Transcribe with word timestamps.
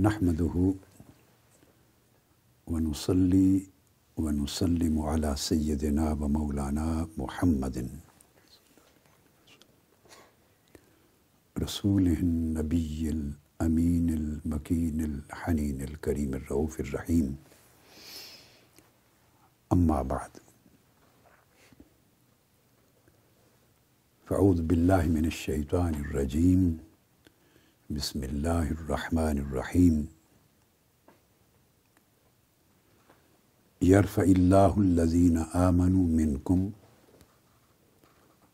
نحمده 0.00 0.74
ونصلي 2.66 3.66
ونسلم 4.16 4.94
على 5.00 5.36
سيدنا 5.36 6.12
ومولانا 6.12 7.08
محمد. 7.18 7.76
رسوله 11.58 12.18
النبي 12.28 13.00
الأمين 13.10 14.08
المكين 14.10 14.98
الحنين 15.04 15.78
الكريم 15.82 16.34
الرؤوف 16.34 16.80
الرحيم 16.80 17.36
أما 19.72 20.02
بعد. 20.02 20.32
فأعوذ 24.26 24.62
بالله 24.62 25.02
من 25.06 25.24
الشيطان 25.24 25.94
الرجيم 25.94 26.89
بسم 27.94 28.22
الله 28.24 28.70
الرحمن 28.70 29.38
الرحيم 29.38 29.94
يرفع 33.82 34.22
الله 34.22 34.74
الذين 34.80 35.38
آمنوا 35.38 36.06
منكم 36.18 36.70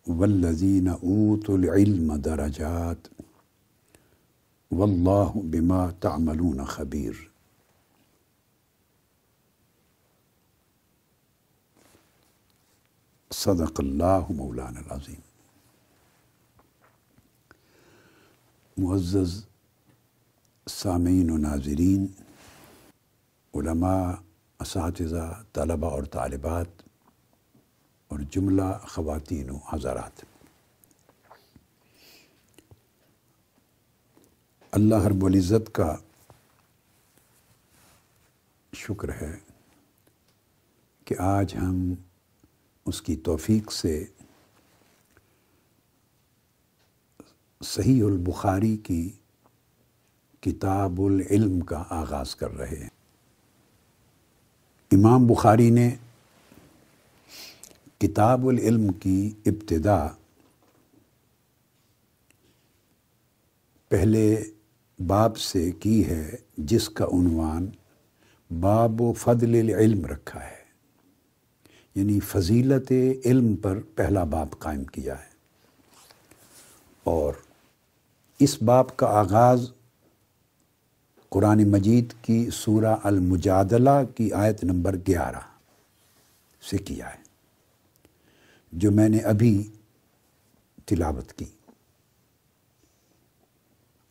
والذين 0.06 0.88
أوتوا 0.88 1.58
العلم 1.58 2.16
درجات 2.28 3.10
والله 4.70 5.44
بما 5.56 5.82
تعملون 6.00 6.64
خبير 6.64 7.22
صدق 13.44 13.80
اللہ 13.86 14.32
مولانا 14.42 14.80
العظیم۔ 14.80 15.25
معزز 18.78 19.44
سامعین 20.70 21.30
و 21.30 21.36
ناظرین، 21.36 22.06
علماء، 23.54 24.12
اساتذہ، 24.60 25.42
طلباء 25.52 25.90
اور 25.90 26.02
طالبات 26.02 26.66
اور 28.08 28.18
جملہ 28.30 28.78
خواتین 28.88 29.50
و 29.50 29.56
حضرات۔ 29.72 30.24
اللہ 34.70 35.06
رب 35.06 35.24
العزت 35.24 35.74
کا 35.74 35.96
شکر 38.72 39.08
ہے 39.08 39.36
کہ 41.04 41.14
آج 41.18 41.54
ہم 41.56 41.94
اس 42.86 43.02
کی 43.02 43.16
توفیق 43.16 43.72
سے 43.72 44.04
صحیح 47.64 48.04
البخاری 48.04 48.76
کی 48.76 49.10
کتاب 50.40 51.00
العلم 51.00 51.60
کا 51.60 51.84
آغاز 51.90 52.36
کر 52.36 52.50
رہے 52.50 52.76
ہیں۔ 52.76 52.88
امام 54.92 55.26
بخاری 55.26 55.70
نے 55.70 55.94
کتاب 57.98 58.48
العلم 58.48 58.92
کی 58.92 59.30
ابتدا 59.46 60.08
پہلے 63.88 64.44
باب 65.06 65.38
سے 65.38 65.70
کی 65.72 66.06
ہے، 66.06 66.36
جس 66.56 66.88
کا 66.88 67.04
عنوان 67.04 67.70
باب 68.60 69.00
و 69.00 69.12
فضل 69.12 69.54
العلم 69.54 70.06
رکھا 70.06 70.44
ہے۔ 70.44 70.64
یعنی 71.94 72.20
فضیلت 72.20 72.92
علم 73.24 73.56
پر 73.56 73.78
پہلا 73.94 74.24
باب 74.24 74.58
قائم 74.58 74.84
کیا 74.84 75.18
ہے۔ 75.18 75.36
اور 77.04 77.34
اس 78.40 78.56
باب 78.62 78.96
کا 78.96 79.06
آغاز 79.06 79.70
قرآن 81.32 81.62
مجید 81.70 82.12
کی 82.22 82.38
سورہ 82.50 82.94
المجادلہ 83.02 83.98
کی 84.16 84.32
آیت 84.32 84.64
نمبر 84.64 84.96
گیارہ 85.08 85.40
سے 86.62 86.78
کیا 86.78 87.08
ہے، 87.14 87.22
جو 88.72 88.90
میں 88.90 89.08
نے 89.08 89.18
ابھی 89.18 89.70
تلاوت 90.86 91.32
کی۔ 91.32 91.44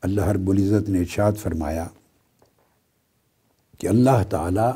اللہ 0.03 0.28
رب 0.28 0.50
العزت 0.50 0.90
نے 0.90 1.00
ارشاد 1.00 1.38
فرمایا 1.42 1.88
کہ 3.78 3.88
اللہ 3.88 4.24
تعالی 4.30 4.69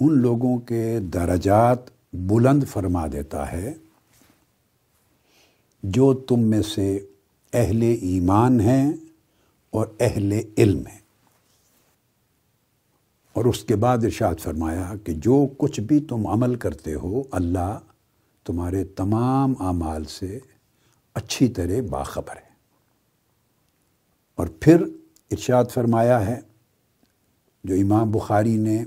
ان 0.00 0.18
لوگوں 0.18 0.58
کے 0.58 0.98
درجات 1.12 1.90
بلند 2.12 2.64
فرما 2.64 3.06
دیتا 3.06 3.52
ہے 3.52 3.74
جو 5.82 6.14
تم 6.14 6.40
میں 6.40 6.62
سے 6.62 7.06
اہل 7.52 7.82
ایمان 7.82 8.60
ہیں 8.60 8.92
اور 9.70 9.86
اہل 10.00 10.40
علم 10.58 10.86
ہیں۔ 10.86 10.98
اور 13.32 13.44
اس 13.44 13.64
کے 13.64 13.76
بعد 13.76 13.98
ارشاد 13.98 14.34
فرمایا 14.40 14.92
کہ 15.04 15.12
جو 15.12 15.46
کچھ 15.58 15.80
بھی 15.80 16.00
تم 16.00 16.26
عمل 16.26 16.54
کرتے 16.54 16.94
ہو، 16.94 17.22
اللہ 17.30 17.78
تمہارے 18.44 18.84
تمام 18.84 19.54
اعمال 19.60 20.04
سے 20.04 20.38
اچھی 21.14 21.48
طرح 21.48 21.80
باخبر 21.90 22.36
ہے۔ 22.36 22.48
اور 24.34 24.46
پھر 24.60 24.82
ارشاد 25.30 25.64
فرمایا 25.74 26.26
ہے، 26.26 26.40
جو 27.64 27.74
امام 27.74 28.10
بخاری 28.10 28.56
نے 28.56 28.84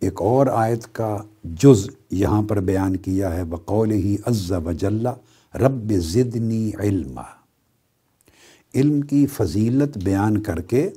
ایک 0.00 0.22
اور 0.22 0.46
آیت 0.46 0.94
کا 0.94 1.18
جز 1.44 1.90
یہاں 2.10 2.42
پر 2.42 2.60
بیان 2.60 2.96
کیا 2.96 3.36
ہے 3.36 3.44
بقول 3.44 3.90
ہی 3.90 4.16
عز 4.26 4.52
و 4.52 4.72
جل 4.72 5.06
رب 5.54 5.92
زدنی 5.92 6.70
علم 6.78 7.20
علم 8.74 9.00
کی 9.00 9.26
فضیلت 9.26 9.98
بیان 9.98 10.42
کر 10.42 10.60
کے 10.60 10.90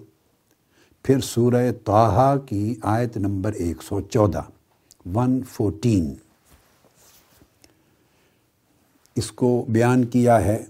پھر 1.03 1.19
سورہ 1.19 1.71
طاہا 1.85 2.38
کی 2.38 2.75
آیت 2.81 3.17
نمبر 3.17 3.53
ایک 3.53 3.83
سو 3.83 4.01
چودہ، 4.01 4.41
ون 5.13 5.41
فورٹین۔ 5.51 6.13
اس 9.16 9.31
کو 9.31 9.66
بیان 9.69 10.05
کیا 10.05 10.43
ہے 10.43 10.66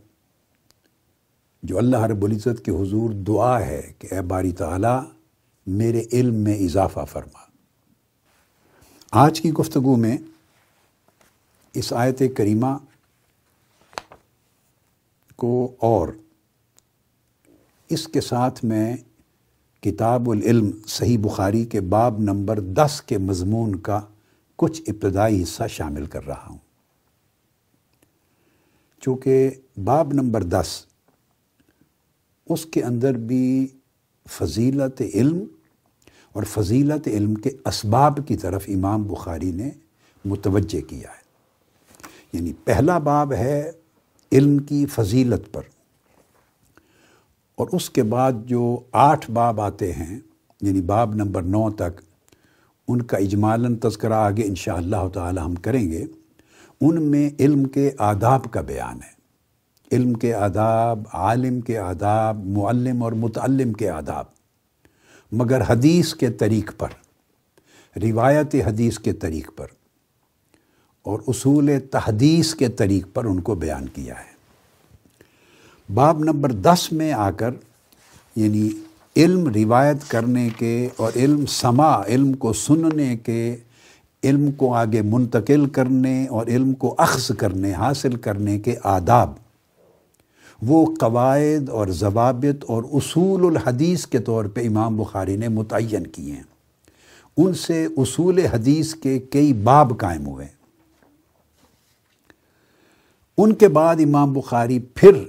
جو 1.64 1.78
اللہ 1.78 1.98
رب 1.98 2.26
العزت 2.26 2.66
کے 2.66 2.72
حضور 2.72 3.10
دعا 3.10 3.60
ہے 3.60 3.94
کہ 4.00 4.08
اے 4.12 4.22
باری 4.22 4.52
تعالیٰ 4.52 5.04
میرے 5.68 6.04
علم 6.12 6.36
میں 6.36 6.58
اضافہ 6.58 7.00
فرما۔ 7.10 7.40
آج 9.12 9.42
کی 9.42 9.54
گفتگو 9.54 9.96
میں 9.96 10.18
اس 11.74 11.94
آیت 11.94 12.22
کریمہ 12.38 12.78
کو 15.36 15.76
اور۔ 15.80 16.08
اس 17.90 18.08
کے 18.08 18.22
ساتھ 18.22 18.66
میں 18.66 18.98
کتاب 19.82 20.30
العلم 20.30 20.72
صحیح 20.88 21.18
بخاری 21.20 21.66
کے 21.66 21.82
باب 21.82 22.20
نمبر 22.20 22.60
دس 22.60 23.02
کے 23.06 23.18
مضمون 23.18 23.76
کا 23.76 24.02
کچھ 24.56 24.82
ابتدائی 24.88 25.44
حصہ 25.44 25.64
شامل 25.70 26.06
کر 26.06 26.26
رہا 26.26 26.48
ہوں۔ 26.50 26.58
چونکہ 29.02 29.50
باب 29.84 30.14
نمبر 30.14 30.44
دس، 30.44 30.86
اس 32.50 32.66
کے 32.66 32.84
اندر 32.84 33.14
بھی 33.14 33.68
فضیلت 34.30 35.02
علم 35.14 35.44
اور 36.34 36.44
فضیلت 36.44 37.08
علم 37.08 37.36
کے 37.36 37.50
اسباب 37.66 38.20
کی 38.28 38.38
طرف 38.38 38.64
امام 38.68 39.04
بخاری 39.04 39.52
نے 39.52 39.70
متوجہ 40.26 40.90
کیا 40.90 41.10
ہے۔ 41.10 41.26
یعنی 42.34 42.54
پہلا 42.54 42.98
باب 42.98 43.34
ہے 43.34 43.72
علم 44.32 44.58
کی 44.58 44.86
فضیلت 44.86 45.54
پر۔ 45.54 45.62
اور 47.56 47.68
اس 47.72 47.90
کے 47.90 48.04
بعد 48.04 48.32
جو 48.46 48.80
آٹھ 48.92 49.32
باب 49.32 49.62
آتے 49.62 49.94
ہیں 49.94 50.20
یعنی 50.62 50.82
باب 50.82 51.16
نمبر 51.16 51.42
نو 51.42 51.72
تک، 51.72 52.02
ان 52.88 53.02
کا 53.02 53.18
اجمالاً 53.18 53.76
تذکرہ 53.76 54.14
آگے 54.14 54.44
انشاء 54.44 54.76
اللہ 54.76 55.08
تعالی 55.14 55.40
ہم 55.40 55.56
کریں 55.56 55.92
گے۔ 55.92 56.06
ان 56.82 57.04
میں 57.04 57.30
علم 57.40 57.64
کے 57.64 57.92
آداب 57.98 58.52
کا 58.52 58.62
بیان 58.62 58.96
ہے۔ 58.96 59.16
علم 59.92 60.14
کے 60.14 60.34
آداب، 60.34 61.00
عالم 61.14 61.62
کے 61.62 61.78
آداب، 61.78 62.46
معلم 62.46 63.04
اور 63.04 63.12
متعلم 63.12 63.74
کے 63.74 63.90
آداب۔ 63.90 64.26
مگر 65.32 65.62
حدیث 65.68 66.14
کے 66.16 66.32
طریق 66.32 66.72
پر، 66.78 66.88
روایت 68.00 68.56
حدیث 68.56 69.00
کے 69.00 69.14
طریق 69.14 69.52
پر۔ 69.56 69.68
اور 71.06 71.20
اصول 71.28 71.72
تحدیث 71.92 72.56
کے 72.56 72.70
طریق 72.70 73.08
پر 73.14 73.26
ان 73.26 73.40
کو 73.40 73.56
بیان 73.56 73.86
کیا 73.90 74.14
ہے۔ 74.14 74.36
باب 75.94 76.20
نمبر 76.20 76.52
دس 76.52 76.92
میں 76.92 77.14
آ 77.14 77.32
کر 77.32 77.52
یعنی 78.36 78.70
علم 79.16 79.48
روایت 79.48 79.98
کرنے 80.08 80.50
کے 80.58 80.90
اور 80.98 81.12
علم 81.16 81.46
سما 81.46 82.02
علم 82.02 82.34
کو 82.34 82.54
سننے 82.54 83.18
کے، 83.18 83.56
علم 84.24 84.52
کو 84.52 84.74
آگے 84.74 85.02
منتقل 85.02 85.66
کرنے 85.66 86.28
اور 86.28 86.48
علم 86.48 86.74
کو 86.74 86.96
اخذ 86.98 87.32
کرنے، 87.38 87.74
حاصل 87.74 88.16
کرنے 88.16 88.60
کے 88.60 88.76
آداب۔ 88.84 89.34
وہ 90.62 90.96
قواعد 91.00 91.70
اور 91.70 91.88
ضوابط 91.88 92.66
اور 92.68 92.84
اصول 92.94 93.46
الحدیث 93.46 94.08
کے 94.08 94.20
طور 94.20 94.46
پہ 94.46 94.68
امام 94.68 94.98
بخاری 94.98 95.38
نے 95.38 95.48
متعین 95.48 96.08
کیے 96.08 96.34
ہیں۔ 96.34 96.44
ان 97.38 97.54
سے 97.54 97.88
اصول 97.98 98.40
حدیث 98.40 98.96
کے 98.96 99.20
کئی 99.20 99.54
باب 99.54 99.94
قائم 99.98 100.28
ہوئے۔ 100.28 100.55
ان 103.38 103.54
کے 103.54 103.68
بعد 103.68 103.96
امام 104.00 104.34
بخاری 104.34 104.80
پھر 104.80 105.24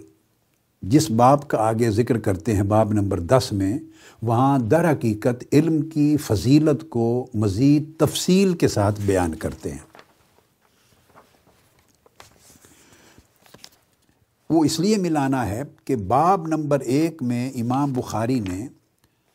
جس 0.82 1.10
باب 1.10 1.48
کا 1.48 1.58
آگے 1.58 1.90
ذکر 1.90 2.18
کرتے 2.18 2.54
ہیں، 2.54 2.62
باب 2.62 2.92
نمبر 2.92 3.20
دس 3.20 3.52
میں، 3.52 3.78
وہاں 4.22 4.58
در 4.58 4.92
حقیقت 4.92 5.44
علم 5.52 5.82
کی 5.82 6.16
فضیلت 6.16 6.90
کو 6.90 7.26
مزید 7.34 7.90
تفصیل 7.98 8.54
کے 8.54 8.68
ساتھ 8.68 9.00
بیان 9.00 9.34
کرتے 9.34 9.70
ہیں۔ 9.70 9.78
وہ 14.50 14.64
اس 14.64 14.80
لیے 14.80 14.96
ملانا 14.96 15.48
ہے 15.48 15.62
کہ 15.84 15.96
باب 15.96 16.46
نمبر 16.46 16.80
ایک 16.80 17.22
میں 17.22 17.50
امام 17.50 17.92
بخاری 17.92 18.40
نے 18.40 18.68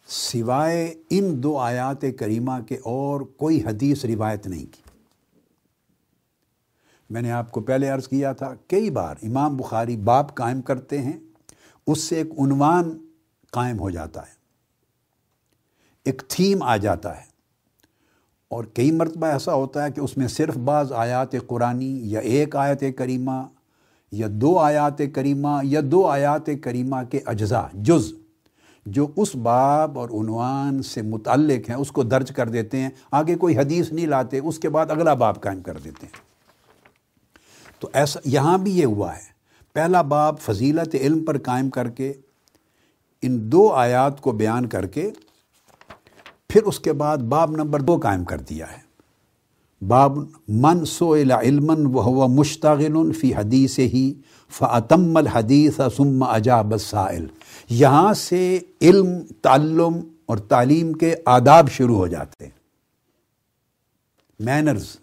سوائے 0.07 0.93
ان 1.09 1.43
دو 1.43 1.57
آیات 1.57 2.05
کریمہ 2.19 2.59
کے 2.67 2.75
اور 2.75 3.21
کوئی 3.21 3.63
حدیث 3.65 4.05
روایت 4.05 4.47
نہیں 4.47 4.65
کی۔ 4.65 4.90
میں 7.11 7.21
نے 7.21 7.31
آپ 7.31 7.51
کو 7.51 7.61
پہلے 7.61 7.89
عرض 7.89 8.07
کیا 8.07 8.33
تھا، 8.33 8.53
کئی 8.67 8.89
بار 8.89 9.15
امام 9.23 9.57
بخاری 9.57 9.97
باب 9.97 10.35
قائم 10.35 10.61
کرتے 10.61 11.01
ہیں، 11.01 11.19
اس 11.87 11.99
سے 11.99 12.15
ایک 12.15 12.31
عنوان 12.39 12.97
قائم 13.51 13.79
ہو 13.79 13.89
جاتا 13.89 14.21
ہے، 14.21 14.33
ایک 16.05 16.23
تھیم 16.27 16.63
آ 16.63 16.77
جاتا 16.77 17.17
ہے۔ 17.17 17.31
اور 18.49 18.63
کئی 18.63 18.91
مرتبہ 18.91 19.27
ایسا 19.27 19.53
ہوتا 19.53 19.83
ہے 19.83 19.91
کہ 19.91 19.99
اس 19.99 20.17
میں 20.17 20.27
صرف 20.27 20.57
بعض 20.57 20.91
آیات 20.91 21.35
قرآنی 21.47 22.11
یا 22.11 22.19
ایک 22.19 22.55
آیت 22.55 22.83
کریمہ 22.97 23.41
یا 24.11 24.27
دو 24.31 24.57
آیات 24.59 25.01
کریمہ 25.15 25.59
یا 25.63 25.81
دو 25.83 26.07
آیات 26.07 26.49
کریمہ 26.61 26.95
کے 27.09 27.19
اجزاء، 27.25 27.67
جز، 27.73 28.13
جو 28.85 29.07
اس 29.15 29.35
باب 29.35 29.99
اور 29.99 30.09
عنوان 30.09 30.81
سے 30.81 31.01
متعلق 31.01 31.69
ہیں، 31.69 31.77
اس 31.77 31.91
کو 31.91 32.03
درج 32.03 32.31
کر 32.31 32.49
دیتے 32.49 32.77
ہیں، 32.77 32.89
آگے 33.11 33.35
کوئی 33.35 33.57
حدیث 33.57 33.91
نہیں 33.91 34.07
لاتے، 34.07 34.39
اس 34.39 34.59
کے 34.59 34.69
بعد 34.69 34.91
اگلا 34.91 35.13
باب 35.13 35.41
قائم 35.41 35.61
کر 35.61 35.77
دیتے 35.77 36.05
ہیں۔ 36.05 36.30
تو 37.81 37.89
ایسا 37.93 38.19
یہاں 38.25 38.57
بھی 38.57 38.77
یہ 38.77 38.85
ہوا 38.85 39.15
ہے۔ 39.15 39.29
پہلا 39.73 40.01
باب 40.01 40.39
فضیلت 40.39 40.95
علم 40.95 41.25
پر 41.25 41.37
قائم 41.37 41.69
کر 41.69 41.89
کے 41.89 42.13
ان 43.21 43.51
دو 43.51 43.69
آیات 43.69 44.21
کو 44.21 44.31
بیان 44.31 44.65
کر 44.65 44.85
کے 44.85 45.11
پھر 46.49 46.63
اس 46.63 46.79
کے 46.79 46.93
بعد 46.93 47.17
باب 47.17 47.51
نمبر 47.51 47.79
دو 47.79 47.97
قائم 47.97 48.23
کر 48.23 48.39
دیا 48.39 48.71
ہے۔ 48.71 48.91
باب 49.85 50.17
من 50.47 50.85
سو 50.85 51.15
علم 51.15 51.71
و 51.95 52.27
مشتغل 52.27 53.13
فی 53.13 53.35
حدیث 53.35 53.79
ہی 53.79 54.13
فعتم 54.49 55.17
الحدیث 55.17 55.79
ثم 55.97 56.23
اجاب 56.23 56.71
السائل۔ 56.71 57.27
یہاں 57.69 58.13
سے 58.13 58.59
علم، 58.81 59.07
تعلم 59.41 59.99
اور 60.25 60.37
تعلیم 60.37 60.93
کے 60.93 61.15
آداب 61.25 61.69
شروع 61.69 61.95
ہو 61.95 62.07
جاتے 62.07 62.43
ہیں۔ 62.43 62.61
مینرز 64.39 64.97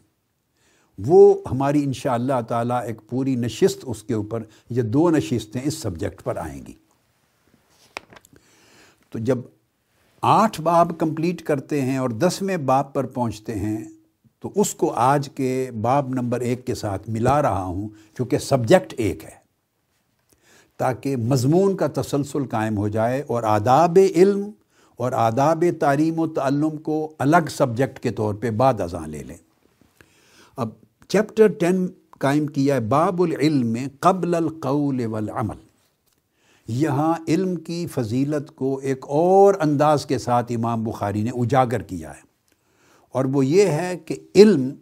وہ 1.07 1.39
ہماری 1.51 1.85
انشاءاللہ 1.85 2.33
اللہ 2.33 2.47
تعالیٰ 2.47 2.83
ایک 2.83 3.01
پوری 3.11 3.35
نشست 3.35 3.79
اس 3.83 4.03
کے 4.03 4.15
اوپر، 4.15 4.43
یہ 4.71 4.83
دو 4.83 5.11
نشستیں 5.11 5.61
اس 5.65 5.75
سبجیکٹ 5.75 6.25
پر 6.25 6.37
آئیں 6.37 6.67
گی۔ 6.67 6.73
تو 9.11 9.19
جب 9.19 9.39
آٹھ 10.23 10.61
باب 10.61 10.93
کمپلیٹ 10.99 11.43
کرتے 11.43 11.81
ہیں 11.81 11.97
اور 11.97 12.11
دسویں 12.11 12.57
باب 12.57 12.93
پر 12.93 13.07
پہنچتے 13.07 13.55
ہیں، 13.55 13.85
تو 14.41 14.51
اس 14.55 14.75
کو 14.75 14.91
آج 14.91 15.29
کے 15.35 15.71
باب 15.81 16.09
نمبر 16.09 16.41
ایک 16.41 16.67
کے 16.67 16.75
ساتھ 16.75 17.11
ملا 17.11 17.43
رہا 17.43 17.65
ہوں 17.65 17.89
کیونکہ 18.17 18.39
سبجیکٹ 18.39 18.95
ایک 18.97 19.25
ہے۔ 19.25 19.39
تاکہ 20.77 21.17
مضمون 21.17 21.77
کا 21.77 21.87
تسلسل 21.95 22.47
قائم 22.47 22.77
ہو 22.77 22.89
جائے 22.89 23.25
اور 23.27 23.43
آداب 23.43 23.99
علم 24.15 24.51
اور 24.97 25.13
آداب 25.13 25.65
تعلیم 25.81 26.19
و 26.19 26.27
تعلم 26.27 26.77
کو 26.77 27.13
الگ 27.19 27.49
سبجیکٹ 27.51 28.01
کے 28.01 28.11
طور 28.11 28.35
پہ 28.35 28.51
بعد 28.51 28.81
ازاں 28.81 29.07
لے 29.07 29.23
لیں۔ 29.23 29.37
اب 30.57 30.69
چیپٹر 31.09 31.49
ٹین 31.49 31.87
قائم 32.11 32.47
کیا 32.47 32.75
ہے، 32.75 32.81
باب 32.81 33.23
العلم 33.23 33.67
میں 33.67 33.87
قبل 34.01 34.35
القول 34.35 35.05
والعمل۔ 35.05 35.57
یہاں 36.69 37.15
علم 37.29 37.57
کی 37.57 37.87
فضیلت 37.87 38.57
کو 38.57 38.79
ایک 38.79 39.05
اور 39.09 39.55
انداز 39.61 40.07
کے 40.07 40.19
ساتھ 40.19 40.53
امام 40.53 40.85
بخاری 40.85 41.23
نے 41.23 41.31
اجاگر 41.31 41.83
کیا 41.83 42.17
ہے۔ 42.17 42.21
اور 43.09 43.25
وہ 43.25 43.47
یہ 43.47 43.67
ہے 43.67 43.99
کہ 43.99 44.17
علم 44.35 44.75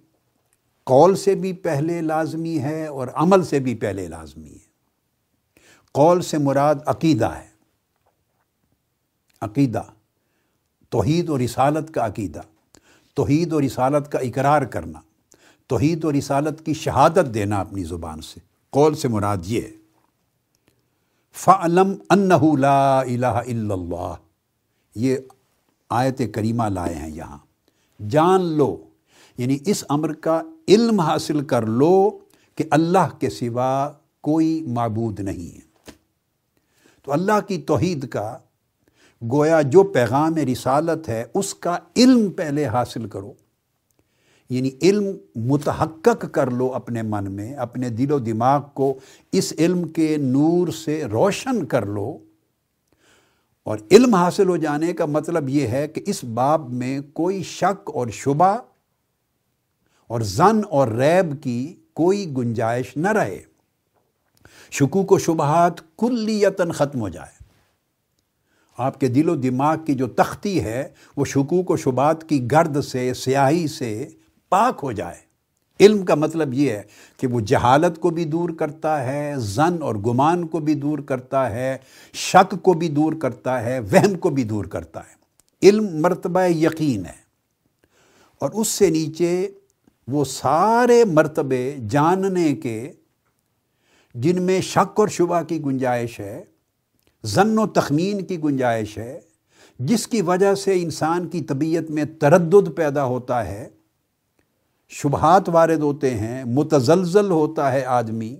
قول 0.85 1.17
سے 1.17 1.35
بھی 1.35 1.53
پہلے 1.53 2.01
لازمی 2.01 2.59
ہے 2.59 2.87
اور 2.87 3.09
عمل 3.15 3.45
سے 3.45 3.59
بھی 3.59 3.75
پہلے 3.75 4.09
لازمی 4.09 4.53
ہے۔ 4.53 4.67
قول 5.93 6.23
سے 6.23 6.39
مراد 6.39 6.75
عقیدہ 6.87 7.27
ہے۔ 7.27 7.49
عقیدہ، 9.41 9.83
توحید 10.91 11.29
و 11.29 11.39
رسالت 11.39 11.95
کا 11.95 12.07
عقیدہ۔ 12.07 12.41
توحید 13.15 13.53
و 13.53 13.61
رسالت 13.61 14.13
کا 14.13 14.19
اقرار 14.19 14.63
کرنا۔ 14.63 15.01
توحید 15.69 16.05
و 16.05 16.13
رسالت 16.13 16.67
کی 16.67 16.75
شہادت 16.75 17.35
دینا 17.35 17.61
اپنی 17.61 17.85
زبان 17.85 18.21
سے۔ 18.21 18.41
قول 18.71 18.95
سے 18.95 19.09
مراد 19.09 19.37
یہ 19.45 19.61
فعلم 21.33 21.95
لا 22.59 23.01
الہ 23.01 23.27
الا 23.27 23.75
اللہ 23.75 24.15
یہ 24.95 25.17
آیت 25.91 26.23
کریمہ 26.35 26.65
لائے 26.65 26.95
ہیں 26.95 27.11
یہاں۔ 27.11 27.39
جان 28.09 28.43
لو 28.45 28.77
یعنی 29.39 29.59
اس 29.67 29.85
امر 29.89 30.13
کا 30.13 30.43
علم 30.69 31.01
حاصل 31.01 31.45
کر 31.45 31.67
لو 31.67 32.19
کہ 32.55 32.65
اللہ 32.71 33.19
کے 33.19 33.31
سوا 33.31 33.93
کوئی 34.21 34.65
معبود 34.69 35.21
نہیں 35.21 35.57
ہے۔ 35.57 35.91
تو 37.03 37.13
اللہ 37.13 37.33
یعنی 44.51 44.71
علم 44.83 45.05
متحقق 45.37 46.25
کر 46.33 46.51
لو 46.51 46.75
اپنے 46.75 47.03
من 47.03 47.33
میں، 47.33 47.55
اپنے 47.55 47.89
دل 47.89 48.13
و 48.13 48.19
دماغ 48.19 48.63
کو 48.75 48.99
اس 49.33 49.53
علم 49.59 49.89
کے 49.89 50.17
نور 50.17 50.69
سے 50.69 51.05
روشن 51.05 51.67
کر 51.67 51.87
لو۔ 51.87 52.19
اور 53.63 53.79
علم 53.91 54.15
حاصل 54.15 54.49
ہو 54.49 54.57
جانے 54.57 54.93
کا 54.93 55.07
مطلب 55.07 55.49
یہ 55.49 55.67
ہے 55.67 55.89
کہ 55.89 56.03
اس 56.07 56.25
باب 56.25 56.73
میں 56.73 57.01
کوئی 57.13 57.43
شک 57.43 57.91
اور 57.95 58.07
شبہ 58.09 58.57
اور 60.07 60.21
زن 60.21 60.61
اور 60.71 60.89
ریب 60.89 61.43
کی 61.43 61.77
کوئی 61.93 62.33
گنجائش 62.37 62.97
نہ 62.97 63.09
رہے۔ 63.09 63.43
شکوک 64.71 65.13
و 65.13 65.19
شبہات 65.19 65.97
کلیتاً 65.99 66.71
ختم 66.71 67.01
ہو 67.01 67.09
جائے۔ 67.09 67.45
آپ 68.79 69.01
کے 69.01 69.09
دل 69.09 69.29
و 69.29 69.37
دماغ 69.37 69.85
کی 69.85 69.95
جو 69.95 70.07
تختی 70.07 70.65
ہے، 70.65 70.89
وہ 71.17 71.25
شکوک 71.25 71.71
و 71.71 71.77
شبات 71.77 72.29
کی 72.29 72.51
گرد 72.51 72.81
سے، 72.81 73.15
سیاہی 73.15 73.67
سے 73.67 74.09
پاک 74.49 74.81
ہو 74.83 74.93
جائے۔ 74.93 75.27
علم 75.81 76.05
کا 76.05 76.15
مطلب 76.15 76.55
یہ 76.55 76.71
ہے 76.71 76.83
کہ 77.17 77.27
وہ 77.27 77.41
جہالت 77.41 78.01
کو 78.01 78.11
بھی 78.11 78.25
دور 78.25 78.51
کرتا 78.51 79.05
ہے، 79.05 79.35
زن 79.37 79.83
اور 79.83 79.95
گمان 79.95 80.47
کو 80.47 80.59
بھی 80.59 80.75
دور 80.75 80.99
کرتا 80.99 81.51
ہے، 81.51 81.79
شک 82.13 82.55
کو 82.63 82.73
بھی 82.73 82.89
دور 82.89 83.13
کرتا 83.13 83.63
ہے، 83.63 83.81
وہم 83.81 84.19
کو 84.19 84.31
بھی 84.31 84.45
دور 84.45 84.65
کرتا 84.65 85.01
ہے۔ 85.01 85.17
علم 85.63 85.87
مرتبہ 86.01 86.41
یقین 86.47 87.07
ہے۔ 87.07 87.27
اور 88.39 88.51
اس 88.51 88.69
سے 88.69 88.91
نیچے 88.91 89.51
وہ 90.09 90.25
سارے 90.25 91.05
مرتبے 91.05 91.77
جاننے 91.91 92.55
کے، 92.55 92.93
جن 94.15 94.43
میں 94.43 94.61
شک 94.61 95.01
اور 95.01 95.09
شبہ 95.09 95.43
کی 95.43 95.63
گنجائش 95.65 96.21
ہے 96.21 96.45
ضن 97.25 97.59
و 97.59 97.67
تخمین 97.67 98.25
کی 98.25 98.43
گنجائش 98.43 98.99
ہے، 98.99 99.21
جس 99.79 100.07
کی 100.07 100.23
وجہ 100.23 100.55
سے 100.55 100.83
انسان 100.83 101.29
کی 101.29 101.41
طبیعت 101.41 101.91
میں 101.91 102.05
تردد 102.21 102.77
پیدا 102.77 103.05
ہوتا 103.05 103.47
ہے 103.47 103.69
شبہات 104.91 105.49
وارد 105.49 105.81
ہوتے 105.81 106.15
ہیں، 106.15 106.45
متزلزل 106.45 107.31
ہوتا 107.31 107.73
ہے 107.73 107.85
آدمی، 107.85 108.37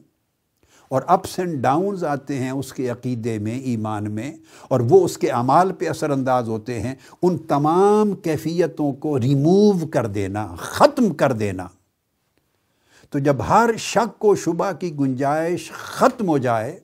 اور 0.91 1.03
اپس 1.07 1.39
اینڈ 1.39 1.63
ڈاؤنز 1.63 2.05
آتے 2.05 2.39
ہیں 2.39 2.51
اس 2.51 2.73
کے 2.73 2.89
عقیدے 2.89 3.39
میں، 3.39 3.59
ایمان 3.61 4.11
میں، 4.11 4.33
اور 4.69 4.81
وہ 4.81 5.05
اس 5.05 5.17
کے 5.19 5.31
اعمال 5.31 5.73
پہ 5.73 5.89
اثر 5.89 6.11
انداز 6.11 6.49
ہوتے 6.49 6.81
ہیں۔ 6.81 6.95
ان 7.23 7.39
تمام 7.39 8.15
کیفیتوں 8.15 8.93
کو 8.93 9.19
ریموو 9.21 9.87
کر 9.87 10.07
دینا، 10.07 10.47
ختم 10.59 11.13
کر 11.15 11.33
دینا۔ 11.33 11.67
تو 13.13 13.19
جب 13.19 13.37
ہر 13.49 13.71
شک 13.79 14.25
و 14.25 14.35
شبہ 14.35 14.73
کی 14.73 14.95
گنجائش 14.99 15.71
ختم 15.73 16.29
ہو 16.29 16.39
جائے، 16.39 16.79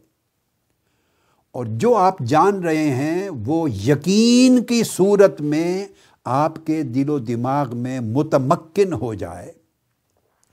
اور 1.54 1.66
جو 1.66 1.94
آپ 1.96 2.18
جان 2.18 2.62
رہے 2.62 2.90
ہیں، 2.90 3.28
وہ 3.46 3.70
یقین 3.70 4.62
کی 4.62 4.82
صورت 4.84 5.40
میں 5.40 5.86
آپ 6.24 6.66
کے 6.66 6.82
دل 6.82 7.08
و 7.08 7.18
دماغ 7.18 7.76
میں 7.76 8.00
متمکن 8.00 8.92
ہو 8.92 9.14
جائے، 9.14 9.52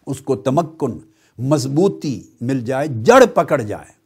اس 0.06 0.22
کو 0.22 0.36
تمکن، 0.36 1.00
مضبوطی 1.38 2.24
مل 2.42 2.62
جائے، 2.62 2.88
جڑ 2.88 3.26
پکڑ 3.26 3.62
جائے۔ 3.62 4.00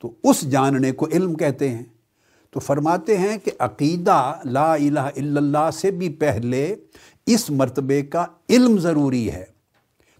تو 0.00 0.12
اس 0.22 0.40
جاننے 0.40 0.92
کو 0.92 1.08
علم 1.12 1.34
کہتے 1.34 1.68
ہیں۔ 1.68 1.82
تو 2.50 2.60
فرماتے 2.60 3.18
ہیں 3.18 3.38
کہ 3.44 3.50
عقیدہ 3.58 4.34
لا 4.44 4.74
الہ 4.74 5.00
الا 5.00 5.40
اللہ 5.40 5.70
سے 5.74 5.90
بھی 5.90 6.08
پہلے 6.08 6.74
اس 7.26 7.50
مرتبے 7.50 8.02
کا 8.02 8.26
علم 8.48 8.78
ضروری 8.78 9.30
ہے۔ 9.30 9.44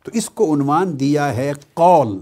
تو 0.04 0.10
اس 0.14 0.30
کو 0.30 0.54
عنوان 0.54 1.00
دیا 1.00 1.36
ہے 1.36 1.52
قول 1.74 2.18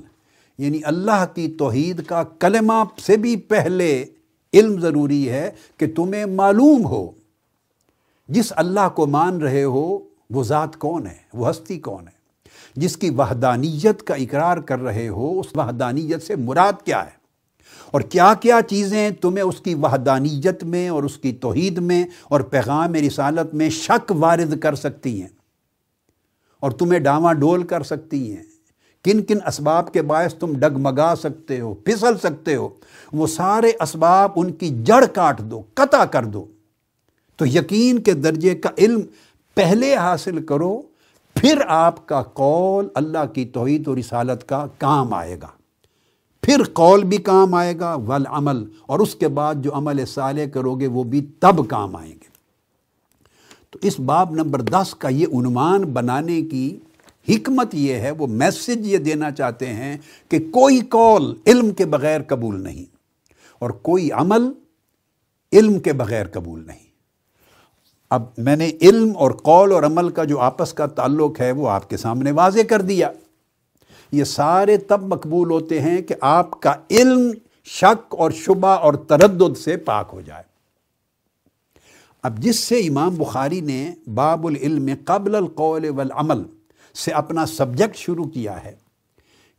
یعنی 0.58 0.80
اللہ 0.84 1.24
کی 1.34 1.54
توحید 1.58 2.04
کا 2.04 2.22
کلمہ 2.22 2.84
سے 2.98 3.16
بھی 3.16 3.36
پہلے 3.36 4.04
علم 4.54 4.80
ضروری 4.80 5.28
ہے 5.28 5.50
کہ 5.76 5.86
تمہیں 5.96 6.26
معلوم 6.26 6.86
ہو۔ 6.86 7.10
جس 8.32 8.52
اللہ 8.56 8.88
کو 8.94 9.06
مان 9.06 9.36
رہے 9.36 9.64
ہو، 9.64 9.98
وہ 10.30 10.42
ذات 10.42 10.76
کون 10.76 11.06
ہے؟ 11.06 11.16
وہ 11.34 11.50
ہستی 11.50 11.78
کون 11.78 12.08
ہے؟ 12.08 12.12
جس 12.76 12.96
کی 12.96 13.10
وحدانیت 13.10 14.02
کا 14.02 14.14
اقرار 14.14 14.56
کر 14.56 14.80
رہے 14.80 15.08
ہو، 15.08 15.40
اس 15.40 15.46
وحدانیت 15.54 16.22
سے 16.22 16.36
مراد 16.36 16.72
کیا 16.84 17.04
ہے؟ 17.04 17.22
اور 17.90 18.00
کیا 18.00 18.34
کیا 18.40 18.60
چیزیں 18.68 19.10
تمہیں 19.10 19.44
اس 19.44 19.60
کی 19.60 19.74
وحدانیت 19.74 20.64
میں 20.64 20.88
اور 20.88 21.02
اس 21.02 21.18
کی 21.18 21.32
توحید 21.32 21.78
میں 21.78 22.04
اور 22.24 22.40
پیغام 22.40 22.94
رسالت 22.94 23.54
میں 23.54 23.70
شک 23.70 24.12
وارد 24.18 24.58
کر 24.58 24.74
سکتی 24.74 25.20
ہیں؟ 25.20 25.28
اور 26.60 26.70
تمہیں 26.70 27.00
ڈاواں 27.00 27.34
ڈول 27.34 27.62
کر 27.62 27.82
سکتی 27.82 28.36
ہیں؟ 28.36 28.42
کن 29.04 29.22
کن 29.22 29.38
اسباب 29.46 29.92
کے 29.92 30.02
باعث 30.02 30.34
تم 30.34 30.52
ڈگمگا 30.58 31.14
سکتے 31.22 31.60
ہو، 31.60 31.74
پھسل 31.74 32.18
سکتے 32.18 32.56
ہو؟ 32.56 32.68
وہ 33.12 33.26
سارے 33.26 33.72
اسباب 33.80 34.30
ان 34.36 34.52
کی 34.52 34.82
جڑ 34.82 35.04
کاٹ 35.06 35.38
دو، 35.38 35.62
قطع 35.74 36.04
کر 36.04 36.24
دو۔ 36.24 36.44
تو 37.42 37.46
یقین 37.46 37.98
کے 37.98 38.12
درجے 38.12 38.54
کا 38.54 38.68
علم 38.78 39.00
پہلے 39.54 39.96
حاصل 39.96 40.46
کرو، 40.46 40.82
پھر 41.34 41.58
آپ 41.68 42.08
کا 42.08 42.22
قول 42.22 42.88
اللہ 42.94 43.26
کی 43.34 43.44
توحید 43.44 43.88
و 43.88 43.96
رسالت 43.96 44.48
کا 44.48 44.66
کام 44.78 45.14
آئے 45.14 45.36
گا۔ 45.42 45.46
پھر 46.42 46.62
قول 46.72 47.04
بھی 47.04 47.16
کام 47.16 47.54
آئے 47.54 47.78
گا، 47.78 47.94
والعمل۔ 47.94 48.64
اور 48.86 49.00
اس 49.00 49.14
کے 49.14 49.28
بعد 49.28 49.54
جو 49.54 49.74
عمل 49.74 50.06
صالح 50.06 50.44
کرو 50.54 50.74
گے، 50.74 50.86
وہ 50.86 51.04
بھی 51.04 51.26
تب 51.40 51.68
کام 51.68 51.96
آئیں 51.96 52.12
گے۔ 52.12 52.28
تو 53.70 53.78
اس 53.82 54.00
باب 54.00 54.34
نمبر 54.34 54.60
دس 54.60 54.94
کا 54.94 55.08
یہ 55.08 55.26
عنوان 55.26 55.82
بنانے 55.82 56.42
کی 56.42 56.78
حکمت 57.28 57.74
یہ 57.74 57.94
ہے، 57.94 58.10
وہ 58.10 58.26
میسج 58.26 58.86
یہ 58.86 58.98
دینا 58.98 59.30
چاہتے 59.30 59.66
ہیں 59.66 59.98
کہ 60.28 60.38
کوئی 60.38 60.80
قول 60.80 61.34
علم 61.46 61.70
کے 61.70 61.84
بغیر 61.84 62.20
قبول 62.22 62.62
نہیں 62.62 62.84
اور 63.58 63.70
کوئی 63.70 64.12
عمل 64.12 64.42
علم 65.52 65.78
کے 65.78 65.92
بغیر 65.92 66.26
قبول 66.32 66.66
نہیں۔ 66.66 66.91
اب 68.12 68.22
میں 68.38 68.56
نے 68.56 68.70
علم 68.80 69.12
اور 69.16 69.30
قول 69.30 69.72
اور 69.72 69.82
عمل 69.82 70.08
کا 70.08 70.24
جو 70.24 70.40
آپس 70.40 70.72
کا 70.72 70.86
تعلق 70.86 71.40
ہے 71.40 71.52
وہ 71.52 71.68
آپ 71.68 71.90
کے 71.90 71.96
سامنے 71.96 72.30
واضح 72.30 72.60
کر 72.68 72.80
دیا۔ 72.80 73.10
یہ 74.12 74.24
سارے 74.24 74.76
تب 74.76 75.02
مقبول 75.02 75.50
ہوتے 75.50 75.80
ہیں 75.80 76.02
کہ 76.02 76.14
آپ 76.20 76.60
کا 76.60 76.74
علم 76.90 77.30
شک 77.64 78.14
اور 78.14 78.30
شبہ 78.30 78.68
اور 78.68 78.94
تردد 78.94 79.56
سے 79.56 79.76
پاک 79.76 80.10
ہو 80.12 80.20
جائے۔ 80.20 80.42
اب 82.22 82.38
جس 82.38 82.58
سے 82.58 82.78
امام 82.78 83.14
بخاری 83.14 83.60
نے 83.60 83.90
باب 84.14 84.46
العلم 84.46 84.88
قبل 85.04 85.34
القول 85.34 85.88
والعمل 85.88 86.42
سے 86.94 87.10
اپنا 87.10 87.46
سبجیکٹ 87.46 87.96
شروع 87.96 88.24
کیا 88.24 88.64
ہے 88.64 88.74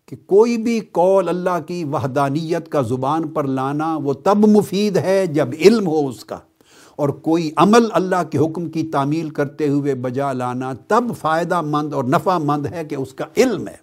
کہ 0.06 0.16
کوئی 0.26 0.58
بھی 0.58 0.80
قول 0.80 1.30
اللہ 1.30 1.60
کی 1.68 1.84
وحدانیت 1.84 2.70
کا 2.70 2.82
زبان 2.82 3.28
پر 3.28 3.44
لانا 3.44 3.98
وہ 3.98 4.14
تب 4.14 4.38
مفید 4.38 4.98
ہے 4.98 5.26
جب 5.26 5.48
علم 5.60 5.88
ہو 5.88 6.08
اس 6.08 6.26
کا۔ 6.26 6.38
اور 6.96 7.10
کوئی 7.10 7.52
عمل 7.58 7.88
اللہ 7.92 8.24
کے 8.32 8.38
حکم 8.38 8.70
کی 8.70 8.84
تعمیل 8.84 9.30
کرتے 9.30 9.68
ہوئے 9.68 9.96
بجا 9.96 10.34
لانا 10.34 10.74
تب 10.88 11.04
فائدہ 11.22 11.62
مند 11.62 11.94
اور 11.94 12.04
نفع 12.04 12.38
مند 12.38 12.66
ہے 12.66 12.86
کہ 12.86 12.96
اس 12.96 13.14
کا 13.14 13.26
علم 13.38 13.68
ہے۔ 13.68 13.78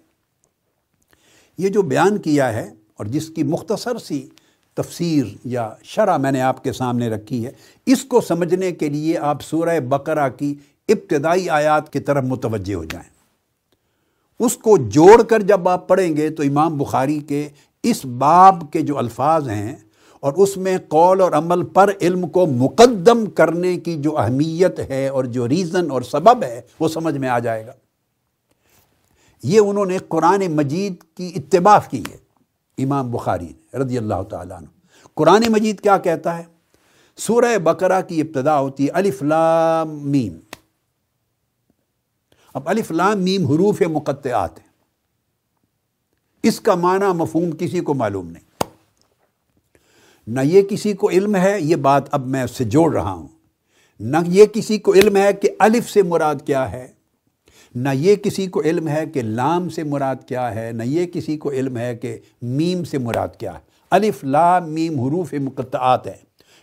یہ 1.57 1.69
جو 1.69 1.81
بیان 1.81 2.17
کیا 2.17 2.53
ہے 2.53 2.73
اور 2.97 3.05
جس 3.05 3.29
کی 3.29 3.43
مختصر 3.43 3.97
سی 3.97 4.27
تفسیر 4.73 5.25
یا 5.43 5.73
شرح 5.83 6.17
میں 6.17 6.31
نے 6.31 6.41
آپ 6.41 6.63
کے 6.63 6.71
سامنے 6.71 7.09
رکھی 7.09 7.45
ہے، 7.45 7.51
اس 7.85 8.03
کو 8.03 8.21
سمجھنے 8.21 8.71
کے 8.71 8.89
لیے 8.89 9.17
آپ 9.17 9.41
سورہ 9.41 9.79
بقرہ 9.79 10.29
کی 10.29 10.55
ابتدائی 10.89 11.49
آیات 11.49 11.93
کی 11.93 11.99
طرف 11.99 12.23
متوجہ 12.23 12.73
ہو 12.73 12.83
جائیں۔ 12.83 13.09
اس 14.39 14.57
کو 14.57 14.77
جوڑ 14.77 15.23
کر 15.23 15.41
جب 15.41 15.69
آپ 15.69 15.87
پڑھیں 15.87 16.17
گے 16.17 16.29
تو 16.29 16.43
امام 16.43 16.77
بخاری 16.77 17.19
کے 17.19 17.49
اس 17.83 18.05
باب 18.05 18.63
کے 18.71 18.81
جو 18.81 18.97
الفاظ 18.97 19.49
ہیں 19.49 19.75
اور 20.21 20.33
اس 20.33 20.57
میں 20.57 20.77
قول 20.87 21.21
اور 21.21 21.31
عمل 21.31 21.65
پر 21.65 21.91
علم 22.01 22.27
کو 22.27 22.45
مقدم 22.45 23.25
کرنے 23.25 23.77
کی 23.77 24.01
جو 24.01 24.17
اہمیت 24.17 24.79
ہے 24.79 25.07
اور 25.07 25.23
جو 25.23 25.47
ریزن 25.47 25.91
اور 25.91 26.01
سبب 26.01 26.43
ہے، 26.43 26.61
وہ 26.79 26.87
سمجھ 26.87 27.17
میں 27.17 27.29
آ 27.29 27.39
جائے 27.39 27.65
گا۔ 27.65 27.71
یہ 29.43 29.59
انہوں 29.59 29.85
نے 29.85 29.97
قرآن 29.97 30.43
مجید 30.47 30.93
کی 31.17 31.31
اتباع 31.35 31.79
کی 31.89 32.03
ہے۔ 32.11 32.17
امام 32.83 33.11
بخاری 33.11 33.47
نے 33.47 33.77
رضی 33.77 33.97
اللہ 33.97 34.23
تعالیٰ 34.29 34.57
عنہ۔ 34.57 34.67
قرآن 35.13 35.43
مجید 35.49 35.81
کیا 35.81 35.97
کہتا 35.97 36.37
ہے؟ 36.37 36.43
سورہ 37.17 37.57
بقرہ 37.57 38.01
کی 38.01 38.21
ابتدا 38.21 38.59
ہوتی 38.59 38.85
ہے، 38.85 38.91
الف 38.91 39.23
لام 39.23 40.09
میم۔ 40.09 40.39
اب 42.53 42.61
الف 42.65 42.91
لام 42.91 43.19
میم 43.19 43.45
حروف 43.45 43.81
مقطعات 43.81 44.59
ہیں۔ 44.59 44.67
اس 46.43 46.61
کا 46.61 46.75
معنی 46.75 47.05
مفہوم 47.13 47.51
کسی 47.51 47.79
کو 47.79 47.93
معلوم 47.93 48.29
نہیں۔ 48.29 48.50
نہ 50.27 50.41
یہ 50.43 50.61
کسی 50.61 50.93
کو 50.93 51.09
علم 51.09 51.35
ہے، 51.35 51.57
یہ 51.59 51.75
بات 51.75 52.03
اب 52.11 52.27
میں 52.27 52.43
اس 52.43 52.51
سے 52.51 52.63
جوڑ 52.63 52.93
رہا 52.93 53.11
ہوں۔ 53.11 53.27
نہ 53.99 54.17
یہ 54.27 54.45
کسی 54.45 54.77
کو 54.77 54.93
علم 54.93 55.17
ہے 55.17 55.33
کہ 55.33 55.49
الف 55.59 55.89
سے 55.89 56.01
مراد 56.01 56.35
کیا 56.45 56.71
ہے۔ 56.71 56.87
نہ 57.75 57.89
یہ 57.93 58.15
کسی 58.15 58.47
کو 58.47 58.61
علم 58.61 58.87
ہے 58.87 59.05
کہ 59.13 59.21
لام 59.21 59.69
سے 59.69 59.83
مراد 59.83 60.15
کیا 60.27 60.55
ہے۔ 60.55 60.71
نہ 60.71 60.83
یہ 60.83 61.05
کسی 61.05 61.37
کو 61.37 61.51
علم 61.51 61.77
ہے 61.77 61.95
کہ 61.95 62.17
میم 62.41 62.83
سے 62.83 62.97
مراد 62.97 63.27
کیا 63.37 63.53
ہے۔ 63.53 63.59
الف، 63.91 64.23
لام، 64.23 64.69
میم، 64.69 64.99
حروف 64.99 65.33
مقطعات 65.33 66.07
ہے 66.07 66.17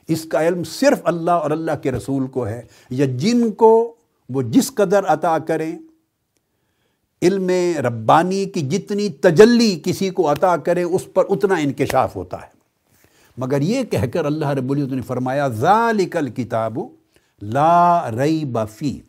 اس 0.09 0.25
کا 0.25 0.49
علم 0.49 0.65
صرف 0.65 1.01
اللہ 1.05 1.31
اور 1.31 1.51
اللہ 1.51 1.73
کے 1.83 1.93
رسول 1.93 2.27
کو 2.27 2.49
ہے۔ 2.49 2.63
یا 2.91 3.07
جن 3.17 3.51
کو 3.51 3.95
وہ 4.29 4.43
جس 4.43 4.75
قدر 4.75 5.05
عطا 5.07 5.39
کریں۔ 5.39 5.79
علم 7.23 7.51
ربانی 7.87 8.45
کی 8.45 8.61
جتنی 8.61 9.09
تجلی 9.09 9.81
کسی 9.85 10.11
کو 10.11 10.33
عطا 10.33 10.57
کرے 10.57 10.83
اس 10.83 11.09
پر 11.15 11.25
اتنا 11.29 11.55
انکشاف 11.55 12.17
ہوتا 12.17 12.37
ہے۔ 12.37 12.58
مگر 13.39 13.61
یہ 13.61 13.85
کہہ 13.85 14.07
کر 14.13 14.25
اللہ 14.25 14.47
رب 14.47 14.73
العزت 14.73 14.93
نے 14.93 15.03
فرمایا، 15.03 15.49
ذالک 15.49 16.17
الکتاب 16.17 16.79
لا 17.43 18.11
ریب 18.11 18.59
فی۔ 18.77 19.01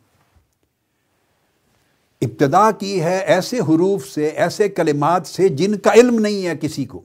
ابتدا 2.21 2.71
کی 2.71 3.01
ہے 3.01 3.17
ایسے 3.17 3.59
حروف 3.59 4.07
سے، 4.07 4.27
ایسے 4.27 4.69
کلمات 4.69 5.27
سے 5.27 5.49
جن 5.49 5.75
کا 5.75 5.93
علم 5.93 6.19
نہیں 6.19 6.47
ہے 6.47 6.53
کسی 6.61 6.85
کو۔ 6.85 7.01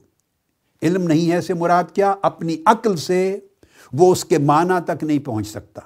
علم 0.81 1.03
نہیں 1.03 1.31
ہے 1.31 1.41
سے 1.41 1.53
مراد 1.53 1.83
کیا؟ 1.93 2.15
اپنی 2.21 2.55
عقل 2.65 2.95
سے 2.95 3.39
وہ 3.93 4.11
اس 4.11 4.25
کے 4.25 4.37
معنی 4.37 4.73
تک 4.85 5.03
نہیں 5.03 5.19
پہنچ 5.19 5.47
سکتا۔ 5.47 5.81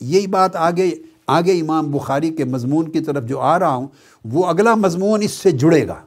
یہی 0.00 0.26
بات 0.26 0.56
آگے 0.56 0.90
آگے 1.26 1.60
امام 1.60 1.90
بخاری 1.90 2.30
کے 2.30 2.44
مضمون 2.44 2.92
کی 2.92 3.00
طرف 3.00 3.24
جو 3.24 3.40
آ 3.40 3.58
رہا 3.58 3.74
ہوں، 3.74 3.88
وہ 4.24 4.46
اگلا 4.46 4.74
مضمون 4.74 5.22
اس 5.22 5.30
سے 5.30 5.50
جڑے 5.50 5.88
گا۔ 5.88 6.05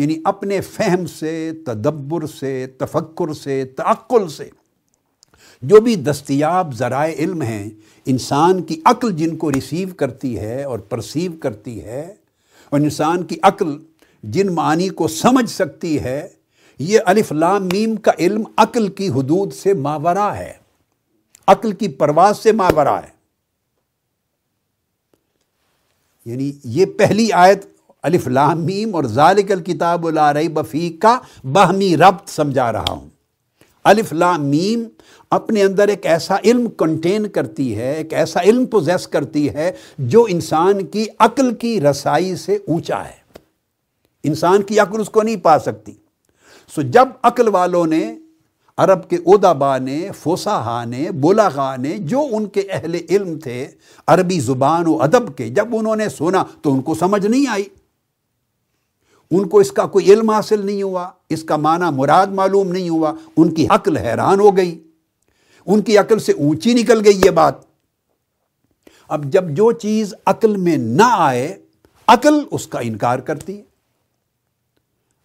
یعنی 0.00 0.16
اپنے 0.24 0.60
فہم 0.60 1.06
سے، 1.06 1.52
تدبر 1.66 2.26
سے، 2.26 2.66
تفکر 2.66 3.32
سے، 3.32 3.64
تعقل 3.64 4.28
سے۔ 4.28 4.50
جو 5.62 5.80
بھی 5.80 5.96
دستیاب 5.96 6.74
ذرائع 6.74 7.14
علم 7.14 7.42
ہیں، 7.42 7.70
انسان 8.06 8.62
کی 8.62 8.80
عقل 8.84 9.16
جن 9.16 9.36
کو 9.36 9.52
ریسیو 9.52 9.88
کرتی 9.96 10.38
ہے 10.38 10.64
اور 10.64 10.78
پرسیو 10.78 11.32
کرتی 11.40 11.84
ہے، 11.84 12.14
اور 12.70 12.80
انسان 12.80 13.22
کی 13.22 13.36
عقل 13.42 13.78
جن 14.22 14.54
معنی 14.54 14.88
کو 14.88 15.08
سمجھ 15.08 15.50
سکتی 15.50 16.00
ہے، 16.00 16.28
یہ 16.78 17.00
الف 17.06 17.32
لام 17.32 17.68
میم 17.72 17.96
کا 17.96 18.12
علم 18.18 18.42
عقل 18.56 18.88
کی 18.88 19.08
حدود 19.08 19.52
سے 19.52 19.72
ماورا 19.72 20.38
ہے۔ 20.38 20.52
عقل 21.46 21.72
کی 21.72 21.88
پرواز 21.88 22.38
سے 22.38 22.52
ماورا 22.52 22.98
ہے۔ 22.98 23.20
یعنی 26.24 26.52
یہ 26.64 26.86
پہلی 26.86 27.32
آیت 27.32 27.66
الف 28.02 28.28
لام 28.28 28.64
میم 28.64 28.94
اور 28.94 29.04
ذالک 29.04 29.52
الکتاب 29.52 30.10
لا 30.10 30.34
ریب 30.34 30.60
فی 30.70 30.90
کا 30.90 31.18
باہمی 31.52 31.96
ربط 31.96 32.30
سمجھا 32.30 32.72
رہا 32.72 32.84
ہوں۔ 32.88 33.08
الف 33.84 34.12
لام 34.12 34.44
میم 34.44 34.84
اپنے 35.30 35.62
اندر 35.62 35.88
ایک 35.88 36.06
ایسا 36.06 36.36
علم 36.44 36.68
کنٹین 36.68 37.26
کرتی 37.26 37.76
ہے، 37.76 37.94
ایک 37.94 38.14
ایسا 38.14 38.40
علم 38.42 38.66
پوزیس 38.66 39.06
کرتی 39.06 39.48
ہے 39.48 39.72
جو 39.98 40.26
انسان 40.28 40.86
کی 40.86 41.06
عقل 41.18 41.54
کی 41.54 41.80
رسائی 41.80 42.36
سے 42.36 42.58
اونچا 42.66 43.04
ہے۔ 43.04 43.38
انسان 44.24 44.62
کی 44.62 44.78
عقل 44.78 45.00
اس 45.00 45.10
کو 45.10 45.22
نہیں 45.22 45.36
پا 45.36 45.58
سکتی۔ 45.58 45.92
سو 46.74 46.82
جب 46.82 47.08
عقل 47.22 47.48
والوں 47.48 47.86
نے، 47.86 48.18
عرب 48.76 49.08
کے 49.08 49.16
ادبا 49.26 49.78
نے 49.78 50.08
فوساہا 50.18 50.84
نے 50.84 51.10
بولاغا 51.10 51.76
نے، 51.76 51.98
جو 51.98 52.26
ان 52.32 52.46
کے 52.46 52.60
اہل 52.60 52.96
علم 53.10 53.38
تھے، 53.38 53.68
عربی 54.06 54.40
زبان 54.40 54.86
و 54.86 55.02
ادب 55.02 55.36
کے، 55.36 55.48
جب 55.48 55.68
انہوں 55.72 55.96
نے 55.96 56.08
سنا 56.08 56.44
تو 56.62 56.72
ان 56.72 56.82
کو 56.82 56.94
سمجھ 56.94 57.26
نہیں 57.26 57.46
آئی۔ 57.50 57.64
ان 59.30 59.48
کو 59.48 59.58
اس 59.58 59.72
کا 59.72 59.86
کوئی 59.86 60.12
علم 60.12 60.30
حاصل 60.30 60.66
نہیں 60.66 60.82
ہوا، 60.82 61.10
اس 61.28 61.44
کا 61.44 61.56
معنی 61.56 61.96
مراد 61.96 62.26
معلوم 62.26 62.72
نہیں 62.72 62.88
ہوا، 62.88 63.12
ان 63.36 63.54
کی 63.54 63.66
عقل 63.70 63.96
حیران 63.96 64.40
ہو 64.40 64.56
گئی۔ 64.56 64.82
ان 65.66 65.80
کی 65.80 65.98
عقل 65.98 66.18
سے 66.18 66.32
اونچی 66.32 66.74
نکل 66.74 67.04
گئی 67.04 67.20
یہ 67.24 67.30
بات۔ 67.30 67.54
اب 69.08 69.24
جب 69.24 69.50
جو 69.50 69.72
چیز 69.72 70.14
عقل 70.26 70.56
میں 70.56 70.76
نہ 70.76 71.02
آئے، 71.06 71.62
عقل 72.06 72.34
اس 72.50 72.66
کا 72.66 72.78
انکار 72.78 73.18
کرتی 73.18 73.58
ہے۔ 73.58 73.62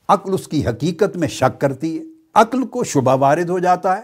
عقل 0.07 0.33
اس 0.33 0.47
کی 0.47 0.67
حقیقت 0.67 1.17
میں 1.17 1.27
شک 1.27 1.61
کرتی 1.61 1.99
ہے۔ 1.99 2.03
عقل 2.33 2.67
کو 2.67 2.83
شبہ 2.83 3.15
وارد 3.15 3.49
ہو 3.49 3.59
جاتا 3.59 3.97
ہے۔ 3.97 4.01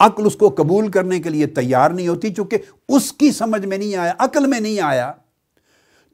عقل 0.00 0.26
اس 0.26 0.36
کو 0.36 0.48
قبول 0.48 0.90
کرنے 0.90 1.20
کے 1.20 1.30
لیے 1.30 1.46
تیار 1.46 1.90
نہیں 1.90 2.08
ہوتی، 2.08 2.34
چونکہ 2.34 2.58
اس 2.88 3.12
کی 3.12 3.32
سمجھ 3.32 3.66
میں 3.66 3.78
نہیں 3.78 3.96
آیا، 3.96 4.12
عقل 4.18 4.46
میں 4.46 4.60
نہیں 4.60 4.80
آیا۔ 4.80 5.12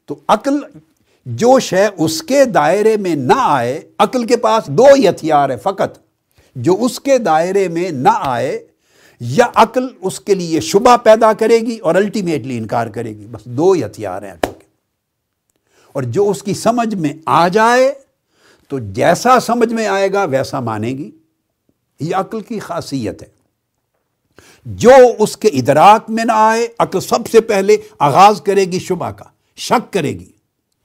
تو 0.05 0.15
عقل 0.27 0.59
جو 1.25 1.59
شے 1.59 1.87
اس 1.97 2.23
کے 2.23 2.45
دائرے 2.45 2.97
میں 2.97 3.15
نہ 3.15 3.33
آئے، 3.37 3.81
عقل 3.97 4.27
کے 4.27 4.37
پاس 4.37 4.67
دو 4.67 4.85
ہی 4.95 5.09
ہتھیار 5.09 5.49
ہے 5.49 5.57
فقط، 5.57 5.99
جو 6.55 6.77
اس 6.79 6.99
کے 6.99 7.17
دائرے 7.17 7.67
میں 7.67 7.89
نہ 7.89 8.09
آئے، 8.13 8.67
یا 9.19 9.45
عقل 9.55 9.87
اس 10.01 10.19
کے 10.19 10.33
لیے 10.33 10.59
شبہ 10.59 10.97
پیدا 10.97 11.33
کرے 11.33 11.59
گی 11.59 11.77
اور 11.77 11.95
الٹیمیٹلی 11.95 12.57
انکار 12.57 12.87
کرے 12.87 13.09
گی۔ 13.09 13.25
بس 13.31 13.45
دو 13.45 13.71
ہی 13.71 13.85
ہتھیار 13.85 14.21
ہیں 14.21 14.31
عقل 14.31 14.51
کے۔ 14.59 14.65
اور 15.93 16.03
جو 16.03 16.29
اس 16.29 16.43
کی 16.43 16.53
سمجھ 16.53 16.95
میں 16.95 17.13
آ 17.25 17.47
جائے، 17.47 17.93
تو 18.67 18.79
جیسا 18.79 19.39
سمجھ 19.39 19.73
میں 19.73 19.87
آئے 19.87 20.13
گا، 20.13 20.23
ویسا 20.23 20.59
مانے 20.59 20.87
گی۔ 20.87 21.11
یہ 21.99 22.15
عقل 22.15 22.41
کی 22.41 22.59
خاصیت 22.59 23.21
ہے۔ 23.21 23.27
جو 24.65 24.91
اس 25.19 25.37
کے 25.37 25.47
ادراک 25.47 26.09
میں 26.09 26.25
نہ 26.25 26.31
آئے، 26.35 26.67
عقل 26.79 26.99
سب 26.99 27.29
سے 27.31 27.41
پہلے 27.41 27.77
آغاز 27.99 28.41
کرے 28.41 28.65
گی 28.65 28.79
شبہ 28.79 29.11
کا، 29.11 29.25
شک 29.55 29.93
کرے 29.93 30.13
گی۔ 30.13 30.32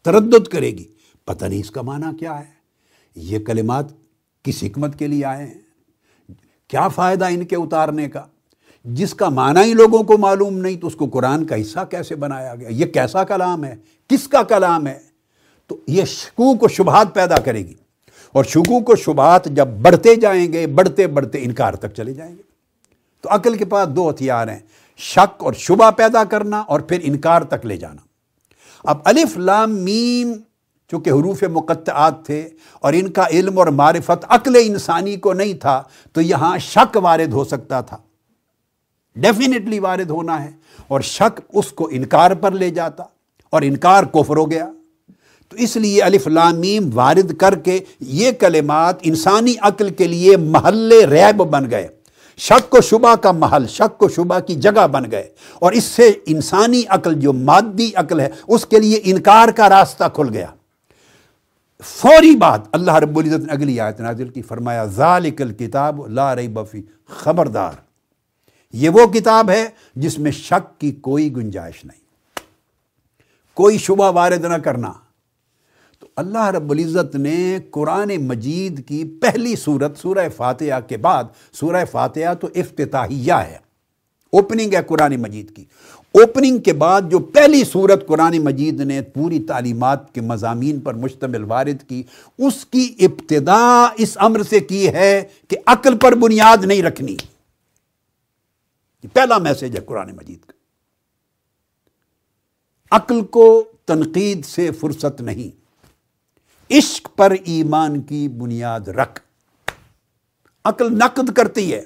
تردد 0.09 0.49
کرے 0.49 0.71
گی۔ 0.71 0.85
پتہ 1.25 1.45
نہیں 1.45 1.61
اس 1.61 1.71
کا 1.71 1.83
معنی 1.83 2.17
کیا 2.17 2.39
ہے۔ 2.39 2.45
یہ 3.15 3.39
کلمات 3.39 3.85
کس 4.43 4.63
حکمت 4.63 4.99
کے 4.99 5.07
لیے 5.07 5.25
آئے 5.25 5.47
ہیں؟ 5.47 5.55
کیا 6.69 6.89
فائدہ 6.89 7.25
ان 7.25 7.45
کے 7.45 7.57
اتارنے 7.57 8.09
کا؟ 8.09 8.25
جس 8.85 9.15
کا 9.15 9.29
معنی 9.29 9.61
ہی 9.61 9.73
لوگوں 9.73 10.03
کو 10.03 10.19
معلوم 10.19 10.59
نہیں 10.59 10.77
تو 10.77 10.87
اس 10.87 10.95
کو 10.95 11.07
قرآن 11.07 11.47
کا 11.47 11.61
حصہ 11.61 11.79
کیسے 11.91 12.15
بنایا 12.15 12.55
گیا؟ 12.55 12.69
یہ 12.71 12.87
کیسا 12.87 13.25
کلام 13.25 13.65
ہے؟ 13.65 13.77
کس 14.09 14.29
کا 14.29 14.43
کلام 14.43 14.87
ہے؟ 14.87 14.99
تو 15.67 15.81
یہ 15.87 16.05
شکوک 16.05 16.63
و 16.63 16.69
شبہات 16.69 17.15
پیدا 17.15 17.37
کرے 17.37 17.67
گی۔ 17.67 17.75
اور 18.33 18.45
شکوک 18.45 18.91
و 18.91 18.97
شبہات 18.97 19.45
جب 19.45 19.69
بڑھتے 19.69 20.17
جائیں 20.17 20.53
گے، 20.53 20.67
بڑھتے 20.67 21.07
بڑھتے 21.07 21.39
انکار 21.43 21.75
تک 21.75 21.95
چلے 21.97 22.15
جائیں 22.15 22.37
گے۔ 22.37 22.43
تو 23.21 23.29
عقل 23.33 23.57
کے 23.57 23.65
پاس 23.65 23.89
دو 23.89 24.11
ہتھیار 24.11 24.49
ہیں۔ 24.49 24.61
شک 24.97 25.45
اور 25.45 25.53
شبہ 25.53 25.91
پیدا 25.91 26.25
کرنا 26.25 26.61
اور 26.61 26.81
پھر 26.81 26.99
انکار 27.03 27.43
تک 27.43 27.67
لے 27.67 27.77
جانا۔ 27.77 28.08
اب 28.89 28.99
الف 29.05 29.37
لام 29.37 29.75
میم 29.77 30.33
چونکہ 30.91 31.11
حروف 31.11 31.43
مقطعات 31.43 32.27
تھے 32.27 32.49
اور 32.81 32.93
ان 32.93 33.11
کا 33.11 33.27
علم 33.31 33.59
اور 33.59 33.67
معرفت 33.67 34.25
عقل 34.29 34.57
انسانی 34.63 35.17
کو 35.17 35.33
نہیں 35.33 35.55
تھا، 35.55 35.83
تو 36.13 36.21
یہاں 36.21 36.59
شک 36.59 36.99
وارد 37.03 37.33
ہو 37.33 37.45
سکتا 37.45 37.81
تھا۔ 37.81 37.97
ڈیفینیٹلی 39.17 39.79
وارد 39.79 40.11
ہونا 40.11 40.45
ہے 40.45 40.51
اور 40.89 41.01
شک 41.01 41.41
اس 41.53 41.73
کو 41.73 41.89
انکار 41.93 42.31
پر 42.31 42.51
لے 42.51 42.71
جاتا 42.71 43.03
اور 43.51 43.63
انکار 43.63 44.05
کفر 44.05 44.37
ہو 44.37 44.51
گیا۔ 44.51 44.67
تو 45.49 45.57
اس 45.57 45.77
لیے 45.77 46.03
الف 46.03 46.27
لامیم 46.27 46.91
وارد 46.95 47.37
کر 47.37 47.55
کے 47.55 47.81
یہ 48.01 48.33
کلمات 48.33 48.97
انسانی 49.03 49.55
عقل 49.61 49.91
کے 49.91 50.07
لیے 50.07 50.37
محل 50.37 50.93
ریب 50.93 51.37
بن 51.37 51.71
گئے۔ 51.71 51.89
شک 52.39 52.75
و 52.75 52.81
شبہ 52.81 53.15
کا 53.15 53.33
محل، 53.33 53.67
شک 53.67 54.03
و 54.03 54.09
شبہ 54.09 54.39
کی 54.41 54.55
جگہ 54.55 54.87
بن 54.87 55.11
گئے۔ 55.11 55.31
اور 55.55 55.73
اس 55.73 55.85
سے 55.85 56.13
انسانی 56.27 56.83
عقل، 56.89 57.21
جو 57.21 57.33
مادی 57.33 57.91
عقل 57.95 58.21
ہے، 58.21 58.31
اس 58.49 58.67
کے 58.67 58.79
لیے 58.79 59.01
انکار 59.05 59.49
کا 59.49 59.69
راستہ 59.69 60.05
کھل 60.15 60.29
گیا۔ 60.33 60.47
فوری 61.85 62.37
بات 62.37 62.61
اللہ 62.73 62.95
رب 62.95 63.19
العزت 63.19 63.45
نے 63.45 63.53
اگلی 63.53 63.81
آیت 63.81 64.01
نازل 64.01 64.29
کی، 64.29 64.43
فرمایا، 64.43 64.85
ذالک 64.85 65.43
الکتاب 65.43 66.09
لا 66.09 66.37
ریب 66.37 66.61
فی 66.71 66.83
خبردار۔ 67.07 67.73
یہ 68.73 68.89
وہ 68.89 69.07
کتاب 69.07 69.51
ہے 69.51 69.69
جس 69.97 70.19
میں 70.19 70.31
شک 70.31 70.81
کی 70.81 70.93
کوئی 70.93 71.37
گنجائش 71.37 71.85
نہیں۔ 71.85 72.01
کوئی 73.55 73.79
شبہ 73.79 74.13
وارد 74.13 74.45
نہ 74.45 74.57
کرنا۔ 74.57 74.93
اللہ 76.19 76.47
رب 76.47 76.71
العزت 76.71 77.17
نے 77.17 77.59
قرآن 77.71 78.13
مجید 78.21 78.89
کی 78.89 79.05
پہلی 79.05 79.57
صورت 79.57 79.99
سورہ 79.99 80.29
فاتحہ 80.37 80.81
کے 80.89 80.97
بعد، 80.97 81.25
سورہ 81.53 81.85
فاتحہ 81.91 82.35
تو 82.35 82.49
افتتاحیہ 82.55 83.33
ہے۔ 83.33 83.59
اوپننگ 84.33 84.75
ہے 84.75 84.79
قرآن 84.87 85.17
مجید 85.17 85.57
کی۔ 85.57 85.65
اوپننگ 86.13 86.59
کے 86.59 86.73
بعد 86.73 87.03
جو 87.11 87.19
پہلی 87.19 87.65
صورت 87.65 88.07
قرآن 88.07 88.39
مجید 88.39 88.81
نے 88.81 89.03
پوری 89.03 89.43
تعلیمات 89.43 90.15
کے 90.15 90.21
مضامین 90.21 90.81
پر 90.81 90.95
مشتمل 90.95 91.45
وارد 91.45 91.89
کی، 91.89 92.03
اس 92.39 92.67
کی 92.67 92.95
ابتدا 92.99 93.89
اس 93.97 94.19
امر 94.21 94.43
سے 94.43 94.61
کی 94.61 94.89
ہے 94.89 95.25
کہ 95.49 95.57
عقل 95.67 95.99
پر 95.99 96.15
بنیاد 96.15 96.65
نہیں 96.65 96.83
رکھنی۔ 96.83 97.17
یہ 99.03 99.09
پہلا 99.13 99.39
میسج 99.39 99.77
ہے 99.77 99.81
قرآن 99.81 100.11
مجید 100.17 100.41
کا۔ 100.41 100.53
عقل 102.97 103.25
کو 103.25 103.65
تنقید 103.87 104.45
سے 104.45 104.71
فرصت 104.71 105.21
نہیں۔ 105.21 105.58
عشق 106.71 107.09
پر 107.17 107.31
ایمان 107.45 108.03
کی 108.03 108.29
بنیاد 108.29 108.81
رکھ۔ 108.81 109.21
عقل 110.65 110.99
نقد 110.99 111.33
کرتی 111.37 111.75
ہے 111.75 111.85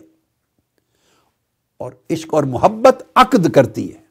اور 1.76 1.92
عشق 2.10 2.34
اور 2.34 2.44
محبت 2.44 3.02
عقد 3.14 3.50
کرتی 3.50 3.94
ہے۔ 3.94 4.02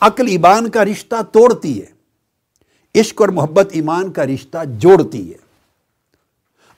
عقل 0.00 0.26
ایمان 0.26 0.70
کا 0.70 0.84
رشتہ 0.84 1.22
توڑتی 1.32 1.82
ہے، 1.82 1.92
عشق 3.00 3.20
اور 3.20 3.28
محبت 3.28 3.66
ایمان 3.70 4.12
کا 4.12 4.26
رشتہ 4.26 4.58
جوڑتی 4.64 5.32
ہے۔ 5.32 5.38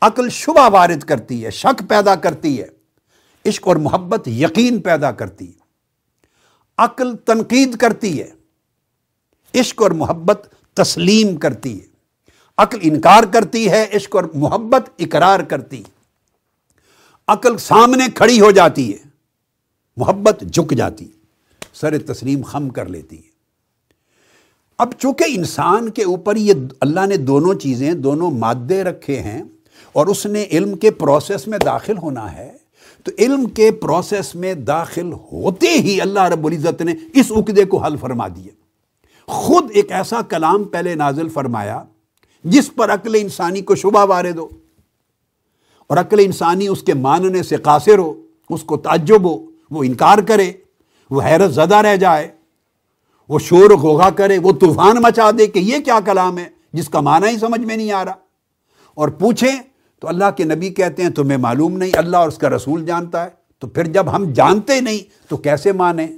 عقل 0.00 0.28
شبہ 0.28 0.68
وارد 0.72 1.02
کرتی 1.02 1.44
ہے، 1.44 1.50
شک 1.50 1.82
پیدا 1.88 2.14
کرتی 2.14 2.62
ہے، 2.62 2.66
عشق 3.46 3.68
اور 3.68 3.76
محبت 3.76 4.28
یقین 4.28 4.80
پیدا 4.80 5.12
کرتی 5.12 5.46
ہے۔ 5.48 5.60
عقل 6.78 7.16
تنقید 7.16 7.76
کرتی 7.76 8.22
ہے، 8.22 8.30
عشق 9.54 9.82
اور 9.82 9.90
محبت 9.90 10.54
تسلیم 10.74 11.36
کرتی 11.36 11.80
ہے۔ 11.80 11.86
عقل 12.58 12.78
انکار 12.82 13.24
کرتی 13.24 13.70
ہے، 13.70 13.86
عشق 13.92 14.16
اور 14.16 14.24
محبت 14.34 14.90
اقرار 14.98 15.40
کرتی 15.40 15.82
عقل 17.28 17.58
سامنے 17.58 18.04
کھڑی 18.14 18.40
ہو 18.40 18.50
جاتی 18.50 18.92
ہے، 18.92 18.98
محبت 19.96 20.44
جھک 20.52 20.72
جاتی 20.72 21.06
سر 21.74 21.98
تسلیم 21.98 22.42
خم 22.42 22.68
کر 22.68 22.86
لیتی 22.86 23.16
ہے۔ 23.16 23.28
اب 24.78 24.92
چونکہ 24.98 25.24
انسان 25.28 25.90
کے 25.90 26.04
اوپر 26.04 26.36
یہ 26.36 26.54
اللہ 26.80 27.06
نے 27.06 27.16
دونوں 27.16 27.54
چیزیں، 27.54 27.94
دونوں 27.94 28.30
مادے 28.30 28.84
رکھے 28.84 29.18
ہیں 29.20 29.42
اور 29.92 30.06
اس 30.06 30.26
نے 30.26 30.46
علم 30.50 30.76
کے 30.76 30.90
پروسیس 30.90 31.46
میں 31.46 31.58
داخل 31.58 31.96
ہونا 31.96 32.32
ہے، 32.32 32.52
تو 33.04 33.12
علم 33.18 33.46
کے 33.46 33.70
پروسیس 33.70 34.34
میں 34.34 34.54
داخل 34.54 35.12
ہوتے 35.12 35.68
ہی 35.68 36.00
اللہ 36.00 36.20
رب 36.20 36.46
العزت 36.46 36.82
نے 36.82 36.94
اس 37.14 37.32
عقدے 37.36 37.64
کو 37.64 37.78
حل 37.78 37.96
فرما 37.96 38.28
دیا۔ 38.28 38.59
خود 39.30 39.70
ایک 39.74 39.92
ایسا 39.92 40.22
کلام 40.22 40.64
پہلے 40.64 40.94
نازل 40.94 41.28
فرمایا 41.28 41.84
جس 42.44 42.74
پر 42.74 42.94
عقل 42.94 43.14
انسانی 43.14 43.60
کو 43.60 43.74
شبہ 43.74 44.06
وارد 44.06 44.38
ہو 44.38 44.48
اور 45.86 45.96
عقل 45.96 46.16
انسانی 46.20 46.68
اس 46.68 46.82
کے 46.82 46.94
ماننے 46.94 47.42
سے 47.42 47.56
قاصر 47.56 47.98
ہو، 47.98 48.22
اس 48.50 48.62
کو 48.62 48.76
تعجب 48.76 49.24
ہو، 49.24 49.46
وہ 49.70 49.84
انکار 49.84 50.18
کرے، 50.18 50.52
وہ 51.10 51.22
حیرت 51.22 51.54
زدہ 51.54 51.76
رہ 51.76 51.96
جائے، 51.96 52.28
وہ 53.28 53.38
شور 53.38 53.70
غوغا 53.70 54.10
کرے، 54.10 54.38
وہ 54.38 54.52
طوفان 54.52 54.96
مچا 55.02 55.30
دے 55.38 55.46
کہ 55.46 55.58
یہ 55.58 55.78
کیا 55.78 56.00
کلام 56.04 56.38
ہے، 56.38 56.48
جس 56.72 56.88
کا 56.88 57.00
معنی 57.00 57.28
ہی 57.28 57.38
سمجھ 57.38 57.60
میں 57.60 57.76
نہیں 57.76 57.92
آ 57.92 58.04
رہا۔ 58.04 58.14
اور 58.94 59.08
پوچھیں 59.08 59.58
تو 60.00 60.08
اللہ 60.08 60.24
کے 60.36 60.44
نبی 60.44 60.70
کہتے 60.70 61.02
ہیں، 61.02 61.10
تمہیں 61.10 61.38
معلوم 61.38 61.76
نہیں، 61.76 61.90
اللہ 61.94 62.16
اور 62.16 62.28
اس 62.28 62.38
کا 62.38 62.48
رسول 62.48 62.86
جانتا 62.86 63.24
ہے۔ 63.24 63.30
تو 63.58 63.66
پھر 63.66 63.86
جب 63.86 64.16
ہم 64.16 64.32
جانتے 64.32 64.80
نہیں 64.80 65.30
تو 65.30 65.36
کیسے 65.36 65.72
مانیں؟ 65.72 66.08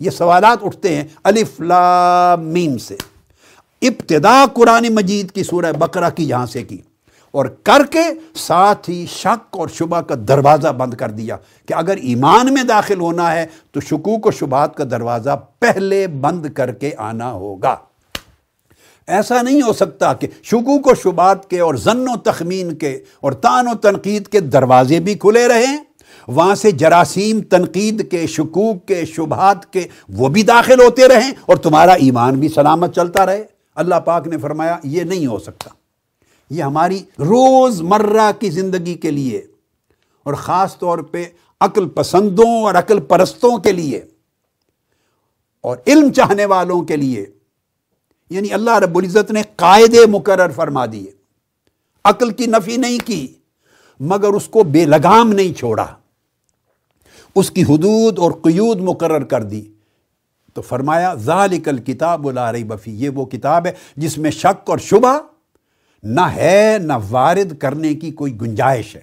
یہ 0.00 0.10
سوالات 0.10 0.58
اٹھتے 0.62 0.96
ہیں 0.96 1.04
الف 1.24 1.60
میم 2.40 2.78
سے۔ 2.78 2.96
ابتدا 3.82 4.44
قرآن 4.54 4.86
مجید 4.94 5.30
کی 5.30 5.42
سورہ 5.42 5.72
بقرہ 5.72 6.10
کی 6.10 6.28
یہاں 6.28 6.46
سے 6.46 6.62
کی۔ 6.62 6.78
اور 7.30 7.46
کر 7.46 7.86
کے 7.90 8.02
ساتھ 8.34 8.90
ہی 8.90 9.06
شک 9.10 9.56
اور 9.56 9.68
شبہ 9.68 10.00
کا 10.00 10.14
دروازہ 10.28 10.68
بند 10.68 10.94
کر 10.94 11.10
دیا 11.10 11.36
کہ 11.66 11.74
اگر 11.74 11.96
ایمان 11.96 12.54
میں 12.54 12.62
داخل 12.62 13.00
ہونا 13.00 13.34
ہے 13.34 13.46
تو 13.70 13.80
شکوک 13.80 14.26
و 14.26 14.30
شبہات 14.30 14.76
کا 14.76 14.84
دروازہ 14.84 15.46
پہلے 15.58 16.06
بند 16.06 16.46
کر 16.46 16.72
کے 16.72 16.90
آنا 16.98 17.32
ہوگا۔ 17.32 17.76
ایسا 19.06 19.42
نہیں 19.42 19.62
ہو 19.62 19.72
سکتا 19.72 20.12
کہ 20.12 20.28
شکوک 20.42 20.86
و 20.86 20.94
شبات 20.94 21.50
کے 21.50 21.60
اور 21.60 21.74
زن 21.74 22.08
و 22.08 22.16
تخمین 22.16 22.74
کے 22.74 23.00
اور 23.20 23.32
تان 23.32 23.68
و 23.68 23.74
تنقید 23.74 24.28
کے 24.28 24.40
دروازے 24.40 25.00
بھی 25.00 25.14
کھلے 25.14 25.48
رہیں۔ 25.48 25.76
وہاں 26.28 26.54
سے 26.54 26.70
جراثیم 26.70 27.40
تنقید 27.40 28.10
کے، 28.10 28.26
شکوک 28.26 28.86
کے، 28.86 29.04
شبہات 29.04 29.72
کے 29.72 29.86
وہ 30.08 30.28
بھی 30.28 30.42
داخل 30.42 30.80
ہوتے 30.80 31.08
رہیں 31.08 31.32
اور 31.46 31.56
تمہارا 31.56 31.92
ایمان 31.92 32.34
بھی 32.34 32.48
سلامت 32.48 32.94
چلتا 32.94 33.26
رہے۔ 33.26 33.44
اللہ 33.74 33.94
پاک 33.94 34.28
نے 34.28 34.38
فرمایا، 34.38 34.76
یہ 34.84 35.02
نہیں 35.02 35.26
ہو 35.26 35.38
سکتا۔ 35.38 35.70
یہ 36.50 36.62
ہماری 36.62 36.98
روز 37.18 37.82
مرہ 37.82 38.30
کی 38.38 38.50
زندگی 38.50 38.94
کے 38.94 39.10
لیے 39.10 39.38
اور 40.22 40.34
خاص 40.34 40.78
طور 40.78 40.98
پہ 40.98 41.24
عقل 41.60 41.88
پسندوں 41.88 42.64
اور 42.64 42.74
عقل 42.74 43.00
پرستوں 43.00 43.58
کے 43.58 43.72
لیے 43.72 44.00
اور 45.60 45.76
علم 45.86 46.12
چاہنے 46.12 46.44
والوں 46.44 46.82
کے 46.82 46.96
لیے۔ 46.96 47.26
یعنی 48.30 48.52
اللہ 48.52 48.70
رب 48.70 48.98
العزت 48.98 49.30
نے 49.30 49.42
قاعدے 49.56 50.06
مقرر 50.06 50.50
فرما 50.50 50.86
دیے۔ 50.86 51.10
عقل 52.04 52.30
کی 52.30 52.46
نفی 52.46 52.76
نہیں 52.76 52.98
کی، 53.06 53.26
مگر 54.00 54.28
اس 54.28 54.48
کو 54.48 54.62
بے 54.62 54.84
لگام 54.84 55.32
نہیں 55.32 55.58
چھوڑا۔ 55.58 55.86
اس 57.34 57.50
کی 57.50 57.62
حدود 57.62 58.18
اور 58.18 58.32
قیود 58.32 58.80
مقرر 58.80 59.24
کر 59.24 59.42
دی۔ 59.42 59.68
تو 60.54 60.62
فرمایا، 60.62 61.14
ذالک 61.14 61.68
الکتاب 61.68 62.30
لا 62.30 62.52
ریب 62.52 62.74
فی 62.82 62.90
یہ 62.90 63.08
وہ 63.08 63.26
کتاب 63.26 63.66
ہے 63.66 63.72
جس 63.96 64.18
میں 64.18 64.30
شک 64.30 64.70
اور 64.70 64.78
شبہ 64.78 65.18
نہ 66.02 66.20
ہے، 66.20 66.78
نہ 66.80 66.92
وارد 67.10 67.58
کرنے 67.58 67.94
کی 67.94 68.10
کوئی 68.10 68.40
گنجائش 68.40 68.96
ہے۔ 68.96 69.00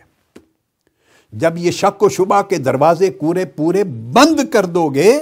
جب 1.31 1.53
یہ 1.57 1.71
شک 1.71 2.03
و 2.03 2.09
شبہ 2.09 2.41
کے 2.41 2.57
دروازے 2.57 3.11
پورے 3.11 3.45
پورے 3.45 3.83
بند 3.83 4.53
کر 4.53 4.65
دو 4.65 4.89
گے، 4.89 5.19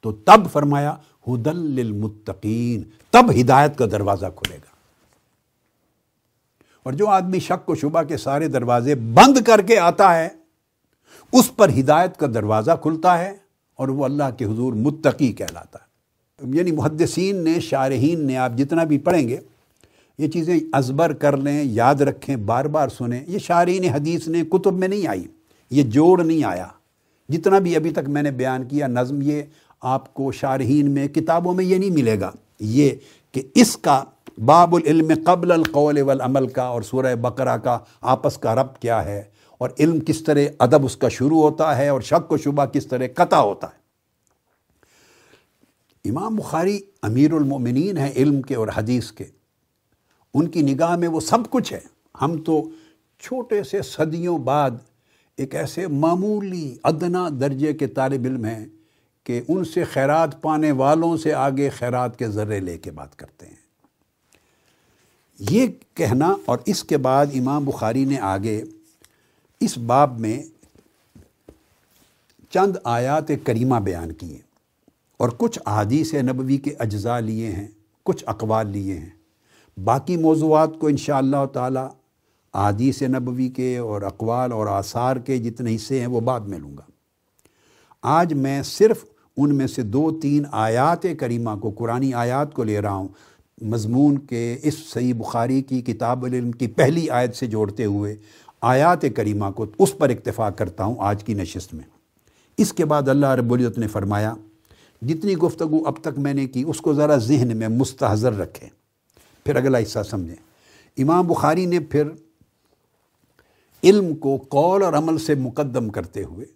تو 0.00 0.12
تب 0.12 0.50
فرمایا، 0.52 0.96
ہدل 1.28 1.56
للمتقین، 1.56 2.82
تب 3.10 3.32
ہدایت 3.40 3.78
کا 3.78 3.86
دروازہ 3.86 4.26
کھلے 4.36 4.56
گا۔ 4.56 4.74
اور 6.82 6.92
جو 6.92 7.08
آدمی 7.08 7.40
شک 7.40 7.70
و 7.70 7.74
شبہ 7.74 8.02
کے 8.02 8.16
سارے 8.16 8.48
دروازے 8.48 8.94
بند 8.94 9.38
کر 9.46 9.62
کے 9.62 9.78
آتا 9.78 10.16
ہے 10.16 10.28
اس 11.34 11.56
پر 11.56 11.68
ہدایت 11.68 12.16
کا 12.16 12.26
دروازہ 12.34 12.70
کھلتا 12.82 13.18
ہے 13.18 13.32
اور 13.76 13.88
وہ 13.88 14.04
اللہ 14.04 14.24
کے 14.38 14.44
حضور 14.44 14.72
متقی 14.72 15.32
کہلاتا 15.32 15.78
ہے۔ 15.78 15.94
یعنی 16.56 16.72
محدثین 16.72 17.36
نے، 17.36 17.60
شارحین 17.60 18.26
نے، 18.26 18.36
آپ 18.36 18.52
جتنا 18.58 18.84
بھی 18.84 18.98
پڑھیں 18.98 19.28
گے، 19.28 19.36
یہ 20.18 20.28
چیزیں 20.28 20.60
ازبر 20.72 21.12
کر 21.12 21.36
لیں، 21.36 21.64
یاد 21.64 21.94
رکھیں، 21.94 22.36
بار 22.36 22.64
بار 22.64 22.88
سنیں۔ 22.88 23.20
یہ 23.26 23.38
شارین 23.38 23.84
حدیث 23.84 24.28
نے 24.28 24.42
کتب 24.44 24.74
میں 24.74 24.88
نہیں 24.88 25.06
آئی، 25.06 25.24
یہ 25.70 25.82
جوڑ 25.82 26.24
نہیں 26.24 26.44
آیا۔ 26.44 26.66
جتنا 27.28 27.58
بھی 27.58 27.76
ابھی 27.76 27.90
تک 27.90 28.08
میں 28.08 28.22
نے 28.22 28.30
بیان 28.30 28.64
کیا، 28.64 28.86
نظم 28.86 29.22
یہ 29.22 29.42
آپ 29.80 30.14
کو 30.14 30.32
شارحین 30.32 30.90
میں، 30.90 31.08
کتابوں 31.08 31.54
میں 31.54 31.64
یہ 31.64 31.78
نہیں 31.78 31.90
ملے 31.90 32.20
گا۔ 32.20 32.30
یہ 32.60 32.90
کہ 33.32 33.42
اس 33.54 33.76
کا 33.76 34.04
باب 34.44 34.74
العلم 34.74 35.12
قبل 35.24 35.52
القول 35.52 36.00
والعمل 36.00 36.46
کا 36.46 36.62
اور 36.62 36.82
سورہ 36.82 37.14
بقرہ 37.14 37.56
کا 37.56 37.78
آپس 38.00 38.38
کا 38.38 38.54
رب 38.54 38.80
کیا 38.80 39.04
ہے۔ 39.04 39.22
اور 39.58 39.70
علم 39.78 40.00
کس 40.00 40.22
طرح 40.22 40.40
ادب 40.58 40.84
اس 40.84 40.96
کا 40.96 41.08
شروع 41.08 41.42
ہوتا 41.42 41.78
ہے 41.78 41.88
اور 41.88 42.00
شک 42.00 42.32
و 42.32 42.36
شبہ 42.36 42.64
کس 42.64 42.86
طرح 42.86 43.06
قطع 43.14 43.36
ہوتا 43.36 43.66
ہے۔ 43.66 43.84
امام 46.10 46.36
بخاری 46.36 46.80
امیر 47.02 47.32
المؤمنین 47.32 47.96
ہیں 47.96 48.12
علم 48.16 48.42
کے 48.42 48.54
اور 48.54 48.68
حدیث 48.76 49.12
کے۔ 49.12 49.24
ان 50.34 50.48
کی 50.48 50.62
نگاہ 50.62 50.96
میں 50.96 51.08
وہ 51.08 51.20
سب 51.20 51.50
کچھ 51.50 51.72
ہے۔ 51.72 51.80
ہم 52.22 52.42
تو 52.42 52.68
چھوٹے 53.20 53.62
سے 53.62 53.82
صدیوں 53.82 54.38
بعد 54.38 54.70
ایک 55.36 55.54
ایسے 55.54 55.86
معمولی 55.86 56.76
ادنا 56.82 57.28
درجے 57.40 57.72
کے 57.72 57.86
طالب 57.86 58.24
علم 58.24 58.44
ہیں 58.44 58.66
کہ 59.24 59.40
ان 59.48 59.64
سے 59.64 59.84
خیرات 59.84 60.42
پانے 60.42 60.72
والوں 60.72 61.16
سے 61.16 61.34
آگے 61.34 61.68
خیرات 61.68 62.18
کے 62.18 62.28
ذرے 62.28 62.60
لے 62.60 62.78
کے 62.78 62.90
بات 62.90 63.16
کرتے 63.16 63.46
ہیں۔ 63.46 63.64
یہ 65.38 65.66
کہنا 65.94 66.34
اور 66.44 66.58
اس 66.66 66.84
کے 66.84 66.96
بعد 66.96 67.26
امام 67.34 67.64
بخاری 67.64 68.04
نے 68.04 68.18
آگے 68.18 68.64
اس 69.60 69.78
باب 69.78 70.20
میں 70.20 70.42
چند 72.50 72.76
آیات 72.84 73.24
کریمہ 73.44 73.76
بیان 73.76 74.12
کیے 74.12 74.38
اور 75.16 75.28
کچھ 75.36 75.58
احادیث 75.66 76.14
نبوی 76.14 76.56
کے 76.56 76.74
اجزاء 76.78 77.20
لیے 77.20 77.52
ہیں، 77.52 77.68
کچھ 78.02 78.24
اقوال 78.26 78.68
لیے 78.68 78.98
ہیں۔ 78.98 79.10
باقی 79.80 80.16
موضوعات 80.16 80.70
کو 80.78 80.86
انشاءاللہ 80.86 81.36
اللہ 81.36 81.52
تعالیٰ 81.52 81.88
احادیث 82.54 83.02
نبوی 83.02 83.48
کے 83.48 83.78
اور 83.78 84.02
اقوال 84.02 84.52
اور 84.52 84.66
آثار 84.66 85.16
کے 85.16 85.38
جتنے 85.38 85.76
حصے 85.76 86.00
ہیں 86.00 86.06
وہ 86.06 86.20
بعد 86.20 86.40
میں 86.40 86.58
لوں 86.58 86.76
گا۔ 86.76 86.82
آج 88.02 88.34
میں 88.34 88.62
صرف 88.62 89.04
ان 89.36 89.54
میں 89.54 89.66
سے 89.66 89.82
دو 89.82 90.20
تین 90.22 90.44
آیات 90.52 91.06
کریمہ 91.18 91.50
کو 91.62 91.70
قرآن 91.70 92.14
آیات 92.14 92.54
کو 92.54 92.64
لے 92.64 92.80
رہا 92.80 92.94
ہوں۔ 92.94 93.08
مضمون 93.62 94.18
کے 94.18 94.58
اس 94.62 94.74
صحیح 94.88 95.14
بخاری 95.14 95.62
کی 95.62 95.82
کتاب 95.82 96.24
العلم 96.24 96.52
کی 96.52 96.66
پہلی 96.66 97.10
آیت 97.10 97.36
سے 97.36 97.46
جوڑتے 97.46 97.84
ہوئے 97.84 98.16
آیات 98.64 98.98
کریمہ 99.16 99.50
کو 99.50 99.66
اس 99.78 99.98
پر 99.98 100.08
اکتفا 100.08 100.50
کرتا 100.50 100.84
ہوں 100.84 100.94
آج 100.98 101.24
کی 101.24 101.34
نشست 101.34 101.74
میں۔ 101.74 101.84
اس 102.58 102.72
کے 102.72 102.84
بعد 102.84 103.08
اللہ 103.08 103.26
رب 103.26 103.52
العزت 103.52 103.78
نے 103.78 103.88
فرمایا، 103.88 104.34
جتنی 105.02 105.36
گفتگو 105.36 105.86
اب 105.86 105.94
تک 106.00 106.18
میں 106.18 106.34
نے 106.34 106.46
کی، 106.46 106.64
اس 106.66 106.80
کو 106.80 106.94
ذرا 106.94 107.16
ذہن 107.16 107.56
میں 107.56 107.68
مستحضر 107.68 108.32
رکھیں۔ 108.32 108.70
پھر 109.44 109.56
اگلا 109.56 109.78
حصہ 109.78 109.98
سمجھیں۔ 110.10 110.36
امام 110.98 111.26
بخاری 111.26 111.66
نے 111.66 111.80
پھر 111.80 112.08
علم 113.84 114.14
کو 114.14 114.36
قول 114.48 114.82
اور 114.82 114.92
عمل 114.92 115.18
سے 115.18 115.34
مقدم 115.34 115.88
کرتے 115.88 116.24
ہوئے 116.24 116.46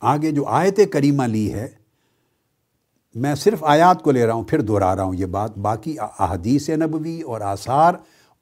آگے 0.00 0.30
جو 0.30 0.46
آیت 0.46 0.80
کریمہ 0.92 1.22
لی 1.22 1.52
ہے، 1.52 1.68
میں 3.14 3.34
صرف 3.34 3.64
آیات 3.64 4.02
کو 4.02 4.10
لے 4.10 4.26
رہا 4.26 4.34
ہوں، 4.34 4.44
پھر 4.44 4.60
دہرا 4.60 4.96
رہا 4.96 5.02
ہوں 5.02 5.14
یہ 5.14 5.26
بات۔ 5.26 5.58
باقی 5.58 5.96
احادیث 5.98 6.68
نبوی 6.68 7.22
اور 7.22 7.40
آثار 7.40 7.94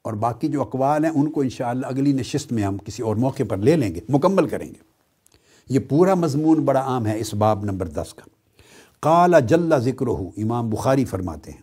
اور 0.05 0.13
باقی 0.13 0.47
جو 0.47 0.61
اقوال 0.61 1.05
ہیں 1.05 1.11
ان 1.11 1.31
کو 1.31 1.41
انشاءاللہ 1.41 1.85
اگلی 1.85 2.11
نشست 2.13 2.51
میں 2.51 2.63
ہم 2.63 2.77
کسی 2.77 3.03
اور 3.03 3.15
موقع 3.15 3.43
پر 3.49 3.57
لے 3.57 3.75
لیں 3.75 3.95
گے، 3.95 3.99
مکمل 4.09 4.47
کریں 4.47 4.67
گے۔ 4.67 4.79
یہ 5.69 5.79
پورا 5.79 6.13
مضمون 6.13 6.65
بڑا 6.65 6.79
عام 6.79 7.05
ہے 7.05 7.19
اس 7.19 7.33
باب 7.33 7.63
نمبر 7.63 7.87
دس 7.87 8.13
کا۔ 8.13 8.29
قال 8.99 9.33
جل 9.47 9.79
ذکر 9.79 10.07
ہو 10.07 10.29
امام 10.37 10.69
بخاری 10.69 11.05
فرماتے 11.05 11.51
ہیں 11.51 11.61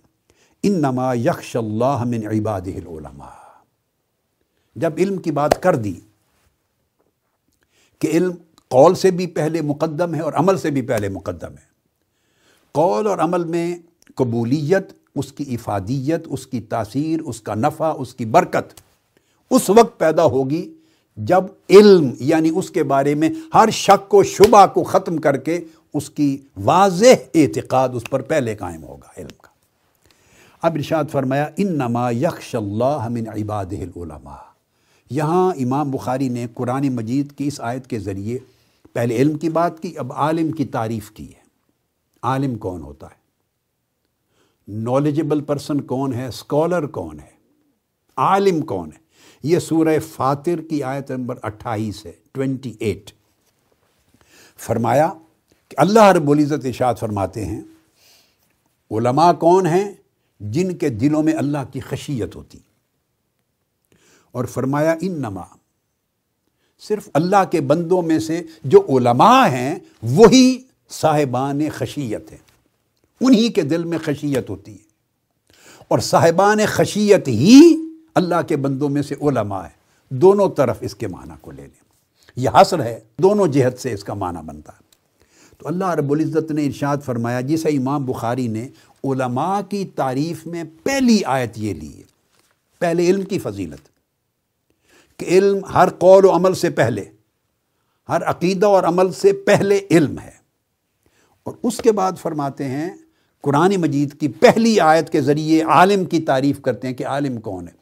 ان 0.63 0.73
نما 0.73 1.15
یکش 1.15 1.57
اللہ 1.57 2.05
من 2.05 2.27
عباد 2.27 2.61
العلماء۔ 2.67 3.63
جب 4.77 4.93
علم 4.99 5.17
کی 5.17 5.31
بات 5.31 5.63
کر 5.63 5.77
دی 5.77 5.95
کہ 7.99 8.07
علم 8.07 8.33
قول 8.69 8.95
سے 8.95 9.11
بھی 9.11 9.27
پہلے 9.27 9.63
مقدم 9.63 10.15
ہے 10.15 10.21
اور 10.21 10.33
عمل 10.33 10.59
سے 10.59 10.71
بھی 10.71 10.83
پہلے 10.83 11.09
مقدم 11.09 11.53
ہے۔ 11.53 11.73
قول 12.73 13.07
اور 13.07 13.19
عمل 13.19 13.45
میں 13.45 13.79
قبولیت 14.15 14.93
اس 15.17 15.33
کی 15.33 15.45
افادیت، 15.49 16.25
اس 16.27 16.47
کی 16.47 16.61
تاثیر، 16.61 17.21
اس 17.21 17.41
کا 17.41 17.55
نفع، 17.55 17.93
اس 17.99 18.15
کی 18.15 18.25
برکت 18.25 18.81
اس 19.51 19.71
وقت 19.71 19.99
پیدا 19.99 20.25
ہوگی 20.25 20.75
جب 21.17 21.45
علم 21.71 22.11
یعنی 22.21 22.51
اس 22.55 22.71
کے 22.71 22.83
بارے 22.83 23.15
میں 23.15 23.31
ہر 23.55 23.71
شک 23.71 24.15
و 24.15 24.23
شبہ 24.23 24.67
کو 24.67 24.85
ختم 24.85 25.17
کر 25.17 25.37
کے 25.37 25.61
اس 25.95 26.11
کی 26.11 26.39
واضح 26.57 27.07
اعتقاد 27.35 27.89
اس 27.93 28.03
پر 28.11 28.23
پہلے 28.23 28.57
قائم 28.57 28.83
ہوگا 28.85 29.21
علم 29.21 29.29
کا۔ 29.29 29.49
اب 30.63 30.75
ارشاد 30.75 31.05
فرمایا 31.11 31.49
ان 31.57 31.73
نما 31.73 32.09
اللہ 32.09 33.09
من 33.11 33.29
عباد 33.29 33.67
العلماء۔ 33.71 34.53
یہاں 35.11 35.53
امام 35.61 35.91
بخاری 35.91 36.29
نے 36.29 36.47
قرآن 36.55 36.89
مجید 36.89 37.33
کی 37.33 37.47
اس 37.47 37.61
آیت 37.61 37.87
کے 37.87 37.99
ذریعے 37.99 38.39
پہلے 38.93 39.17
علم 39.17 39.39
کی 39.39 39.49
بات 39.49 39.81
کی، 39.81 39.99
اب 39.99 40.13
عالم 40.13 40.51
کی 40.51 40.65
تعریف 40.65 41.11
کی 41.11 41.29
ہے۔ 41.29 41.43
عالم 42.23 42.55
کون 42.55 42.83
ہوتا 42.83 43.07
ہے؟ 43.07 43.22
نالجبل 44.69 45.41
پرسن 45.41 45.81
کون 45.81 46.13
ہے؟ 46.13 46.27
اسکالر 46.27 46.87
کون 46.87 47.21
ہے؟ 47.21 47.33
عالم 48.17 48.61
کون 48.61 48.93
ہے؟ 48.93 48.99
یہ 49.43 49.59
سورہ 49.59 49.99
فاتر 49.99 50.61
کی 50.71 50.83
آیت 50.83 51.11
نمبر 51.11 51.39
اٹھائیس 51.43 52.07
ہے 52.07 52.13
ٹوینٹی 52.33 52.75
ایٹ 52.81 53.11
فرمایا 54.57 55.13
کہ 55.69 55.75
اللہ 55.79 56.05
رب 56.05 56.31
العزت 56.31 56.65
اشاد 56.65 56.95
فرماتے 56.95 57.45
ہیں، 57.45 57.61
علماء 58.91 59.33
کون 59.33 59.67
ہیں؟ 59.67 59.93
جن 60.41 60.77
کے 60.77 60.89
دلوں 60.89 61.23
میں 61.23 61.33
اللہ 61.33 61.59
کی 61.73 61.81
خشیت 61.81 62.37
ہوتی۔ 62.37 62.59
اور 64.33 64.45
فرمایا 64.45 64.95
ان 65.01 65.13
نما 65.13 65.43
صرف 66.79 67.09
اللہ 67.15 67.45
کے 67.51 67.61
بندوں 67.61 68.03
میں 68.03 68.19
سے 68.19 68.43
جو 68.65 68.87
علماء 68.89 69.49
ہیں، 69.49 69.79
وہی 70.03 70.63
صاحبان 70.91 71.61
خشیت 71.71 72.33
ہیں۔ 72.33 72.52
انہی 73.23 73.49
کے 73.49 73.63
دل 73.63 73.85
میں 73.85 73.99
خشیت 74.05 74.51
ہوتی 74.51 74.73
ہے۔ 74.73 74.93
اور 75.89 75.99
صاحبان 75.99 76.59
خشیت 76.67 77.29
ہی 77.29 77.77
اللہ 78.15 78.35
کے 78.49 78.57
بندوں 78.57 78.89
میں 78.89 79.03
سے 79.03 79.15
علماء 79.21 79.63
ہے 79.63 79.83
دونوں 80.09 80.49
طرف 80.49 80.77
اس 80.81 80.95
کے 80.95 81.07
معنی 81.07 81.33
کو 81.41 81.51
لے 81.51 81.63
لیں۔ 81.63 81.83
یہ 82.37 82.51
حسر 82.55 82.83
ہے، 82.83 83.01
دونوں 83.19 83.47
جہت 83.47 83.79
سے 83.79 83.93
اس 83.93 84.05
کا 84.05 84.15
معنی 84.15 84.39
بنتا 84.47 84.73
ہے۔ 84.73 84.83
تو 85.59 85.69
اللہ 85.69 85.91
رب 85.91 86.13
العزت 86.13 86.51
نے 86.51 86.67
ارشاد 86.67 86.97
فرمایا، 87.05 87.41
جسے 87.41 87.69
امام 87.69 88.05
بخاری 88.05 88.49
نے 88.49 88.69
علماء 89.05 89.61
کی 89.69 89.89
تعریف 89.95 90.47
میں 90.47 90.65
پہلی 90.83 91.25
آیت 91.25 91.59
یہ 91.59 91.75
لی 91.75 91.97
ہے، 91.97 92.03
پہلے 92.79 93.07
علم 93.07 93.23
کی 93.23 93.39
فضیلت۔ 93.39 93.89
کہ 95.19 95.25
علم 95.25 95.65
ہر 95.65 95.89
قول 95.89 96.25
و 96.25 96.31
عمل 96.31 96.55
سے 96.55 96.71
پہلے، 96.71 97.05
ہر 98.09 98.23
عقیدہ 98.23 98.67
اور 98.67 98.83
عمل 98.83 99.13
سے 99.13 99.33
پہلے 99.33 99.81
علم 99.91 100.19
ہے۔ 100.19 100.43
اور 101.43 101.53
اس 101.63 101.77
کے 101.77 101.93
بعد 101.93 102.13
فرماتے 102.23 102.65
ہیں 102.65 102.91
قرآن 103.43 103.77
مجید 103.77 104.21
کی 104.21 104.29
پہلی 104.29 104.81
آیت 104.81 105.11
کے 105.11 105.21
ذریعے 105.21 105.63
عالم 105.63 106.05
کی 106.05 106.21
تعریف 106.21 106.61
کرتے 106.61 106.89
ہیں 106.89 106.95
کہ 106.95 107.07
عالم 107.07 107.41
کون 107.41 107.69
ہے۔ 107.69 107.73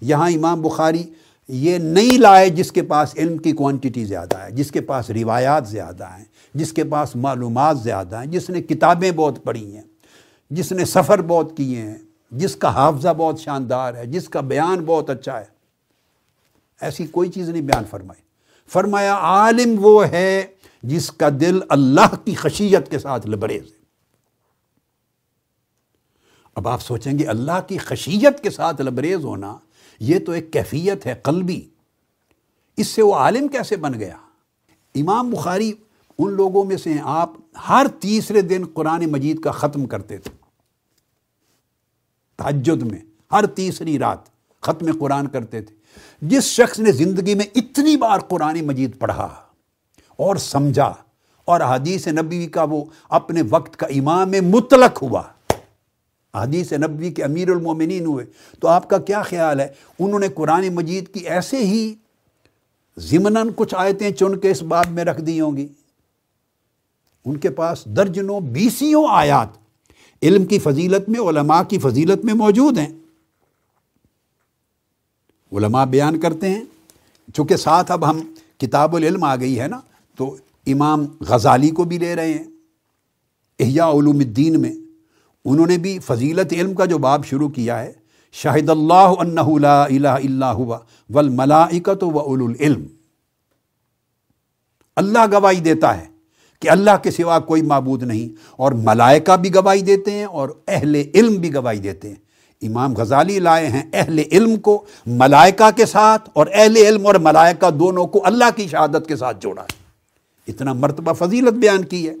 یہاں 0.00 0.30
امام 0.30 0.62
بخاری 0.62 1.02
یہ 1.48 1.78
نہیں 1.78 2.18
لائے 2.18 2.50
جس 2.50 2.72
کے 2.72 2.82
پاس 2.82 3.14
علم 3.16 3.36
کی 3.36 3.52
کوانٹٹی 3.52 4.04
زیادہ 4.04 4.38
ہے، 4.38 4.50
جس 4.50 4.70
کے 4.70 4.80
پاس 4.80 5.10
روایات 5.10 5.68
زیادہ 5.68 6.04
ہیں، 6.04 6.24
جس 6.54 6.72
کے 6.72 6.84
پاس 6.84 7.16
معلومات 7.16 7.80
زیادہ 7.80 8.18
ہیں، 8.18 8.26
جس 8.26 8.50
نے 8.50 8.62
کتابیں 8.62 9.10
بہت 9.10 9.44
پڑھی 9.44 9.74
ہیں، 9.74 9.82
جس 10.50 10.72
نے 10.72 10.84
سفر 10.84 11.22
بہت 11.22 11.56
کیے 11.56 11.82
ہیں، 11.82 11.98
جس 12.30 12.56
کا 12.56 12.74
حافظہ 12.74 13.08
بہت 13.16 13.40
شاندار 13.40 13.94
ہے، 13.94 14.06
جس 14.06 14.28
کا 14.28 14.40
بیان 14.40 14.84
بہت 14.84 15.10
اچھا 15.10 15.40
ہے۔ 15.40 15.44
ایسی 16.80 17.06
کوئی 17.06 17.30
چیز 17.30 17.48
نہیں 17.48 17.62
بیان 17.62 17.84
فرمائی۔ 17.90 18.22
فرمایا 18.68 19.14
عالم 19.14 19.76
وہ 19.78 20.06
ہے 20.06 20.46
جس 20.82 21.10
کا 21.10 21.28
دل 21.40 21.60
اللہ 21.68 22.14
کی 22.24 22.34
خشیت 22.34 22.90
کے 22.90 22.98
ساتھ 22.98 23.26
لبریز 23.26 23.62
ہے۔ 23.62 23.77
اب 26.58 26.68
آپ 26.68 26.82
سوچیں 26.82 27.18
گے 27.18 27.24
اللہ 27.24 27.60
کی 27.68 27.78
خشیت 27.78 28.42
کے 28.42 28.50
ساتھ 28.50 28.80
لبریز 28.80 29.24
ہونا 29.24 29.56
یہ 30.00 30.18
تو 30.18 30.32
ایک 30.32 30.52
کیفیت 30.52 31.06
ہے 31.06 31.14
قلبی۔ 31.22 31.68
اس 32.76 32.86
سے 32.86 33.02
وہ 33.02 33.14
عالم 33.14 33.48
کیسے 33.48 33.76
بن 33.76 33.94
گیا؟ 33.94 34.16
امام 34.94 35.30
بخاری 35.30 35.72
ان 36.18 36.32
لوگوں 36.32 36.64
میں 36.64 36.76
سے 36.76 36.92
ہیں، 36.92 37.00
آپ 37.02 37.30
ہر 37.68 37.86
تیسرے 38.00 38.40
دن 38.40 38.64
قرآن 38.74 39.06
مجید 39.06 39.40
کا 39.40 39.50
ختم 39.50 39.86
کرتے 39.86 40.18
تھے۔ 40.18 40.30
تحجد 42.36 42.82
میں 42.82 42.98
ہر 43.32 43.46
تیسری 43.46 43.98
رات 43.98 44.18
ختم 44.60 44.98
قرآن 45.00 45.26
کرتے 45.26 45.62
تھے۔ 45.62 45.76
جس 46.22 46.44
شخص 46.44 46.78
نے 46.78 46.92
زندگی 46.92 47.34
میں 47.34 47.46
اتنی 47.54 47.96
بار 47.96 48.18
قرآن 48.18 48.66
مجید 48.66 48.98
پڑھا 48.98 49.34
اور 50.16 50.36
سمجھا 50.36 50.94
اور 51.44 51.60
حدیث 51.60 52.08
نبی 52.08 52.46
کا 52.46 52.62
وہ 52.62 52.84
اپنے 53.08 53.42
وقت 53.50 53.76
کا 53.76 53.86
امام 53.86 54.30
مطلق 54.30 55.02
ہوا۔ 55.02 55.22
حدیث 56.34 56.72
نبوی 56.72 57.10
کے 57.10 57.24
امیر 57.24 57.50
المومنین 57.50 58.06
ہوئے۔ 58.06 58.24
تو 58.60 58.68
آپ 58.68 58.90
کا 58.90 58.98
کیا 58.98 59.22
خیال 59.22 59.60
ہے؟ 59.60 59.68
انہوں 59.98 60.18
نے 60.18 60.28
قرآن 60.28 60.68
مجید 60.74 61.14
کی 61.14 61.20
ایسے 61.20 61.56
ہی 61.56 61.94
ضمناً 62.96 63.48
کچھ 63.56 63.74
آیتیں 63.78 64.10
چن 64.10 64.38
کے 64.38 64.50
اس 64.50 64.62
باب 64.62 64.86
میں 64.90 65.04
رکھ 65.04 65.20
دی 65.20 65.40
ہوں 65.40 65.56
گی۔ 65.56 65.68
ان 67.24 67.36
کے 67.36 67.50
پاس 67.50 67.84
درجنوں 67.84 68.40
بیسیوں 68.40 69.06
آیات 69.10 69.48
علم 70.22 70.44
کی 70.44 70.58
فضیلت 70.58 71.08
میں، 71.08 71.20
علماء 71.20 71.62
کی 71.62 71.78
فضیلت 71.78 72.24
میں 72.24 72.34
موجود 72.34 72.78
ہیں۔ 72.78 72.92
علماء 75.52 75.84
بیان 75.84 76.20
کرتے 76.20 76.50
ہیں۔ 76.50 76.64
چونکہ 77.34 77.56
ساتھ 77.56 77.92
اب 77.92 78.10
ہم 78.10 78.20
کتاب 78.58 78.96
العلم 78.96 79.24
آ 79.24 79.36
گئی 79.36 79.60
ہے 79.60 79.68
نا، 79.68 79.80
تو 80.16 80.36
امام 80.66 81.06
غزالی 81.20 81.70
کو 81.70 81.84
بھی 81.84 81.98
لے 81.98 82.16
رہے 82.16 82.32
ہیں۔ 82.32 82.44
احیاء 83.58 83.88
علوم 83.88 84.18
الدین 84.18 84.60
میں۔ 84.60 84.74
انہوں 85.48 85.66
نے 85.66 85.76
بھی 85.78 85.98
فضیلت 85.98 86.52
علم 86.52 86.74
کا 86.74 86.84
جو 86.84 86.98
باب 86.98 87.24
شروع 87.24 87.48
کیا 87.48 87.80
ہے، 87.80 87.92
شاہد 88.34 88.70
اللہ 88.70 89.14
انہ 89.20 89.48
لا 89.60 89.82
الہ 89.84 90.08
الا 90.08 90.52
ہوا 90.52 90.78
والملائکت 91.10 92.02
و 92.04 92.18
اولو 92.18 92.46
العلم۔ 92.46 92.84
اللہ 94.96 95.26
گواہی 95.32 95.60
دیتا 95.60 95.96
ہے 95.96 96.06
کہ 96.62 96.70
اللہ 96.70 96.96
کے 97.02 97.10
سوا 97.10 97.38
کوئی 97.40 97.62
معبود 97.62 98.02
نہیں، 98.02 98.28
اور 98.56 98.72
ملائکہ 98.84 99.36
بھی 99.36 99.54
گواہی 99.54 99.82
دیتے 99.82 100.12
ہیں، 100.12 100.24
اور 100.24 100.48
اہل 100.68 100.94
علم 100.94 101.34
بھی 101.34 101.54
گواہی 101.54 101.78
دیتے 101.78 102.08
ہیں۔ 102.08 102.16
امام 102.62 102.94
غزالی 102.96 103.38
لائے 103.38 103.66
ہیں 103.66 103.82
اہل 103.92 104.18
علم 104.20 104.56
کو 104.60 104.82
ملائکہ 105.06 105.70
کے 105.76 105.86
ساتھ، 105.86 106.30
اور 106.32 106.46
اہل 106.52 106.76
علم 106.76 107.06
اور 107.06 107.14
ملائکہ 107.22 107.70
دونوں 107.70 108.06
کو 108.06 108.24
اللہ 108.24 108.56
کی 108.56 108.66
شہادت 108.68 109.08
کے 109.08 109.16
ساتھ 109.16 109.40
جوڑا 109.42 109.62
ہے۔ 109.62 109.76
اتنا 110.48 110.72
مرتبہ 110.72 111.12
فضیلت 111.12 111.54
بیان 111.54 111.84
کی 111.84 112.08
ہے۔ 112.08 112.14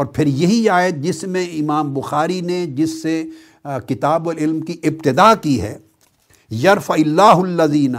اور 0.00 0.06
پھر 0.06 0.26
یہی 0.26 0.68
آیت 0.68 0.94
جس 0.94 1.22
میں 1.24 1.44
امام 1.46 1.92
بخاری 1.94 2.40
نے 2.40 2.66
جس 2.66 3.02
سے 3.02 3.24
کتاب 3.64 4.28
العلم 4.28 4.60
کی 4.60 4.76
ابتدا 4.82 5.34
کی 5.34 5.60
ہے 5.60 5.78
یرف 6.50 6.90
اللہ 6.90 7.22
الزین 7.22 7.96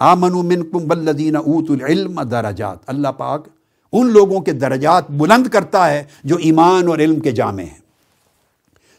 آمن 0.00 0.46
منکم 0.46 0.86
بالذین 0.88 1.36
اوت 1.36 1.70
العلم 1.70 2.22
درجات۔ 2.22 2.78
اللہ 2.86 3.08
پاک 3.08 3.48
ان 3.92 4.10
لوگوں 4.12 4.40
کے 4.40 4.52
درجات 4.52 5.10
بلند 5.10 5.46
کرتا 5.46 5.90
ہے 5.90 6.04
جو 6.24 6.36
ایمان 6.36 6.88
اور 6.88 6.98
علم 6.98 7.20
کے 7.20 7.30
جامع 7.30 7.62
ہیں۔ 7.62 7.80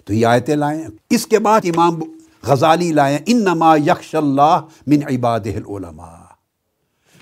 تو 0.06 0.14
یہ 0.14 0.26
آیتیں 0.26 0.56
لائیں 0.56 0.84
اس 1.10 1.28
کے 1.28 1.40
بعد 1.40 1.62
امام 1.66 2.00
غزالی 2.44 2.92
لائیں 2.92 3.18
انما 3.26 3.76
یکش 3.76 4.16
اللہ 4.16 4.60
من 4.88 5.00
عباد 5.12 5.40
العلماء۔ 5.46 6.22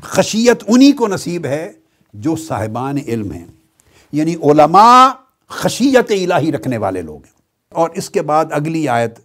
خشیت 0.04 0.64
انہی 0.68 0.92
کو 0.92 1.08
نصیب 1.08 1.46
ہے 1.46 1.72
جو 2.14 2.36
صاحبان 2.36 2.98
علم 3.08 3.32
ہیں۔ 3.32 3.48
یعنی 4.12 4.36
علماء 4.36 5.10
خشیت 5.48 6.12
الہی 6.12 6.52
رکھنے 6.52 6.78
والے 6.78 7.02
لوگ 7.02 7.16
ہیں۔ 7.16 7.40
اور 7.70 7.90
اس 7.96 8.10
کے 8.10 8.22
بعد 8.22 8.46
اگلی 8.52 8.88
آیت 8.88 9.20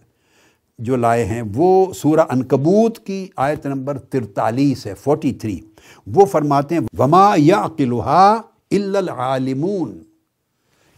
جو 0.79 0.95
لائے 0.95 1.25
ہیں، 1.25 1.41
وہ 1.55 1.93
سورہ 1.93 2.25
انکبوت 2.29 2.99
کی 2.99 3.27
آیت 3.35 3.65
نمبر 3.65 3.97
ترتالیس 3.97 4.85
ہے 4.85 4.93
فورٹی 4.93 5.33
تھری 5.33 5.59
وہ 6.07 6.25
فرماتے 6.25 6.75
ہیں، 6.75 6.81
وما 6.99 7.33
یا 7.37 7.67
العالمون۔ 8.71 9.97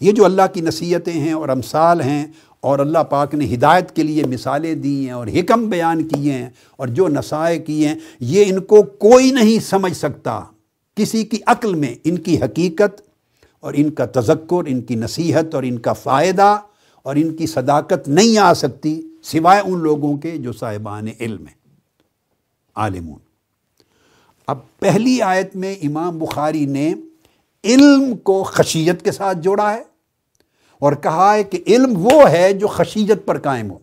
یہ 0.01 0.11
جو 0.11 0.25
اللہ 0.25 0.41
کی 0.53 0.61
نصیحتیں 0.61 1.13
ہیں 1.13 1.33
اور 1.33 1.49
امثال 1.49 2.01
ہیں، 2.01 2.25
اور 2.59 2.79
اللہ 2.79 3.03
پاک 3.09 3.35
نے 3.35 3.53
ہدایت 3.53 3.95
کے 3.95 4.03
لیے 4.03 4.23
مثالیں 4.25 4.75
دی 4.75 5.05
ہیں 5.05 5.11
اور 5.11 5.27
حکم 5.27 5.69
بیان 5.69 6.07
کیے 6.07 6.31
ہیں 6.31 6.49
اور 6.77 6.87
جو 6.87 7.07
نسائے 7.07 7.59
کیے 7.59 7.87
ہیں، 7.87 7.95
یہ 8.19 8.45
ان 8.47 8.59
کو 8.59 8.81
کوئی 8.81 9.31
نہیں 9.31 9.59
سمجھ 9.59 9.97
سکتا۔ 9.97 10.39
کسی 10.95 11.23
کی 11.23 11.37
عقل 11.45 11.75
میں 11.75 11.95
ان 12.03 12.17
کی 12.17 12.41
حقیقت 12.41 13.01
اور 13.59 13.73
ان 13.77 13.91
کا 13.91 14.05
تذکر، 14.05 14.57
ان 14.67 14.81
کی 14.81 14.95
نصیحت 14.95 15.55
اور 15.55 15.63
ان 15.63 15.79
کا 15.79 15.93
فائدہ 15.93 16.59
اور 17.03 17.15
ان 17.15 17.35
کی 17.35 17.47
صداقت 17.47 18.07
نہیں 18.07 18.37
آ 18.37 18.53
سکتی 18.53 19.01
سوائے 19.23 19.61
ان 19.61 19.79
لوگوں 19.79 20.17
کے 20.17 20.37
جو 20.37 20.53
صاحبان 20.53 21.07
علم 21.19 21.47
ہیں، 21.47 21.55
عالمون۔ 22.75 23.19
اب 24.47 24.57
پہلی 24.79 25.21
آیت 25.21 25.55
میں 25.55 25.75
امام 25.75 26.19
بخاری 26.19 26.65
نے 26.65 26.93
علم 27.63 28.17
کو 28.17 28.43
خشیت 28.43 29.03
کے 29.03 29.11
ساتھ 29.11 29.37
جوڑا 29.37 29.73
ہے 29.73 29.83
اور 30.79 30.93
کہا 30.93 31.33
ہے 31.33 31.43
کہ 31.43 31.63
علم 31.67 32.05
وہ 32.05 32.29
ہے 32.29 32.53
جو 32.53 32.67
خشیت 32.67 33.25
پر 33.25 33.39
قائم 33.39 33.71
ہو۔ 33.71 33.79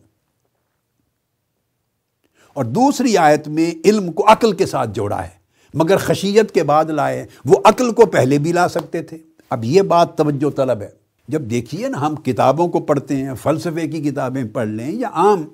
اور 2.55 2.65
دوسری 2.65 3.17
آیت 3.17 3.49
میں 3.49 3.75
علم 3.85 4.13
کو 4.13 4.33
عقل 4.33 4.53
کے 4.53 4.67
ساتھ 4.67 4.91
جوڑا 4.91 5.25
ہے، 5.25 5.37
مگر 5.75 5.97
خشیت 5.97 6.53
کے 6.53 6.63
بعد 6.63 6.85
لائے، 6.85 7.27
وہ 7.45 7.57
عقل 7.65 7.93
کو 7.93 8.07
پہلے 8.07 8.39
بھی 8.39 8.53
لا 8.53 8.69
سکتے 8.69 9.03
تھے۔ 9.03 9.19
اب 9.51 9.65
یہ 9.65 9.83
بات 9.83 10.19
توجہ 10.19 10.51
طلب 10.51 10.81
ہے۔ 10.83 10.89
جب 11.29 11.43
دیکھیے 11.43 11.89
نا 11.89 12.07
ہم 12.07 12.17
کتابوں 12.17 12.69
کو 12.69 12.81
پڑھتے 12.81 13.17
ہیں، 13.17 13.35
فلسفے 13.35 13.89
کی 13.89 14.01
کتابیں 14.01 14.45
پڑھ 14.45 14.69
لیں 14.69 14.93
یا 14.93 15.09
عام 15.13 15.45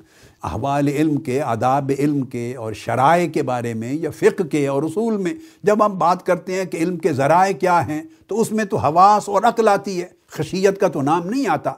احوال 0.43 0.89
علم 0.89 1.17
کے، 1.17 1.41
آداب 1.41 1.93
علم 1.99 2.27
کے 2.27 2.57
اور 2.57 2.73
شرائع 2.73 3.29
کے 3.29 3.43
بارے 3.43 3.75
میں 3.75 3.95
یا 3.95 4.11
فقہ 4.11 4.43
کے 4.43 4.67
اور 4.67 4.83
اصول 4.83 5.17
میں 5.17 5.35
جب 5.63 5.87
ہم 5.87 5.99
بات 5.99 6.27
کرتے 6.27 6.55
ہیں 6.55 6.65
کہ 6.65 6.77
علم 6.77 6.97
کے 6.97 7.13
ذرائع 7.13 7.53
کیا 7.53 7.87
ہیں، 7.87 8.03
تو 8.27 8.41
اس 8.41 8.53
میں 8.53 8.65
تو 8.65 8.77
حواس 8.77 9.29
اور 9.29 9.43
عقل 9.43 9.69
آتی 9.69 10.03
ہے، 10.03 10.07
خشیت 10.29 10.81
کا 10.81 10.89
تو 10.89 11.03
نام 11.03 11.27
نہیں 11.27 11.49
آتا۔ 11.49 11.73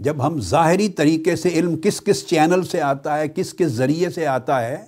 جب 0.00 0.26
ہم 0.26 0.40
ظاہری 0.40 0.88
طریقے 0.88 1.36
سے 1.36 1.48
علم 1.48 1.76
کس 1.76 2.00
کس 2.00 2.26
چینل 2.26 2.62
سے 2.62 2.80
آتا 2.80 3.18
ہے، 3.18 3.28
کس 3.28 3.54
کس 3.54 3.68
ذریعے 3.68 4.10
سے 4.10 4.26
آتا 4.26 4.68
ہے، 4.68 4.84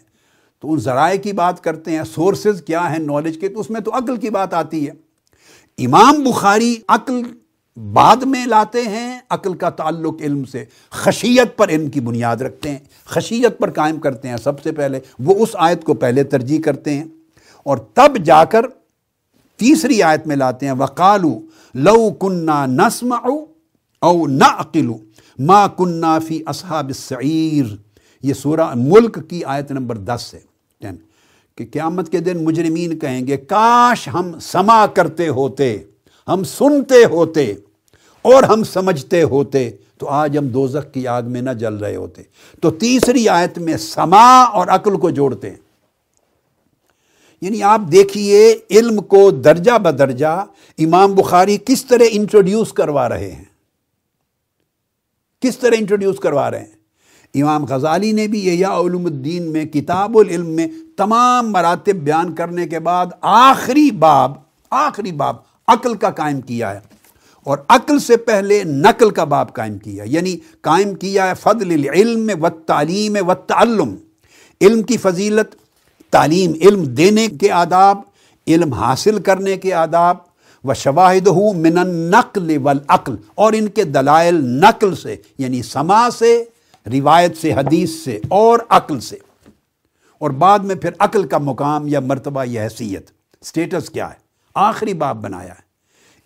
تو 0.61 0.73
ان 0.73 0.79
ذرائع 0.79 1.19
کی 1.19 1.33
بات 1.33 1.65
کرتے 1.65 1.91
ہیں 1.91 2.05
سورسز 2.05 2.63
کیا 2.63 2.93
ہیں 2.93 2.99
نالج 2.99 3.39
کے، 3.41 3.49
تو 3.49 3.61
اس 3.61 3.71
میں 3.71 3.81
تو 3.81 3.91
عقل 3.95 4.17
کی 4.17 4.31
بات 4.31 4.55
آتی 4.55 4.89
ہے۔ 4.89 5.08
امام 5.79 6.23
بخاری 6.25 6.77
عقل 6.89 7.23
بعد 7.93 8.17
میں 8.17 8.47
لاتے 8.47 8.83
ہیں، 8.83 9.19
عقل 9.31 9.55
کا 9.55 9.71
تعلق 9.71 10.15
علم 10.21 10.45
سے، 10.45 10.65
خشیت 10.91 11.57
پر 11.57 11.69
علم 11.69 11.91
کی 11.91 12.01
بنیاد 12.01 12.37
رکھتے 12.37 12.71
ہیں، 12.71 12.79
خشیت 13.05 13.59
پر 13.59 13.71
قائم 13.71 13.99
کرتے 13.99 14.29
ہیں 14.29 14.37
سب 14.37 14.63
سے 14.63 14.73
پہلے، 14.73 15.01
وہ 15.19 15.35
اس 15.43 15.49
آیت 15.55 15.85
کو 15.85 15.95
پہلے 15.95 16.25
ترجیح 16.25 16.61
کرتے 16.61 16.95
ہیں 16.95 17.05
اور 17.63 17.79
تب 17.79 18.19
جا 18.25 18.45
کر 18.45 18.67
تیسری 19.57 20.03
آیت 20.03 20.27
میں 20.27 20.37
لاتے 20.37 20.67
ہیں، 20.67 20.73
وقالو 20.79 21.39
لو 21.75 22.11
کنہ 22.11 22.65
نسم 22.67 23.15
او 24.01 24.27
نہ 24.27 24.45
عقلو 24.45 24.97
ما 25.39 25.67
کنہ 25.67 26.19
فی 26.27 26.43
اصحاب 26.47 26.87
السعیر۔ 26.87 27.75
یہ 28.23 28.35
سورہ 28.35 28.75
ملک 28.75 29.19
کی 29.29 29.45
آیت 29.45 29.71
نمبر 29.73 29.97
دس 29.97 30.35
ہے۔ 30.35 30.41
ٹین 30.81 30.97
کہ 31.59 31.65
قیامت 31.73 32.13
کے 32.13 32.21
دن 32.21 32.45
مجرمین 32.45 32.99
کہیں 32.99 33.27
گے، 33.27 33.37
کاش 33.37 34.09
ہم 34.15 34.39
سما 34.39 34.87
کرتے 34.87 35.29
ہوتے، 35.29 35.79
ہم 36.29 36.45
سنتے 36.45 37.05
ہوتے 37.05 37.55
اور 38.23 38.43
ہم 38.43 38.65
سمجھتے 38.65 39.23
ہوتے، 39.23 39.71
تو 39.99 40.09
آج 40.09 40.39
ہم 40.39 40.47
دوزخ 40.47 40.95
کی 40.95 41.07
آگ 41.07 41.23
میں 41.27 41.43
نہ 41.43 41.51
جل 41.51 41.75
رہے 41.75 41.97
ہوتے۔ 41.97 42.23
تو 42.63 42.71
تیسری 42.71 43.29
آیت 43.29 43.59
میں 43.59 43.77
سما 43.77 44.43
اور 44.43 44.67
عقل 44.69 44.99
کو 44.99 45.11
جوڑتے 45.11 45.51
ہیں۔ 45.51 45.57
یعنی 47.41 47.63
آپ 47.63 47.81
دیکھیے، 47.93 48.59
علم 48.71 49.03
کو 49.03 49.31
درجہ 49.31 49.79
بدرجہ 49.79 50.45
امام 50.79 51.15
بخاری 51.15 51.59
کس 51.65 51.85
طرح 51.85 52.05
انٹروڈیوس 52.11 52.73
کروا 52.73 53.09
رہے 53.09 53.31
ہیں۔ 53.31 53.45
کس 55.41 55.59
طرح 55.59 55.75
انٹروڈیوس 55.79 56.19
کروا 56.19 56.51
رہے 56.51 56.59
ہیں۔ 56.59 56.78
امام 57.35 57.65
غزالی 57.65 58.13
نے 58.13 58.29
بھی 58.29 58.47
یہ 58.47 58.67
علوم 58.67 59.07
الدین 59.07 59.53
میں، 59.53 59.65
کتاب 59.65 60.19
العلم 60.19 60.47
میں 60.47 60.67
تمام 60.97 61.53
مراتب 61.53 61.97
بیان 61.97 62.35
کرنے 62.35 62.67
کے 62.67 62.79
بعد 62.79 63.07
آخری 63.21 63.91
باب 63.91 64.33
آخری 64.71 65.13
باب 65.13 65.37
عقل 65.67 65.95
کا 65.95 66.11
قائم 66.11 66.41
کیا 66.41 66.75
ہے۔ 66.75 66.81
اور 67.45 67.59
عقل 67.69 67.99
سے 67.99 68.17
پہلے 68.17 68.65
نقل 68.65 69.11
کا 69.11 69.25
باب 69.25 69.53
قائم 69.53 69.79
کیا 69.79 70.05
یعنی 70.07 70.37
قائم 70.61 70.95
کیا 70.95 71.27
ہے 71.27 71.33
فضل 71.41 71.71
العلم 71.71 72.31
و 72.43 72.49
تعلیم 72.49 73.17
و 73.29 73.35
تعلم 73.35 73.95
علم 74.61 74.83
کی 74.83 74.97
فضیلت، 74.97 75.55
تعلیم 76.11 76.53
علم 76.61 76.83
دینے 76.83 77.29
کے 77.29 77.51
آداب، 77.51 78.01
علم 78.47 78.73
حاصل 78.73 79.19
کرنے 79.19 79.57
کے 79.57 79.75
آداب۔ 79.75 80.17
و 80.65 80.75
شواہد 80.75 81.29
من 81.57 81.79
النقل 81.79 82.57
والعقل 82.63 83.17
اور 83.35 83.53
ان 83.53 83.69
کے 83.69 83.85
دلائل 83.85 84.35
نقل 84.45 84.95
سے 84.95 85.17
یعنی 85.39 85.63
سما 85.63 86.11
سے 86.11 86.45
روایت 86.93 87.37
سے، 87.37 87.53
حدیث 87.53 87.91
سے 87.91 88.19
اور 88.29 88.59
عقل 88.69 89.01
سے۔ 89.01 89.17
اور 90.19 90.31
بعد 90.31 90.59
میں 90.59 90.75
پھر 90.75 90.91
عقل 90.99 91.29
کا 91.29 91.39
مقام 91.39 91.87
یا 91.87 92.01
مرتبہ 92.01 92.45
یا 92.45 92.63
حیثیت۔ 92.63 93.11
اسٹیٹس 93.41 93.91
کیا 93.91 94.11
ہے؟ 94.11 94.15
آخری 94.55 94.95
باب 94.95 95.23
بنایا 95.23 95.53
ہے۔ 95.53 95.69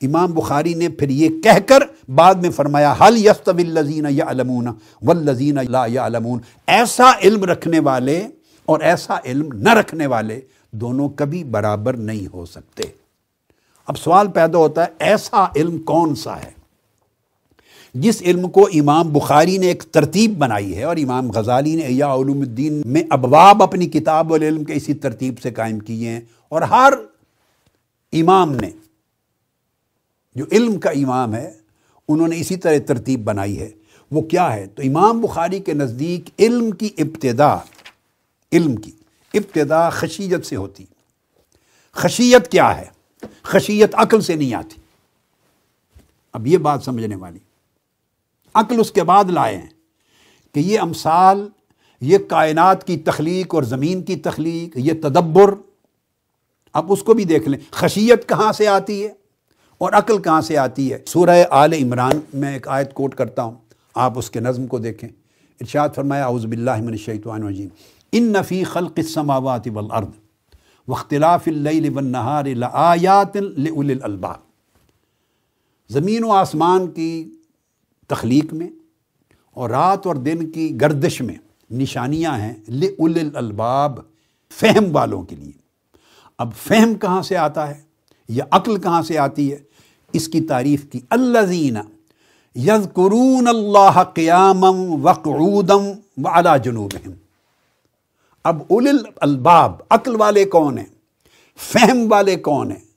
امام 0.06 0.32
بخاری 0.32 0.74
نے 0.74 0.88
پھر 0.88 1.08
یہ 1.08 1.28
کہہ 1.42 1.60
کر 1.66 2.10
بعد 2.10 2.34
میں 2.34 2.50
فرمایا 2.50 2.94
حل 3.00 3.26
یستب 3.26 3.58
الزین 3.58 4.06
یا 4.10 4.24
علمون 4.28 4.68
و 5.02 5.12
لذین 5.12 5.58
یا 5.86 6.06
علمون 6.06 6.40
ایسا 6.66 7.12
علم 7.24 7.44
رکھنے 7.44 7.78
والے 7.78 8.26
اور 8.66 8.80
ایسا 8.80 9.16
علم 9.24 9.48
نہ 9.52 9.74
رکھنے 9.74 10.06
والے 10.06 10.40
دونوں 10.70 11.08
کبھی 11.08 11.44
برابر 11.44 11.96
نہیں 11.96 12.26
ہو 12.32 12.44
سکتے۔ 12.44 12.82
اب 13.86 13.98
سوال 13.98 14.28
پیدا 14.28 14.58
ہوتا 14.58 14.84
ہے، 14.84 14.90
ایسا 14.98 15.46
علم 15.56 15.78
کون 15.78 16.14
سا 16.14 16.36
ہے؟ 16.36 16.61
جس 17.94 18.22
علم 18.22 18.50
کو 18.50 18.68
امام 18.74 19.12
بخاری 19.12 19.58
نے 19.58 19.66
ایک 19.66 19.82
ترتیب 19.82 20.38
بنائی 20.38 20.76
ہے 20.76 20.84
اور 20.84 20.96
امام 20.96 21.30
غزالی 21.30 21.76
نے 21.76 21.86
یا 21.88 22.14
علوم 22.14 22.40
الدین 22.40 22.82
میں 22.84 23.02
ابواب 23.10 23.62
اپنی 23.62 23.86
کتاب 23.86 24.34
العلم 24.34 24.64
کے 24.64 24.72
اسی 24.72 24.94
ترتیب 24.94 25.40
سے 25.40 25.50
قائم 25.50 25.78
کیے 25.78 26.10
ہیں 26.10 26.20
اور 26.48 26.62
ہر 26.62 26.92
امام 28.12 28.52
نے 28.52 28.70
جو 30.34 30.44
علم 30.52 30.80
کا 30.80 30.90
امام 30.90 31.34
ہے، 31.34 31.52
انہوں 32.08 32.28
نے 32.28 32.40
اسی 32.40 32.56
طرح 32.56 32.74
ترتیب 32.86 33.24
بنائی 33.24 33.60
ہے۔ 33.60 33.70
وہ 34.10 34.22
کیا 34.22 34.54
ہے؟ 34.54 34.66
تو 34.66 34.82
امام 34.82 35.20
بخاری 35.20 35.60
کے 35.60 35.74
نزدیک 35.74 36.30
علم 36.38 36.70
کی 36.70 36.88
ابتدا، 36.98 37.56
علم 38.52 38.76
کی 38.76 38.90
ابتدا 39.34 39.90
خشیت 39.90 40.46
سے 40.46 40.56
ہوتی۔ 40.56 40.84
خشیت 41.92 42.50
کیا 42.50 42.76
ہے؟ 42.76 42.84
خشیت 43.42 43.90
عقل 43.94 44.20
سے 44.20 44.34
نہیں 44.34 44.54
آتی۔ 44.54 44.80
اب 46.32 46.46
یہ 46.46 46.58
بات 46.58 46.82
سمجھنے 46.82 47.16
والی۔ 47.16 47.38
عقل 48.54 48.80
اس 48.80 48.92
کے 48.92 49.02
بعد 49.02 49.24
لائے 49.24 49.56
ہیں 49.56 49.68
کہ 50.52 50.60
یہ 50.60 50.80
امثال، 50.80 51.48
یہ 52.00 52.18
کائنات 52.28 52.86
کی 52.86 52.96
تخلیق 52.96 53.54
اور 53.54 53.62
زمین 53.62 54.02
کی 54.02 54.16
تخلیق، 54.16 54.76
یہ 54.76 54.92
تدبر 54.92 55.54
اب 56.72 56.92
اس 56.92 57.02
کو 57.02 57.14
بھی 57.14 57.24
دیکھ 57.24 57.48
لیں۔ 57.48 57.58
خشیت 57.70 58.28
کہاں 58.28 58.52
سے 58.52 58.68
آتی 58.68 59.02
ہے 59.02 59.12
اور 59.78 59.92
عقل 59.92 60.22
کہاں 60.22 60.40
سے 60.40 60.58
آتی 60.58 60.92
ہے؟ 60.92 60.98
سورہ 61.06 61.44
آل 61.50 61.72
عمران 61.72 62.20
میں 62.34 62.52
ایک 62.52 62.68
آیت 62.68 62.94
کوٹ 62.94 63.14
کرتا 63.14 63.42
ہوں۔ 63.42 63.54
آپ 63.94 64.18
اس 64.18 64.30
کے 64.30 64.40
نظم 64.40 64.66
کو 64.66 64.78
دیکھیں۔ 64.78 65.08
ارشاد 65.60 65.88
فرمایا، 65.94 66.24
اعوذ 66.24 66.46
باللہ 66.46 66.76
من 66.76 66.88
الشیطان 66.88 67.42
الرجیم۔ 67.42 67.68
ان 68.12 68.22
نفی 68.22 68.64
خلق 68.64 68.92
السماوات 68.96 69.68
والارض 69.74 70.08
واختلاف 70.88 71.42
اللیل 71.46 71.88
والنہار 71.94 72.44
لآیات 72.44 73.36
لأولی 73.36 73.92
الالباب۔ 73.92 74.36
زمین 75.88 76.24
و 76.24 76.32
آسمان 76.32 76.86
کی 76.86 77.34
تخلیق 78.14 78.52
میں 78.52 78.68
اور 79.54 79.70
رات 79.70 80.06
اور 80.06 80.14
دن 80.14 80.50
کی 80.50 80.80
گردش 80.80 81.20
میں 81.20 81.34
نشانیاں 81.70 82.38
ہیں 82.38 82.54
لأولی 82.68 83.20
الالباب 83.20 84.00
فہم 84.60 84.96
والوں 84.96 85.22
کے 85.22 85.36
لیے۔ 85.36 85.52
اب 86.38 86.54
فہم 86.54 86.94
کہاں 86.94 87.22
سے 87.22 87.36
آتا 87.36 87.68
ہے؟ 87.68 87.80
یا 88.28 88.44
عقل 88.50 88.80
کہاں 88.80 89.02
سے 89.02 89.18
آتی 89.18 89.52
ہے؟ 89.52 89.58
اس 90.12 90.28
کی 90.28 90.40
تعریف 90.40 90.84
کی 90.92 91.00
اللہ 91.10 91.38
زین 91.38 91.76
یذکرون 92.56 93.48
اللہ 93.48 94.02
قیامم 94.02 95.06
وقعودم 95.06 95.82
وعلا 96.24 96.56
جنوبہم 96.56 97.12
اب 98.44 98.62
اول 98.68 98.88
الباب 99.16 99.72
عقل 99.90 100.16
والے 100.16 100.44
کون 100.44 100.78
ہیں؟ 100.78 100.86
فہم 101.56 102.06
والے 102.10 102.36
کون 102.36 102.70
ہیں؟ 102.70 102.91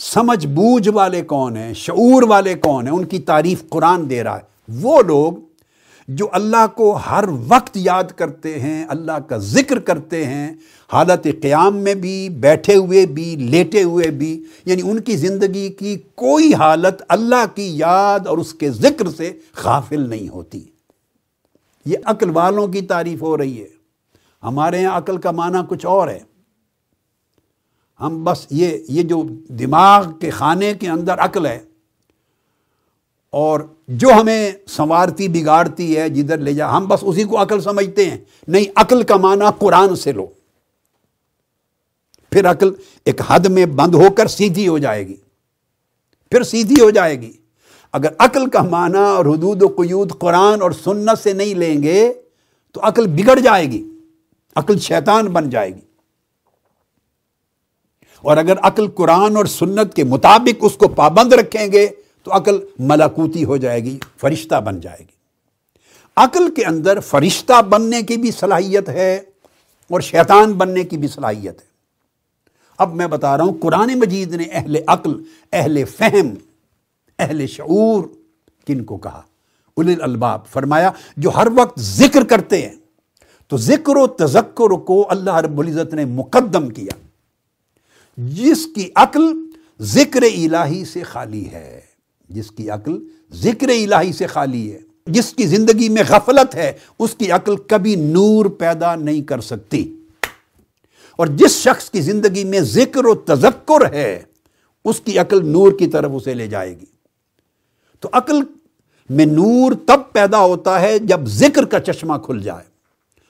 سمجھ 0.00 0.46
بوجھ 0.46 0.88
والے 0.88 1.22
کون 1.22 1.56
ہیں، 1.56 1.74
شعور 1.74 2.22
والے 2.22 2.54
کون 2.54 2.86
ہیں، 2.86 2.94
ان 2.94 3.04
کی 3.04 3.18
تعریف 3.18 3.64
قرآن 3.68 4.10
دے 4.10 4.24
رہا 4.24 4.36
ہے۔ 4.36 4.42
وہ 4.80 5.02
لوگ 5.02 5.32
جو 6.08 6.28
اللہ 6.32 6.66
کو 6.74 6.92
ہر 6.92 7.24
وقت 7.48 7.76
یاد 7.76 8.04
کرتے 8.04 8.60
ہیں، 8.60 8.84
اللہ 8.88 9.12
کا 9.12 9.36
ذکر 9.36 9.78
کرتے 9.78 10.24
ہیں، 10.24 10.54
حالت 10.92 11.26
قیام 11.42 11.76
میں 11.76 11.94
بھی، 11.94 12.28
بیٹھے 12.28 12.74
ہوئے 12.74 13.06
بھی، 13.06 13.36
لیٹے 13.36 13.82
ہوئے 13.82 14.10
بھی 14.10 14.44
یعنی 14.64 14.82
ان 14.84 15.00
کی 15.00 15.16
زندگی 15.16 15.68
کی 15.68 15.98
کوئی 16.14 16.54
حالت 16.54 17.02
اللہ 17.08 17.56
کی 17.56 17.76
یاد 17.78 18.26
اور 18.26 18.38
اس 18.38 18.54
کے 18.54 18.70
ذکر 18.70 19.08
سے 19.08 19.32
غافل 19.64 20.08
نہیں 20.10 20.28
ہوتی۔ 20.28 20.64
یہ 21.86 21.96
عقل 22.04 22.30
والوں 22.30 22.68
کی 22.68 22.80
تعریف 22.80 23.22
ہو 23.22 23.38
رہی 23.38 23.62
ہے۔ 23.62 23.68
ہمارے 24.42 24.80
یہاں 24.80 24.98
عقل 24.98 25.16
کا 25.16 25.30
معنی 25.30 25.58
کچھ 25.68 25.86
اور 25.86 26.08
ہے۔ 26.08 26.29
ہم 28.00 28.24
بس 28.24 28.46
یہ 28.50 28.78
یہ 28.88 29.02
جو 29.02 29.22
دماغ 29.48 30.18
کے 30.20 30.30
خانے 30.30 30.74
کے 30.74 30.88
اندر 30.88 31.14
عقل 31.18 31.46
ہے 31.46 31.58
اور 33.30 33.60
جو 33.88 34.08
ہمیں 34.20 34.52
سنوارتی، 34.66 35.28
بگاڑتی 35.28 35.98
ہے، 35.98 36.08
جدھر 36.08 36.38
لے 36.38 36.54
جا، 36.54 36.76
ہم 36.76 36.86
بس 36.88 36.98
اسی 37.02 37.24
کو 37.24 37.42
عقل 37.42 37.60
سمجھتے 37.60 38.10
ہیں۔ 38.10 38.18
نہیں، 38.48 38.64
عقل 38.76 39.02
کا 39.02 39.16
معنی 39.16 39.44
قرآن 39.58 39.96
سے 39.96 40.12
لو۔ 40.12 40.26
پھر 42.30 42.50
عقل 42.50 42.72
ایک 43.04 43.20
حد 43.26 43.46
میں 43.46 43.66
بند 43.66 43.94
ہو 43.94 44.10
کر 44.16 44.26
سیدھی 44.26 44.68
ہو 44.68 44.78
جائے 44.78 45.08
گی۔ 45.08 45.16
پھر 46.30 46.42
سیدھی 46.42 46.80
ہو 46.80 46.90
جائے 46.90 47.20
گی۔ 47.20 47.32
اگر 47.92 48.08
عقل 48.18 48.50
کا 48.50 48.62
معنی 48.62 48.98
اور 48.98 49.26
حدود 49.26 49.62
و 49.62 49.68
قیود 49.68 50.12
قرآن 50.18 50.62
اور 50.62 50.70
سنت 50.70 51.18
سے 51.22 51.32
نہیں 51.32 51.54
لیں 51.54 51.82
گے 51.82 52.12
تو 52.72 52.80
عقل 52.82 53.06
بگڑ 53.06 53.38
جائے 53.38 53.66
گی۔ 53.66 53.88
عقل 54.56 54.78
شیطان 54.78 55.26
بن 55.26 55.50
جائے 55.50 55.74
گی۔ 55.74 55.89
اور 58.22 58.36
اگر 58.36 58.54
عقل 58.62 58.88
قرآن 58.88 59.36
اور 59.36 59.44
سنت 59.44 59.94
کے 59.94 60.04
مطابق 60.04 60.58
اس 60.60 60.76
کو 60.76 60.88
پابند 60.88 61.32
رکھیں 61.32 61.72
گے 61.72 61.88
تو 62.24 62.36
عقل 62.36 62.58
ملاکوتی 62.78 63.44
ہو 63.44 63.56
جائے 63.56 63.84
گی، 63.84 63.98
فرشتہ 64.20 64.60
بن 64.60 64.80
جائے 64.80 64.98
گی۔ 64.98 65.20
عقل 66.16 66.54
کے 66.54 66.64
اندر 66.64 67.00
فرشتہ 67.00 67.62
بننے 67.62 68.02
کی 68.02 68.16
بھی 68.16 68.30
صلاحیت 68.30 68.88
ہے 68.88 69.16
اور 69.90 70.00
شیطان 70.00 70.52
بننے 70.52 70.84
کی 70.84 70.96
بھی 70.96 71.08
صلاحیت 71.08 71.60
ہے۔ 71.60 71.70
اب 72.78 72.94
میں 72.94 73.06
بتا 73.06 73.36
رہا 73.36 73.44
ہوں، 73.44 73.54
قرآن 73.60 73.98
مجید 73.98 74.34
نے 74.34 74.44
اہل 74.50 74.76
عقل، 74.86 75.22
اہل 75.52 75.84
فہم، 75.84 76.34
اہل 77.18 77.46
شعور 77.46 78.04
کن 78.66 78.84
کو 78.84 78.96
کہا؟ 78.96 79.22
اول 79.74 79.94
الباب 80.00 80.46
فرمایا، 80.46 80.90
جو 81.16 81.30
ہر 81.30 81.46
وقت 81.56 81.80
ذکر 81.80 82.24
کرتے 82.24 82.62
ہیں، 82.62 82.76
تو 83.48 83.56
ذکر 83.56 83.96
و 83.96 84.06
تذکر 84.06 84.70
کو 84.70 85.06
اللہ 85.10 85.36
رب 85.36 85.58
العزت 85.58 85.94
نے 85.94 86.04
مقدم 86.04 86.68
کیا۔ 86.68 87.09
جس 88.28 88.66
کی 88.74 88.90
عقل 88.94 89.32
ذکر 89.80 90.22
الہی 90.22 90.84
سے 90.84 91.02
خالی 91.02 91.48
ہے۔ 91.48 91.80
جس 92.28 92.50
کی 92.50 92.70
عقل 92.70 92.98
ذکر 93.32 93.68
الہی 93.68 94.12
سے 94.12 94.26
خالی 94.26 94.72
ہے۔ 94.72 94.78
جس 95.06 95.32
کی 95.32 95.46
زندگی 95.46 95.88
میں 95.88 96.02
غفلت 96.08 96.54
ہے، 96.54 96.72
اس 96.98 97.14
کی 97.14 97.30
عقل 97.30 97.56
کبھی 97.56 97.94
نور 97.94 98.46
پیدا 98.46 98.94
نہیں 98.94 99.22
کر 99.22 99.40
سکتی۔ 99.40 99.96
اور 101.16 101.26
جس 101.26 101.50
شخص 101.50 101.90
کی 101.90 102.00
زندگی 102.00 102.44
میں 102.44 102.60
ذکر 102.60 103.04
و 103.04 103.14
تذکر 103.14 103.92
ہے، 103.92 104.22
اس 104.84 105.00
کی 105.00 105.18
عقل 105.18 105.46
نور 105.46 105.72
کی 105.78 105.86
طرف 105.86 106.10
اسے 106.14 106.34
لے 106.34 106.46
جائے 106.46 106.80
گی۔ 106.80 106.86
تو 108.00 108.08
عقل 108.12 108.42
میں 109.10 109.26
نور 109.26 109.72
تب 109.86 110.00
پیدا 110.12 110.38
ہوتا 110.38 110.80
ہے 110.80 110.98
جب 110.98 111.20
ذکر 111.26 111.64
کا 111.64 111.80
چشمہ 111.80 112.14
کھل 112.16 112.42
جائے۔ 112.42 112.64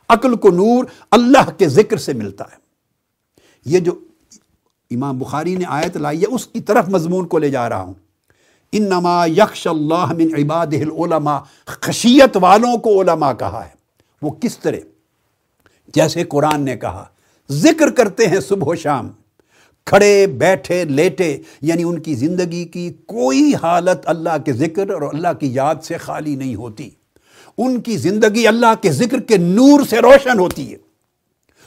عقل 0.08 0.36
کو 0.36 0.50
نور 0.50 0.84
اللہ 1.10 1.50
کے 1.58 1.68
ذکر 1.68 1.96
سے 1.96 2.12
ملتا 2.12 2.44
ہے۔ 2.44 2.56
یہ 3.64 3.78
جو 3.78 3.92
امام 4.90 5.18
بخاری 5.18 5.56
نے 5.56 5.64
آیت 5.68 5.96
لائی 5.96 6.20
ہے، 6.20 6.26
اس 6.26 6.46
کی 6.46 6.60
طرف 6.60 6.88
مضمون 6.88 7.26
کو 7.26 7.38
لے 7.38 7.50
جا 7.50 7.68
رہا 7.68 7.80
ہوں۔ 7.80 7.94
انما 8.72 9.26
یکش 9.26 9.66
اللہ 9.66 10.12
من 10.12 10.42
عباد 10.42 10.66
العلماء، 10.66 11.38
خشیت 11.66 12.36
والوں 12.40 12.76
کو 12.76 13.02
علماء 13.02 13.32
کہا 13.32 13.64
ہے۔ 13.64 13.70
وہ 14.22 14.30
کس 14.30 14.58
طرح؟ 14.58 14.76
جیسے 15.94 16.24
قرآن 16.24 16.62
نے 16.62 16.76
کہا، 16.76 17.04
ذکر 17.50 17.90
کرتے 17.90 18.26
ہیں 18.26 18.40
صبح 18.40 18.72
و 18.72 18.74
شام، 18.74 19.08
کھڑے، 19.86 20.26
بیٹھے، 20.26 20.84
لیٹے 20.84 21.38
یعنی 21.62 21.84
ان 21.84 21.98
کی 21.98 22.14
زندگی 22.14 22.64
کی 22.64 22.92
کوئی 23.06 23.52
حالت 23.62 23.98
اللہ 24.04 24.38
کے 24.44 24.52
ذکر 24.52 24.90
اور 24.90 25.02
اللہ 25.02 25.32
کی 25.40 25.54
یاد 25.54 25.74
سے 25.82 25.96
خالی 25.96 26.34
نہیں 26.34 26.54
ہوتی۔ 26.54 26.90
ان 27.58 27.80
کی 27.80 27.96
زندگی 27.96 28.46
اللہ 28.46 28.74
کے 28.82 28.92
ذکر 28.92 29.20
کے 29.20 29.36
نور 29.36 29.80
سے 29.90 29.96
روشن 29.96 30.38
ہوتی 30.38 30.72
ہے۔ 30.72 30.89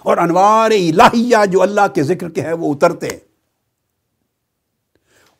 اور 0.03 0.17
انوار 0.17 0.71
الہیہ 0.71 1.45
جو 1.45 1.61
اللہ 1.61 1.87
کے 1.95 2.03
ذکر 2.03 2.29
کے 2.29 2.41
ہے 2.41 2.53
وہ 2.53 2.73
اترتے 2.73 3.07
ہیں۔ 3.07 3.19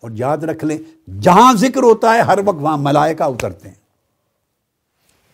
اور 0.01 0.11
یاد 0.13 0.37
رکھ 0.37 0.65
لیں، 0.65 1.11
جہاں 1.21 1.53
ذکر 1.53 1.83
ہوتا 1.83 2.13
ہے، 2.13 2.21
ہر 2.21 2.39
وقت 2.45 2.57
وہاں 2.61 2.77
ملائکہ 2.77 3.23
اترتے 3.23 3.67
ہیں۔ 3.67 3.75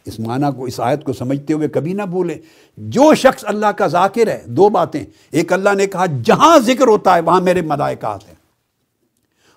اس 0.05 0.19
معنی 0.19 0.57
کو، 0.57 0.63
اس 0.63 0.79
آیت 0.79 1.03
کو 1.03 1.13
سمجھتے 1.13 1.53
ہوئے 1.53 1.67
کبھی 1.67 1.93
نہ 1.93 2.03
بھولے 2.03 2.41
جو 2.77 3.13
شخص 3.13 3.45
اللہ 3.47 3.65
کا 3.65 3.87
ذاکر 3.87 4.27
ہے، 4.27 4.43
دو 4.45 4.69
باتیں۔ 4.69 5.05
ایک 5.31 5.53
اللہ 5.53 5.69
نے 5.69 5.87
کہا، 5.87 6.05
جہاں 6.05 6.59
ذکر 6.59 6.87
ہوتا 6.87 7.15
ہے، 7.15 7.21
وہاں 7.21 7.41
میرے 7.41 7.61
ملائکہ 7.61 8.05
آتے 8.05 8.27
ہیں۔ 8.27 8.38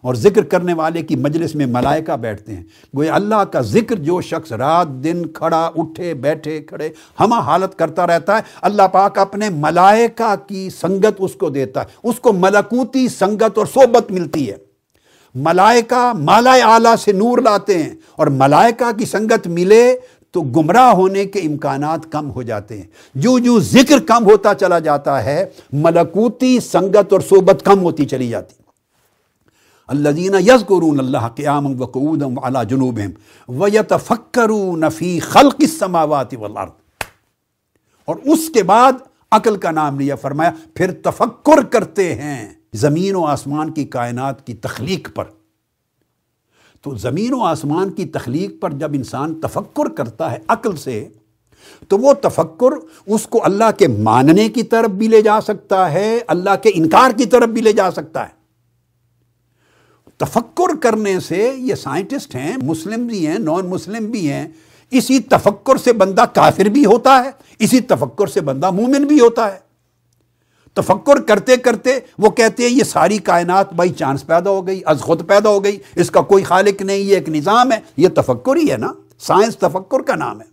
اور 0.03 0.15
ذکر 0.15 0.43
کرنے 0.43 0.75
والے 0.75 1.03
کی 1.03 1.17
مجلس 1.17 1.55
میں 1.55 1.67
ملائکہ 1.67 2.13
بیٹھتے 2.13 2.55
ہیں۔ 2.55 2.63
گویا 2.97 3.15
اللہ 3.15 3.45
کا 3.45 3.61
ذکر 3.61 3.97
جو 3.97 4.21
شخص 4.21 4.53
رات 4.53 4.89
دن 4.89 5.27
کھڑا 5.27 5.71
اٹھے 5.77 6.15
بیٹھے 6.15 6.61
کھڑے، 6.61 6.89
ہمہ 7.21 7.35
حالت 7.35 7.79
کرتا 7.79 8.07
رہتا 8.07 8.37
ہے۔ 8.37 8.43
اللہ 8.63 8.83
پاک 8.83 9.19
اپنے 9.19 9.49
ملائکہ 9.49 10.35
کی 10.49 10.71
سنگت 10.71 11.15
اس 11.19 11.35
کو 11.35 11.51
دیتا 11.51 11.81
ہے۔ 11.81 11.87
اس 12.05 12.21
کو 12.21 12.33
ملکوتی 12.33 13.09
سنگت 13.09 13.59
اور 13.59 13.67
صحبت 13.67 14.11
ملتی 14.11 14.51
ہے۔ 14.51 14.57
ملائکہ 15.35 16.13
مالا 16.19 16.53
اعلیٰ 16.53 16.97
سے 16.97 17.13
نور 17.13 17.39
لاتے 17.39 17.83
ہیں 17.83 17.91
اور 18.17 18.27
ملائکہ 18.27 18.99
کی 18.99 19.05
سنگت 19.05 19.47
ملے 19.47 19.97
تو 20.31 20.41
گمراہ 20.41 20.93
ہونے 20.93 21.25
کے 21.25 21.39
امکانات 21.39 22.13
کم 22.13 22.31
ہو 22.31 22.43
جاتے 22.43 22.77
ہیں۔ 22.77 22.87
جو 23.15 23.39
جو 23.39 23.61
ذکر 23.61 23.99
کم 23.99 24.25
ہوتا 24.25 24.55
چلا 24.55 24.79
جاتا 24.79 25.25
ہے، 25.25 25.45
ملکوتی 25.73 26.61
سنگت 26.61 27.13
اور 27.13 27.21
صحبت 27.21 27.63
کم 27.65 27.81
ہوتی 27.81 28.05
چلی 28.05 28.29
جاتی۔ 28.29 28.62
اللہ 29.93 30.09
دینا 30.09 30.37
اللہ 30.99 31.29
قیام 31.35 31.81
وقعودم 31.81 32.39
علی 32.39 32.59
جنوبہم 32.69 33.11
ویتفکرون 33.49 34.85
فی 34.91 35.21
خلق 35.21 35.55
السماوات 35.59 36.35
والارض۔ 36.35 36.71
اور 38.05 38.17
اس 38.17 38.51
کے 38.55 38.63
بعد 38.63 38.93
عقل 39.31 39.57
کا 39.57 39.71
نام 39.71 40.01
لیا، 40.01 40.15
فرمایا، 40.15 40.51
پھر 40.75 40.93
تفکر 40.93 41.63
کرتے 41.63 42.15
ہیں 42.15 42.55
زمین 42.75 43.15
و 43.15 43.25
آسمان 43.25 43.71
کی 43.71 43.85
کائنات 43.85 44.47
کی 44.47 44.55
تخلیق 44.55 45.15
پر۔ 45.15 45.25
تو 46.83 46.95
زمین 46.95 47.35
و 47.35 47.41
آسمان 47.41 47.91
کی 47.91 48.05
تخلیق 48.05 48.61
پر 48.61 48.71
جب 48.71 48.91
انسان 48.95 49.41
تفکر 49.41 49.89
کرتا 49.89 50.33
ہے 50.33 50.39
عقل 50.49 50.77
سے، 50.77 51.09
تو 51.89 51.99
وہ 51.99 52.13
تفکر 52.13 52.71
اس 53.07 53.27
کو 53.27 53.45
اللہ 53.45 53.71
کے 53.79 53.89
ماننے 53.89 54.49
کی 54.49 54.63
طرف 54.63 54.91
بھی 54.91 55.09
لے 55.09 55.23
جا 55.23 55.41
سکتا 55.41 55.93
ہے، 55.93 56.21
اللہ 56.27 56.57
کے 56.63 56.71
انکار 56.75 57.11
کی 57.19 57.27
طرف 57.27 57.49
بھی 57.49 57.63
لے 57.63 57.73
جا 57.73 57.91
سکتا 57.91 58.29
ہے۔ 58.29 58.42
تفکر 60.25 60.77
کرنے 60.83 61.21
سے 61.21 61.53
یہ 61.57 61.75
سائنٹسٹ 61.75 62.35
ہیں، 62.35 62.57
مسلم 62.63 63.07
بھی 63.07 63.27
ہیں 63.27 63.39
نان 63.39 63.67
مسلم 63.67 64.11
بھی 64.11 64.31
ہیں۔ 64.31 64.49
اسی 64.91 65.21
تفکر 65.21 65.77
سے 65.77 65.93
بندہ 65.93 66.25
کافر 66.35 66.65
بھی 66.65 66.85
ہوتا 66.85 67.25
ہے، 67.25 67.31
اسی 67.59 67.81
تفکر 67.81 68.27
سے 68.27 68.41
بندہ 68.41 68.71
مومن 68.71 69.05
بھی 69.05 69.21
ہوتا 69.21 69.53
ہے۔ 69.53 69.59
تفکر 70.75 71.21
کرتے 71.21 71.57
کرتے 71.57 71.99
وہ 72.19 72.31
کہتے 72.31 72.63
ہیں، 72.63 72.71
یہ 72.71 72.85
ساری 72.85 73.19
کائنات 73.19 73.73
بائی 73.73 73.91
چانس 73.91 74.27
پیدا 74.27 74.51
ہو 74.51 74.67
گئی، 74.67 74.81
از 74.87 75.01
خود 75.01 75.29
پیدا 75.29 75.49
ہو 75.49 75.65
گئی، 75.65 75.79
اس 75.95 76.11
کا 76.11 76.21
کوئی 76.21 76.45
خالق 76.45 76.83
نہیں، 76.83 76.99
یہ 76.99 77.15
ایک 77.15 77.29
نظام 77.29 77.73
ہے۔ 77.73 77.81
یہ 77.97 78.09
تفکر 78.15 78.57
ہی 78.57 78.71
ہے 78.73 78.77
نا، 78.77 78.93
سائنس 79.19 79.57
تفکر 79.57 80.01
کا 80.01 80.15
نام 80.15 80.41
ہے۔ 80.41 80.47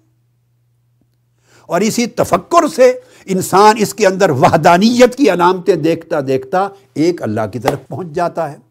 اور 1.65 1.81
اسی 1.81 2.05
تفکر 2.05 2.67
سے 2.67 2.99
انسان 3.25 3.75
اس 3.77 3.93
کے 3.93 4.07
اندر 4.07 4.29
وحدانیت 4.29 5.15
کی 5.15 5.31
علامتیں 5.31 5.75
دیکھتا 5.75 6.15
دیکھتا 6.27 6.67
ایک 6.93 7.23
اللہ 7.23 7.41
کی 7.53 7.59
طرف 7.59 7.87
پہنچ 7.87 8.07
جاتا 8.07 8.51
ہے۔ 8.51 8.68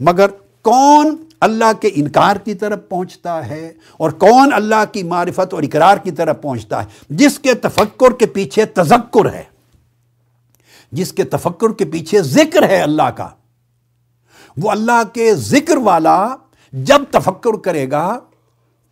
مگر 0.00 0.26
کون 0.62 1.16
اللہ 1.40 1.72
کے 1.80 1.90
انکار 1.94 2.36
کی 2.36 2.54
طرف 2.54 2.78
پہنچتا 2.88 3.46
ہے 3.46 3.72
اور 3.96 4.10
کون 4.10 4.52
اللہ 4.52 4.84
کی 4.92 5.02
معرفت 5.02 5.54
اور 5.54 5.62
اقرار 5.62 5.96
کی 5.96 6.10
طرف 6.10 6.42
پہنچتا 6.42 6.82
ہے؟ 6.82 6.88
جس 7.10 7.38
کے 7.38 7.54
تفکر 7.54 8.12
کے 8.12 8.26
پیچھے 8.26 8.64
تذکر 8.64 9.32
ہے۔ 9.32 9.42
جس 10.92 11.12
کے 11.12 11.24
تفکر 11.24 11.72
کے 11.72 11.84
پیچھے 11.84 12.22
ذکر 12.22 12.68
ہے 12.68 12.76
اللہ 12.76 13.02
کا۔ 13.02 13.28
وہ 14.56 14.70
اللہ 14.70 15.02
کے 15.12 15.34
ذکر 15.34 15.76
والا 15.76 16.36
جب 16.72 17.02
تفکر 17.10 17.58
کرے 17.58 17.90
گا 17.90 18.20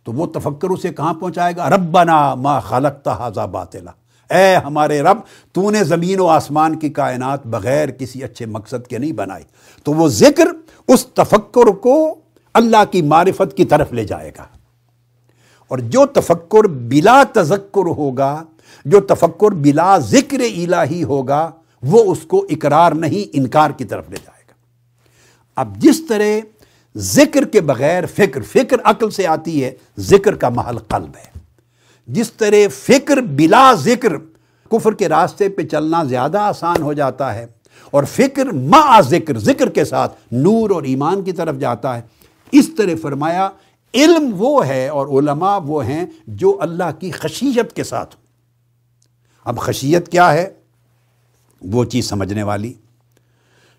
تو 0.03 0.11
وہ 0.11 0.25
تفکر 0.25 0.69
اسے 0.69 0.93
کہاں 0.93 1.13
پہنچائے 1.13 1.55
گا؟ 1.57 1.69
ربنا 1.69 2.35
ما 2.35 2.59
خلقتا 2.59 3.13
حاضا 3.13 3.45
باطلا۔ 3.45 3.91
اے 4.37 4.55
ہمارے 4.55 5.01
رب، 5.01 5.17
تو 5.51 5.71
نے 5.71 5.83
زمین 5.83 6.19
و 6.19 6.27
آسمان 6.27 6.79
کی 6.79 6.89
کائنات 6.89 7.47
بغیر 7.47 7.89
کسی 7.89 8.23
اچھے 8.23 8.45
مقصد 8.45 8.87
کے 8.87 8.97
نہیں 8.97 9.11
بنائی۔ 9.11 9.43
تو 9.83 9.93
وہ 9.93 10.07
ذکر 10.07 10.45
اس 10.87 11.05
تفکر 11.05 11.65
کو 11.65 12.15
اللہ 12.53 12.83
کی 12.91 13.01
معرفت 13.01 13.57
کی 13.57 13.65
طرف 13.65 13.93
لے 13.93 14.03
جائے 14.03 14.31
گا۔ 14.37 14.45
اور 15.67 15.77
جو 15.77 16.05
تفکر 16.05 16.67
بلا 16.67 17.23
تذکر 17.33 17.85
ہوگا، 17.85 18.43
جو 18.85 19.01
تفکر 19.01 19.51
بلا 19.51 19.97
ذکر 19.97 20.39
الہی 20.39 21.03
ہوگا، 21.03 21.51
وہ 21.83 22.11
اس 22.11 22.19
کو 22.27 22.45
اقرار 22.49 22.91
نہیں، 22.91 23.29
انکار 23.33 23.71
کی 23.71 23.85
طرف 23.85 24.09
لے 24.09 24.15
جائے 24.15 24.43
گا۔ 24.49 24.53
اب 25.55 25.77
جس 25.77 26.01
طرح 26.09 26.39
ذکر 26.97 27.45
کے 27.45 27.61
بغیر 27.61 28.05
فکر 28.05 28.41
فکر 28.41 28.77
عقل 28.83 29.09
سے 29.09 29.27
آتی 29.27 29.63
ہے، 29.63 29.71
ذکر 29.99 30.35
کا 30.35 30.49
محل 30.49 30.77
قلب 30.77 31.11
ہے۔ 31.15 31.33
جس 32.07 32.33
طرح 32.33 32.67
فکر 32.71 33.17
بلا 33.17 33.73
ذکر 33.73 34.17
کفر 34.71 34.93
کے 34.93 35.09
راستے 35.09 35.49
پہ 35.49 35.61
چلنا 35.61 36.03
زیادہ 36.03 36.39
آسان 36.39 36.81
ہو 36.81 36.93
جاتا 36.93 37.35
ہے 37.35 37.45
اور 37.91 38.03
فکر 38.03 38.45
ما 38.45 39.01
ذکر 39.01 39.39
ذکر 39.39 39.69
کے 39.69 39.85
ساتھ 39.85 40.17
نور 40.31 40.69
اور 40.69 40.83
ایمان 40.83 41.23
کی 41.23 41.31
طرف 41.31 41.57
جاتا 41.57 41.97
ہے۔ 41.97 42.01
اس 42.51 42.69
طرح 42.77 42.91
فرمایا، 43.01 43.49
علم 43.93 44.33
وہ 44.37 44.67
ہے 44.67 44.87
اور 44.87 45.07
علماء 45.07 45.59
وہ 45.59 45.85
ہیں 45.85 46.05
جو 46.27 46.57
اللہ 46.61 46.99
کی 46.99 47.11
خشیت 47.11 47.73
کے 47.73 47.83
ساتھ 47.83 48.15
اب 49.43 49.59
خشیت 49.59 50.11
کیا 50.11 50.33
ہے؟ 50.33 50.53
وہ 51.61 51.85
چیز 51.85 52.09
سمجھنے 52.09 52.43
والی۔ 52.43 52.73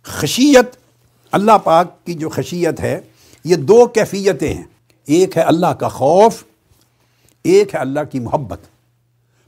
خشیت، 0.03 0.77
اللہ 1.33 1.59
پاک 1.65 2.05
کی 2.05 2.15
جو 2.15 2.29
خشیت 2.29 2.81
ہے، 2.81 3.01
یہ 3.45 3.57
دو 3.57 3.87
کیفیتیں 3.87 4.55
ہیں۔ 4.55 4.65
ایک 5.07 5.37
ہے 5.37 5.43
اللہ 5.43 5.67
کا 5.67 5.89
خوف، 5.89 6.45
ایک 7.45 7.75
ہے 7.75 7.79
اللہ 7.79 8.01
کی 8.13 8.21
محبت۔ 8.21 8.61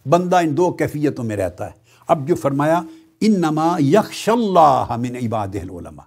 بندہ 0.09 0.37
ان 0.37 0.57
دو 0.57 0.71
کیفیتوں 0.71 1.25
میں 1.25 1.37
رہتا 1.37 1.67
ہے۔ 1.67 1.73
اب 2.09 2.29
جو 2.29 2.35
فرمایا 2.35 2.81
ان 3.21 3.41
نما 3.41 3.77
یکش 3.81 4.29
اللہ 4.29 4.97
من 4.99 5.17
عباد 5.17 5.49
العلماء۔ 5.49 6.05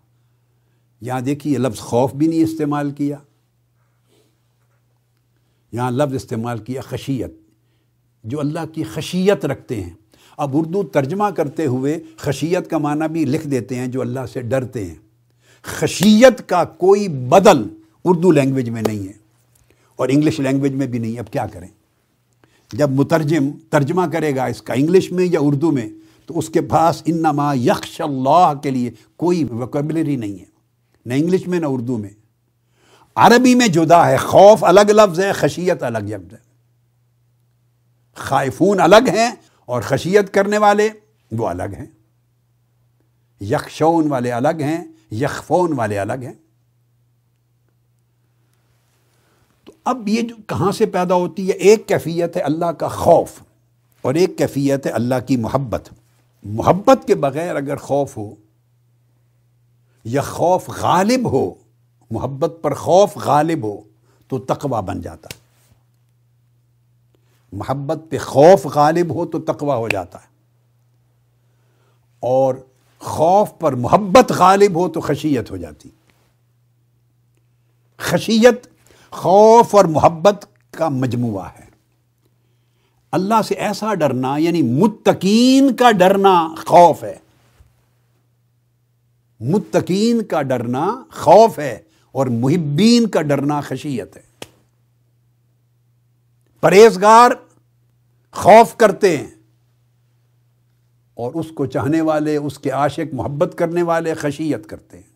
یہاں 1.01 1.21
دیکھیے 1.21 1.57
لفظ 1.57 1.79
خوف 1.79 2.13
بھی 2.13 2.27
نہیں 2.27 2.43
استعمال 2.43 2.91
کیا۔ 2.91 3.17
یہاں 5.71 5.91
لفظ 5.91 6.13
استعمال 6.15 6.57
کیا 6.57 6.81
خشیت۔ 6.81 7.33
جو 8.23 8.39
اللہ 8.39 8.59
کی 8.73 8.83
خشیت 8.83 9.45
رکھتے 9.45 9.83
ہیں۔ 9.83 9.93
اب 10.37 10.49
اردو 10.53 10.83
ترجمہ 10.83 11.23
کرتے 11.37 11.65
ہوئے 11.65 11.99
خشیت 12.17 12.69
کا 12.69 12.77
معنی 12.77 13.11
بھی 13.11 13.25
لکھ 13.25 13.47
دیتے 13.47 13.75
ہیں 13.75 13.87
جو 13.87 14.01
اللہ 14.01 14.19
سے 14.33 14.41
ڈرتے 14.41 14.85
ہیں۔ 14.85 14.95
خشیت 15.61 16.49
کا 16.49 16.63
کوئی 16.63 17.07
بدل 17.07 17.63
اردو 18.05 18.31
لینگویج 18.31 18.69
میں 18.69 18.81
نہیں 18.81 19.07
ہے۔ 19.07 19.13
اور 19.95 20.09
انگلش 20.09 20.39
لینگویج 20.39 20.73
میں 20.73 20.87
بھی 20.87 20.99
نہیں۔ 20.99 21.19
اب 21.19 21.31
کیا 21.31 21.47
کریں؟ 21.47 21.67
جب 22.73 22.89
مترجم 22.89 23.49
ترجمہ 23.69 24.01
کرے 24.13 24.35
گا 24.35 24.45
اس 24.45 24.61
کا 24.61 24.73
انگلش 24.73 25.11
میں 25.11 25.25
یا 25.25 25.39
اردو 25.41 25.71
میں 25.71 25.89
تو 26.29 26.39
اس 26.39 26.49
کے 26.49 26.61
پاس 26.61 27.03
انما 27.05 27.53
یکش 27.53 28.01
اللہ 28.01 28.53
کے 28.63 28.71
لیے 28.71 28.91
کوئی 29.17 29.43
وکیبلری 29.43 30.15
نہیں 30.15 30.39
ہے، 30.39 30.45
نہ 31.05 31.13
انگلش 31.13 31.47
میں، 31.47 31.59
نہ 31.59 31.65
اردو 31.69 31.97
میں۔ 31.97 32.09
عربی 33.15 33.55
میں 33.55 33.67
جدا 33.67 34.07
ہے، 34.07 34.17
خوف 34.17 34.63
الگ 34.63 34.79
لفظ 34.79 35.19
ہے، 35.19 35.31
خشیت 35.31 35.83
الگ 35.83 35.97
لفظ 35.97 36.33
ہے۔ 36.33 36.37
خائفون 38.15 38.79
الگ 38.79 39.09
ہیں 39.13 39.31
اور 39.65 39.81
خشیت 39.81 40.33
کرنے 40.33 40.57
والے 40.57 40.89
وہ 41.31 41.47
الگ 41.47 41.63
ہیں۔ 41.63 41.85
یکشون 43.41 44.07
والے 44.07 44.31
الگ 44.31 44.59
ہیں، 44.59 44.83
یخفون 45.11 45.73
والے 45.73 45.99
الگ 45.99 46.21
ہیں۔ 46.21 46.33
تو 49.65 49.71
اب 49.85 50.07
یہ 50.07 50.21
جو 50.21 50.35
کہاں 50.47 50.71
سے 50.71 50.85
پیدا 50.85 51.15
ہوتی 51.15 51.47
ہے؟ 51.47 51.53
ایک 51.53 51.87
کیفیت 51.87 52.37
ہے 52.37 52.41
اللہ 52.41 52.65
کا 52.65 52.87
خوف 52.87 53.31
اور 54.01 54.13
ایک 54.13 54.37
کیفیت 54.37 54.85
ہے 54.85 54.91
اللہ 54.91 55.15
کی 55.27 55.37
محبت۔ 55.37 55.89
محبت 56.43 57.07
کے 57.07 57.15
بغیر 57.15 57.55
اگر 57.55 57.75
خوف 57.75 58.17
ہو 58.17 58.35
یا 60.03 60.21
خوف 60.21 60.69
غالب 60.69 61.31
ہو، 61.31 61.53
محبت 62.11 62.53
پر 62.61 62.73
خوف 62.73 63.17
غالب 63.17 63.63
ہو، 63.63 63.81
تو 64.27 64.39
تقوی 64.39 64.81
بن 64.81 65.01
جاتا 65.01 65.29
ہے۔ 65.33 65.39
محبت 67.51 67.99
پہ 68.09 68.17
خوف 68.17 68.65
غالب 68.65 69.15
ہو، 69.15 69.25
تو 69.25 69.39
تقوی 69.39 69.77
ہو 69.77 69.89
جاتا 69.89 70.19
ہے۔ 70.21 70.27
اور 72.19 72.55
خوف 72.99 73.49
پر 73.59 73.71
محبت 73.71 74.31
غالب 74.31 74.75
ہو، 74.75 74.89
تو 74.89 75.01
خشیت 75.01 75.51
ہو 75.51 75.57
جاتی۔ 75.57 75.89
خشیت، 77.97 78.67
خوف 79.09 79.75
اور 79.75 79.85
محبت 79.85 80.45
کا 80.71 80.89
مجموعہ 80.89 81.49
ہے۔ 81.59 81.68
اللہ 83.11 83.41
سے 83.47 83.55
ایسا 83.55 83.93
ڈرنا 83.93 84.37
یعنی 84.37 84.61
متقین 84.61 85.75
کا 85.75 85.91
ڈرنا 85.91 86.47
خوف 86.67 87.03
ہے۔ 87.03 87.17
متقین 89.39 90.23
کا 90.23 90.41
ڈرنا 90.41 91.03
خوف 91.11 91.59
ہے 91.59 91.79
اور 92.11 92.27
محبین 92.27 93.07
کا 93.07 93.21
ڈرنا 93.21 93.61
خشیت 93.61 94.17
ہے۔ 94.17 94.21
پرہیزگار 96.61 97.31
خوف 98.31 98.75
کرتے 98.75 99.17
ہیں 99.17 99.27
اور 101.13 101.31
اس 101.33 101.45
کو 101.55 101.65
چاہنے 101.65 102.01
والے، 102.01 102.37
اس 102.37 102.59
کے 102.59 102.69
عاشق 102.69 103.13
محبت 103.13 103.55
کرنے 103.57 103.83
والے 103.83 104.13
خشیت 104.13 104.67
کرتے 104.67 104.97
ہیں۔ 104.97 105.09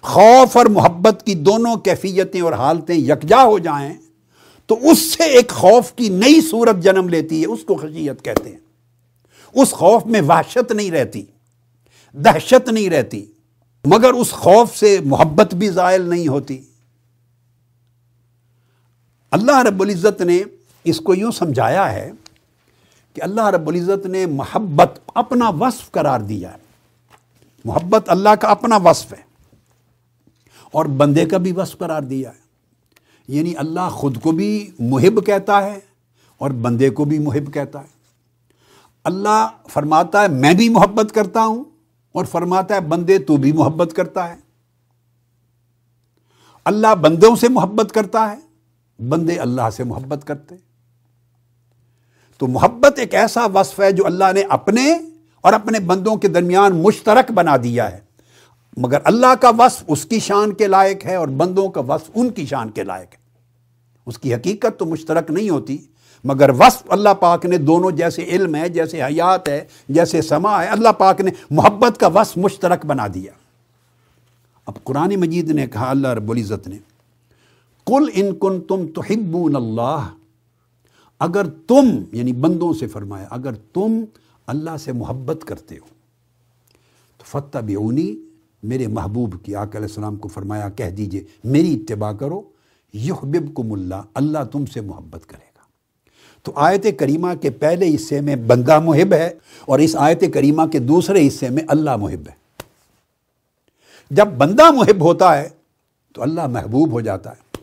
خوف 0.00 0.56
اور 0.56 0.66
محبت 0.66 1.22
کی 1.26 1.34
دونوں 1.34 1.76
کیفیتیں 1.76 2.40
اور 2.40 2.52
حالتیں 2.52 2.94
یکجا 2.94 3.44
ہو 3.44 3.58
جائیں 3.58 3.94
تو 4.66 4.90
اس 4.90 5.14
سے 5.14 5.22
ایک 5.22 5.48
خوف 5.48 5.92
کی 5.92 6.08
نئی 6.08 6.40
صورت 6.40 6.76
جنم 6.76 7.08
لیتی 7.08 7.40
ہے، 7.40 7.46
اس 7.46 7.64
کو 7.64 7.74
خشیت 7.74 8.24
کہتے 8.24 8.50
ہیں۔ 8.50 8.58
اس 9.54 9.70
خوف 9.70 10.06
میں 10.06 10.20
وحشت 10.20 10.72
نہیں 10.72 10.90
رہتی، 10.90 11.24
دہشت 12.12 12.68
نہیں 12.68 12.90
رہتی، 12.90 13.26
مگر 13.84 14.12
اس 14.12 14.30
خوف 14.30 14.76
سے 14.76 14.98
محبت 15.04 15.54
بھی 15.54 15.68
زائل 15.68 16.02
نہیں 16.02 16.28
ہوتی۔ 16.28 16.62
اللہ 19.30 19.58
رب 19.58 19.82
العزت 19.82 20.20
نے 20.20 20.42
اس 20.84 21.00
کو 21.00 21.14
یوں 21.14 21.30
سمجھایا 21.30 21.92
ہے 21.92 22.12
کہ 23.14 23.22
اللہ 23.22 23.46
رب 23.46 23.68
العزت 23.68 24.06
نے 24.06 24.26
محبت 24.26 25.00
اپنا 25.14 25.48
وصف 25.48 25.90
قرار 25.90 26.20
دیا 26.20 26.52
ہے۔ 26.52 26.58
محبت 27.64 28.04
اللہ 28.06 28.34
کا 28.40 28.48
اپنا 28.48 28.76
وصف 28.76 29.12
ہے 29.12 29.22
اور 30.70 30.84
بندے 30.84 31.26
کا 31.26 31.38
بھی 31.38 31.52
وصف 31.52 31.78
قرار 31.78 32.02
دیا 32.02 32.30
ہے۔ 32.30 32.45
یعنی 33.28 33.54
اللہ 33.56 33.88
خود 33.90 34.20
کو 34.22 34.32
بھی 34.32 34.70
محب 34.78 35.26
کہتا 35.26 35.64
ہے 35.64 35.80
اور 36.38 36.50
بندے 36.50 36.90
کو 36.90 37.04
بھی 37.04 37.18
محب 37.18 37.54
کہتا 37.54 37.80
ہے۔ 37.80 37.96
اللہ 39.04 39.48
فرماتا 39.68 40.22
ہے، 40.22 40.28
میں 40.28 40.54
بھی 40.54 40.68
محبت 40.68 41.14
کرتا 41.14 41.44
ہوں 41.44 41.64
اور 42.12 42.24
فرماتا 42.24 42.74
ہے، 42.74 42.80
بندے 42.80 43.18
تو 43.18 43.36
بھی 43.36 43.52
محبت 43.52 43.92
کرتا 43.96 44.28
ہے۔ 44.28 44.36
اللہ 46.64 46.94
بندوں 46.94 47.36
سے 47.36 47.48
محبت 47.48 47.92
کرتا 47.92 48.32
ہے، 48.32 48.36
بندے 49.08 49.36
اللہ 49.36 49.70
سے 49.72 49.84
محبت 49.84 50.26
کرتے 50.26 50.54
تو 52.38 52.46
محبت 52.46 52.98
ایک 52.98 53.14
ایسا 53.14 53.46
وصف 53.46 53.80
ہے 53.80 53.92
جو 53.92 54.06
اللہ 54.06 54.32
نے 54.34 54.42
اپنے 54.42 54.98
اور 55.40 55.52
اپنے 55.52 55.80
بندوں 55.80 56.16
کے 56.16 56.28
درمیان 56.28 56.82
مشترک 56.82 57.32
بنا 57.32 57.56
دیا 57.56 57.92
ہے۔ 57.92 58.05
مگر 58.76 58.98
اللہ 59.04 59.34
کا 59.40 59.50
وصف 59.58 59.84
اس 59.86 60.04
کی 60.04 60.18
شان 60.18 60.54
کے 60.54 60.66
لائق 60.66 61.06
ہے 61.06 61.14
اور 61.14 61.28
بندوں 61.28 61.68
کا 61.68 61.80
وصف 61.80 62.10
ان 62.14 62.30
کی 62.30 62.46
شان 62.46 62.70
کے 62.70 62.82
لائق 62.82 63.12
ہے۔ 63.12 63.18
اس 64.06 64.18
کی 64.18 64.34
حقیقت 64.34 64.78
تو 64.78 64.86
مشترک 64.86 65.30
نہیں 65.30 65.50
ہوتی، 65.50 65.78
مگر 66.24 66.50
وصف 66.50 66.82
اللہ 66.88 67.14
پاک 67.20 67.46
نے 67.46 67.58
دونوں 67.58 67.90
جیسے 67.90 68.24
علم 68.24 68.54
ہے، 68.54 68.68
جیسے 68.68 69.02
حیات 69.02 69.48
ہے، 69.48 69.64
جیسے 69.88 70.22
سما 70.22 70.62
ہے، 70.62 70.68
اللہ 70.68 70.88
پاک 70.88 71.20
نے 71.20 71.30
محبت 71.50 72.00
کا 72.00 72.06
وصف 72.06 72.36
مشترک 72.36 72.86
بنا 72.86 73.06
دیا۔ 73.14 73.32
اب 74.66 74.84
قرآن 74.84 75.16
مجید 75.16 75.50
نے 75.50 75.66
کہا، 75.66 75.90
اللہ 75.90 76.08
رب 76.08 76.30
العزت 76.30 76.68
نے 76.68 76.78
کل 77.86 78.08
ان 78.14 78.34
کن 78.34 78.60
تم 78.60 78.86
تو 78.86 79.02
اللہ، 79.56 80.08
اگر 81.18 81.46
تم 81.46 82.02
یعنی 82.12 82.32
بندوں 82.32 82.72
سے 82.72 82.86
فرمایا، 82.86 83.26
اگر 83.30 83.54
تم 83.72 84.04
اللہ 84.46 84.76
سے 84.76 84.92
محبت 84.92 85.44
کرتے 85.44 85.74
ہو، 85.74 85.86
تو 87.18 87.24
فتح 87.26 87.58
بیونی 87.58 88.14
میرے 88.62 88.86
محبوب 88.86 89.44
کی 89.44 89.54
آک 89.54 89.76
علیہ 89.76 89.86
السلام 89.86 90.16
کو 90.16 90.28
فرمایا، 90.28 90.68
کہہ 90.68 90.90
دیجیے، 90.90 91.24
میری 91.44 91.74
اتباع 91.74 92.12
کرو، 92.12 92.42
یحببکم 92.94 93.72
اللہ 93.72 93.94
اللہ 94.14 94.38
تم 94.52 94.66
سے 94.66 94.80
محبت 94.80 95.26
کرے 95.26 95.46
گا۔ 95.56 95.56
تو 96.42 96.52
آیت 96.54 96.86
کریمہ 96.98 97.28
کے 97.42 97.50
پہلے 97.50 97.94
حصے 97.94 98.20
میں 98.20 98.36
بندہ 98.36 98.80
محب 98.80 99.14
ہے 99.14 99.34
اور 99.66 99.78
اس 99.78 99.96
آیت 99.96 100.24
کریمہ 100.34 100.62
کے 100.72 100.78
دوسرے 100.78 101.28
حصے 101.28 101.48
میں 101.48 101.62
اللہ 101.68 101.96
محب 101.96 102.28
ہے۔ 102.28 102.34
جب 104.10 104.26
بندہ 104.26 104.70
محب 104.70 105.00
ہوتا 105.00 105.38
ہے 105.38 105.48
تو 106.12 106.22
اللہ 106.22 106.46
محبوب 106.46 106.90
ہو 106.90 107.00
جاتا 107.00 107.30
ہے۔ 107.30 107.58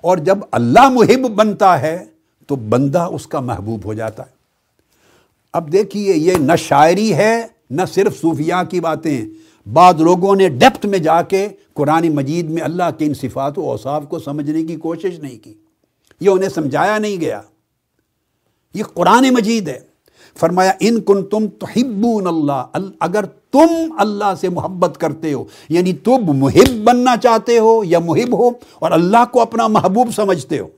اور 0.00 0.18
جب 0.18 0.38
اللہ 0.50 0.88
محب 0.88 1.28
بنتا 1.34 1.80
ہے 1.80 2.04
تو 2.46 2.56
بندہ 2.56 3.02
اس 3.02 3.26
کا 3.26 3.40
محبوب 3.40 3.80
ہو 3.84 3.94
جاتا 3.94 4.22
ہے۔ 4.22 4.30
اب 5.52 5.72
دیکھیے، 5.72 6.14
یہ 6.16 6.34
نہ 6.34 6.56
شاعری 6.58 7.14
ہے، 7.14 7.46
نہ 7.70 7.82
صرف 7.94 8.20
صوفیاء 8.20 8.62
کی 8.62 8.80
باتیں 8.80 9.24
بعض 9.72 10.00
لوگوں 10.00 10.36
نے 10.36 10.48
ڈیپتھ 10.48 10.86
میں 10.86 10.98
جا 10.98 11.22
کے 11.22 11.48
قرآن 11.74 12.08
مجید 12.08 12.50
میں 12.50 12.62
اللہ 12.62 12.82
کے 12.98 13.04
ان 13.04 13.14
صفات 13.14 13.58
و 13.58 13.70
اوصاف 13.70 14.02
کو 14.08 14.18
سمجھنے 14.18 14.62
کی 14.62 14.76
کوشش 14.76 15.18
نہیں 15.18 15.44
کی۔ 15.44 15.54
یہ 16.20 16.30
انہیں 16.30 16.48
سمجھایا 16.48 16.98
نہیں 16.98 17.20
گیا۔ 17.20 17.42
یہ 18.74 18.82
قرآن 18.94 19.26
مجید 19.30 19.68
ہے۔ 19.68 19.80
فرمایا، 20.36 20.72
ان 20.80 21.00
کن 21.00 21.24
تم 21.24 21.46
تحبون 21.46 22.26
اللہ۔ 22.26 22.64
اگر 23.00 23.24
تم 23.24 23.92
اللہ 23.98 24.34
سے 24.40 24.48
محبت 24.48 24.98
کرتے 24.98 25.32
ہو 25.32 25.44
یعنی 25.68 25.92
تم 25.92 26.32
محب 26.32 26.84
بننا 26.84 27.16
چاہتے 27.16 27.58
ہو 27.58 27.84
یا 27.84 27.98
محب 27.98 28.38
ہو 28.38 28.50
اور 28.78 28.90
اللہ 28.90 29.24
کو 29.32 29.40
اپنا 29.40 29.66
محبوب 29.66 30.08
سمجھتے 30.16 30.58
ہو، 30.58 30.68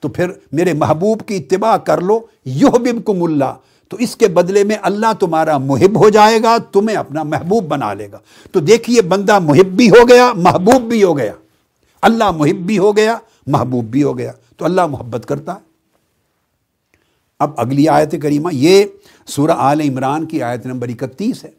تو 0.00 0.08
پھر 0.08 0.30
میرے 0.52 0.72
محبوب 0.72 1.22
کی 1.26 1.36
اتباع 1.36 1.76
کر 1.76 2.00
لو۔ 2.00 2.20
یحببکم 2.44 3.22
اللہ۔ 3.22 3.54
تو 3.92 3.98
اس 3.98 4.16
کے 4.16 4.28
بدلے 4.28 4.64
میں 4.64 4.76
اللہ 4.82 5.12
تمہارا 5.20 5.58
محب 5.58 6.04
ہو 6.04 6.08
جائے 6.08 6.42
گا، 6.42 6.56
تمہیں 6.72 6.96
اپنا 6.96 7.22
محبوب 7.22 7.64
بنا 7.64 7.94
لے 7.94 8.08
گا۔ 8.12 8.18
تو 8.52 8.60
دیکھیے، 8.60 9.02
بندہ 9.02 9.38
محب 9.38 9.66
بھی 9.66 9.90
ہو 9.90 10.08
گیا، 10.08 10.32
محبوب 10.32 10.82
بھی 10.82 11.02
ہو 11.02 11.18
گیا۔ 11.18 11.32
اللہ 12.02 12.30
محب 12.30 12.56
بھی 12.56 12.78
ہو 12.78 12.96
گیا، 12.96 13.18
محبوب 13.46 13.84
بھی 13.84 14.02
ہو 14.02 14.18
گیا۔ 14.18 14.32
تو 14.56 14.64
اللہ 14.64 14.86
محبت 14.86 15.26
کرتا 15.26 15.54
ہے۔ 15.54 15.58
اب 17.38 17.50
اگلی 17.56 17.88
آیت 17.88 18.14
کریمہ، 18.22 18.48
یہ 18.52 18.84
سورہ 19.26 19.50
آل 19.50 19.80
عمران 19.80 20.26
کی 20.26 20.42
آیت 20.42 20.66
نمبر 20.66 20.88
اکتیس 20.88 21.44
ہے۔ 21.44 21.50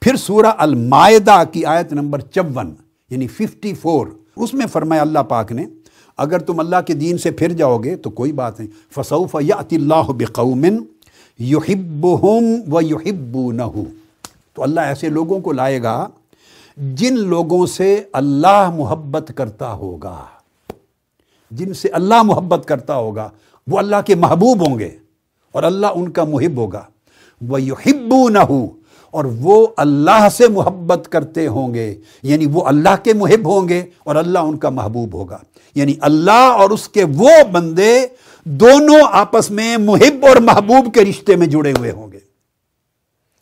پھر 0.00 0.16
سورہ 0.16 0.52
المائدہ 0.58 1.42
کی 1.52 1.64
آیت 1.64 1.92
نمبر 1.92 2.20
چون 2.20 2.74
یعنی 3.10 3.26
ففٹی 3.26 3.74
فور 3.74 4.06
اس 4.36 4.54
میں 4.54 4.66
فرمایا 4.66 5.02
اللہ 5.02 5.18
پاک 5.18 5.52
نے، 5.52 5.66
اگر 6.16 6.38
تم 6.38 6.60
اللہ 6.60 6.76
کے 6.86 6.94
دین 6.94 7.18
سے 7.18 7.30
پھر 7.30 7.52
جاؤ 7.52 7.78
گے 7.78 7.96
تو 7.96 8.10
کوئی 8.10 8.32
بات 8.32 8.60
نہیں۔ 8.60 8.70
فصوف 8.94 9.36
یات 9.40 9.72
اللہ 9.72 10.12
بقومن 10.18 10.78
یحبہم 11.38 12.74
و 12.74 12.80
یحبونہو 12.80 13.84
تو 14.54 14.62
اللہ 14.62 14.80
ایسے 14.80 15.08
لوگوں 15.08 15.40
کو 15.40 15.52
لائے 15.52 15.82
گا 15.82 16.08
جن 16.76 17.18
لوگوں 17.18 17.66
سے 17.66 18.02
اللہ 18.12 18.70
محبت 18.76 19.32
کرتا 19.34 19.72
ہوگا۔ 19.72 20.24
جن 21.50 21.74
سے 21.74 21.88
اللہ 21.88 22.22
محبت 22.22 22.68
کرتا 22.68 22.96
ہوگا، 22.96 23.30
وہ 23.66 23.78
اللہ 23.78 23.96
کے 24.06 24.14
محبوب 24.14 24.68
ہوں 24.68 24.78
گے 24.78 24.90
اور 25.52 25.62
اللہ 25.62 25.86
ان 25.86 26.10
کا 26.10 26.24
محب 26.24 26.56
ہوگا۔ 26.56 26.82
وہ 27.48 27.62
یحبونہ 27.62 28.52
اور 29.10 29.24
وہ 29.24 29.66
اللہ 29.76 30.28
سے 30.36 30.48
محبت 30.48 31.08
کرتے 31.08 31.46
ہوں 31.46 31.74
گے 31.74 31.94
یعنی 32.22 32.46
وہ 32.46 32.64
اللہ 32.64 33.04
کے 33.04 33.14
محب 33.14 33.48
ہوں 33.48 33.68
گے 33.68 33.82
اور 34.04 34.16
اللہ 34.16 34.38
ان 34.38 34.58
کا 34.58 34.70
محبوب 34.70 35.14
ہوگا۔ 35.14 35.38
یعنی 35.74 35.94
اللہ 36.00 36.54
اور 36.58 36.70
اس 36.70 36.88
کے 36.88 37.04
وہ 37.04 37.30
بندے 37.52 38.06
دونوں 38.50 39.00
آپس 39.12 39.50
میں 39.50 39.76
محب 39.76 40.26
اور 40.26 40.36
محبوب 40.36 40.94
کے 40.94 41.00
رشتے 41.00 41.36
میں 41.36 41.46
جڑے 41.46 41.72
ہوئے 41.72 41.90
ہوں 41.90 42.12
گے۔ 42.12 42.18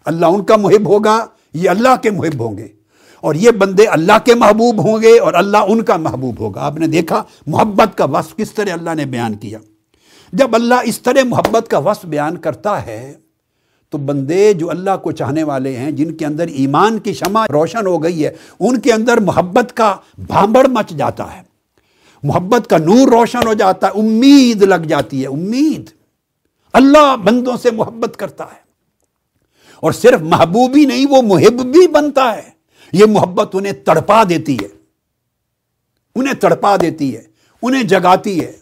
اللہ 0.05 0.27
ان 0.27 0.45
کا 0.45 0.57
محب 0.57 0.87
ہوگا، 0.87 1.27
یہ 1.55 1.71
اللہ 1.71 1.97
کے 2.03 2.11
محب 2.11 2.41
ہوں 2.41 2.59
گے۔ 2.59 2.69
اور 3.21 3.35
یہ 3.35 3.51
بندے 3.51 3.85
اللہ 3.85 4.13
کے 4.25 4.35
محبوب 4.35 4.87
ہوں 4.87 5.03
گے 5.03 5.19
اور 5.19 5.35
اللہ 5.35 5.57
ان 5.57 5.83
کا 5.83 5.97
محبوب 5.97 6.41
ہوگا۔ 6.41 6.61
آپ 6.61 6.77
نے 6.77 6.87
دیکھا 6.87 7.23
محبت 7.47 7.99
کا 7.99 8.05
وصف 8.05 8.37
کس 8.37 8.53
طرح 8.53 8.73
اللہ 8.73 8.91
نے 8.95 9.05
بیان 9.05 9.35
کیا۔ 9.35 9.59
جب 10.33 10.55
اللہ 10.55 10.75
اس 10.85 11.01
طرح 11.01 11.25
محبت 11.25 11.69
کا 11.69 11.79
وصف 11.79 12.07
بیان 12.07 12.37
کرتا 12.37 12.87
ہے، 12.87 13.15
تو 13.91 13.99
بندے 13.99 14.53
جو 14.53 14.71
اللہ 14.71 14.97
کو 15.03 15.13
چاہنے 15.13 15.43
والے 15.43 15.77
ہیں، 15.77 15.91
جن 15.91 16.15
کے 16.15 16.27
اندر 16.27 16.47
ایمان 16.47 16.99
کی 16.99 17.15
شمع 17.15 17.47
روشن 17.53 17.87
ہو 17.87 18.03
گئی 18.03 18.25
ہے، 18.25 18.35
ان 18.61 18.81
کے 18.81 18.93
اندر 18.93 19.21
محبت 19.21 19.77
کا 19.77 19.97
بھامبڑ 20.19 20.67
مچ 20.67 20.91
جاتا 20.91 21.37
ہے۔ 21.37 21.46
محبت 22.27 22.71
کا 22.71 22.79
نور 22.79 23.09
روشن 23.09 23.47
ہو 23.47 23.55
جاتا 23.55 23.87
ہے، 23.87 24.01
امید 24.01 24.63
لگ 24.63 24.75
جاتی 24.75 25.23
ہے، 25.23 25.29
امید۔ 25.29 25.91
اللہ 26.73 27.17
بندوں 27.17 27.57
سے 27.57 27.71
محبت 27.71 28.17
کرتا 28.17 28.45
ہے۔ 28.45 28.67
اور 29.77 29.93
صرف 29.93 30.21
محبوب 30.21 30.77
ہی 30.77 30.87
نہیں، 30.87 31.07
وہ 31.11 31.23
محب 31.23 31.63
بھی 31.63 31.89
بنتا 31.89 32.37
ہے۔ 32.37 32.51
یہ 32.93 33.05
محبت 33.05 33.51
انہیں 33.53 33.73
تڑپا 33.73 34.23
دیتی 34.29 34.55
ہے۔ 34.55 34.69
انہیں 36.15 36.35
تڑپا 36.35 36.77
دیتی 36.77 37.17
ہے، 37.17 37.23
انہیں 37.63 37.83
جگاتی 37.83 38.41
ہے۔ 38.41 38.53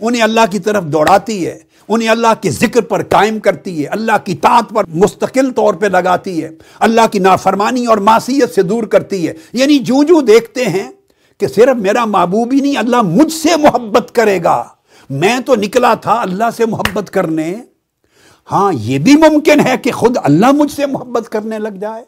انہیں 0.00 0.22
اللہ 0.22 0.40
کی 0.50 0.58
طرف 0.58 0.84
دوڑاتی 0.84 1.46
ہے۔ 1.46 1.58
انہیں 1.88 2.08
اللہ 2.08 2.42
کے 2.42 2.50
ذکر 2.50 2.80
پر 2.80 3.02
قائم 3.02 3.40
کرتی 3.40 3.82
ہے۔ 3.82 3.86
اللہ 3.86 4.12
کی 4.24 4.34
طاعت 4.34 4.70
پر 4.70 4.84
مستقل 4.88 5.50
طور 5.50 5.74
پہ 5.74 5.86
لگاتی 5.86 6.44
ہے۔ 6.44 6.50
اللہ 6.78 7.00
کی 7.12 7.18
نافرمانی 7.18 7.86
اور 7.86 7.98
معصیت 7.98 8.54
سے 8.54 8.62
دور 8.62 8.82
کرتی 8.82 9.28
ہے۔ 9.28 9.32
یعنی 9.52 9.78
جو 9.78 10.02
جو 10.02 10.20
دیکھتے 10.20 10.64
ہیں 10.64 10.90
کہ 11.42 11.48
صرف 11.48 11.76
میرا 11.76 12.04
محبوب 12.04 12.52
ہی 12.52 12.60
نہیں، 12.60 12.76
اللہ 12.76 13.02
مجھ 13.02 13.32
سے 13.32 13.56
محبت 13.56 14.14
کرے 14.14 14.44
گا۔ 14.44 14.64
میں 15.10 15.40
تو 15.40 15.54
نکلا 15.54 15.94
تھا 15.94 16.20
اللہ 16.20 16.44
سے 16.56 16.66
محبت 16.66 17.10
کرنے۔ 17.10 17.54
ہاں 18.52 18.72
یہ 18.74 18.98
بھی 18.98 19.16
ممکن 19.16 19.60
ہے 19.60 19.78
کہ 19.78 19.92
خود 19.92 20.16
اللہ 20.24 20.52
مجھ 20.52 20.72
سے 20.72 20.86
محبت 20.86 21.28
کرنے 21.28 21.58
لگ 21.58 21.68
جائے۔ 21.68 22.04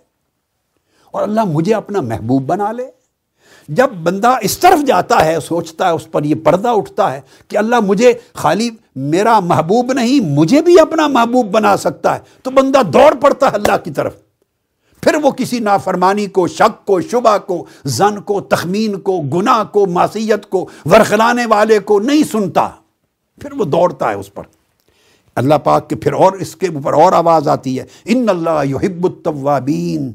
اور 1.11 1.23
اللہ 1.23 1.45
مجھے 1.45 1.75
اپنا 1.75 2.01
محبوب 2.01 2.43
بنا 2.43 2.73
لے۔ 2.73 2.87
جب 3.69 3.89
بندہ 3.91 4.37
اس 4.43 4.59
طرف 4.59 4.87
جاتا 4.87 5.25
ہے، 5.25 5.41
سوچتا 5.41 5.87
ہے، 5.87 5.93
اس 5.93 6.11
پر 6.11 6.25
یہ 6.25 6.35
پردہ 6.35 6.69
اٹھتا 6.69 7.13
ہے 7.13 7.21
کہ 7.49 7.57
اللہ 7.57 7.81
مجھے 7.81 8.13
خالی 8.35 8.71
میرا 8.97 9.41
محبوب 9.41 9.93
نہیں، 9.93 10.21
مجھے 10.21 10.63
بھی 10.63 10.81
اپنا 10.81 11.09
محبوب 11.09 11.47
بنا 11.47 11.77
سکتا 11.77 12.15
ہے، 12.15 12.21
تو 12.43 12.51
بندہ 12.51 12.83
دوڑ 12.83 13.15
پڑتا 13.15 13.47
ہے 13.47 13.55
اللہ 13.55 13.77
کی 13.85 13.91
طرف۔ 13.91 14.24
پھر 15.05 15.15
وہ 15.15 15.31
کسی 15.31 15.59
نافرمانی 15.59 16.27
کو، 16.27 16.47
شک 16.47 16.87
کو، 16.87 17.01
شبہ 17.01 17.39
کو، 17.39 17.65
زن 17.85 18.21
کو، 18.21 18.41
تخمین 18.41 19.01
کو، 19.01 19.21
گناہ 19.21 19.65
کو، 19.65 19.87
معصیت 19.87 20.47
کو، 20.47 20.69
ورخلانے 20.85 21.47
والے 21.47 21.79
کو 21.79 22.01
نہیں 22.01 22.23
سنتا۔ 22.23 22.69
پھر 23.41 23.53
وہ 23.53 23.65
دوڑتا 23.65 24.11
ہے 24.11 24.15
اس 24.15 24.35
پر۔ 24.35 24.43
اللہ 25.37 25.55
پاک 25.55 25.91
کے 25.91 25.97
پھر 25.97 26.13
اور 26.13 26.33
اس 26.33 26.57
کے 26.57 26.67
اوپر 26.67 26.93
اور 26.93 27.13
آواز 27.13 27.49
آتی 27.49 27.81
ہے۔ 27.81 27.85
ان 28.05 28.29
اللہ 28.29 28.65
یحب 28.65 29.05
التوابین، 29.05 30.13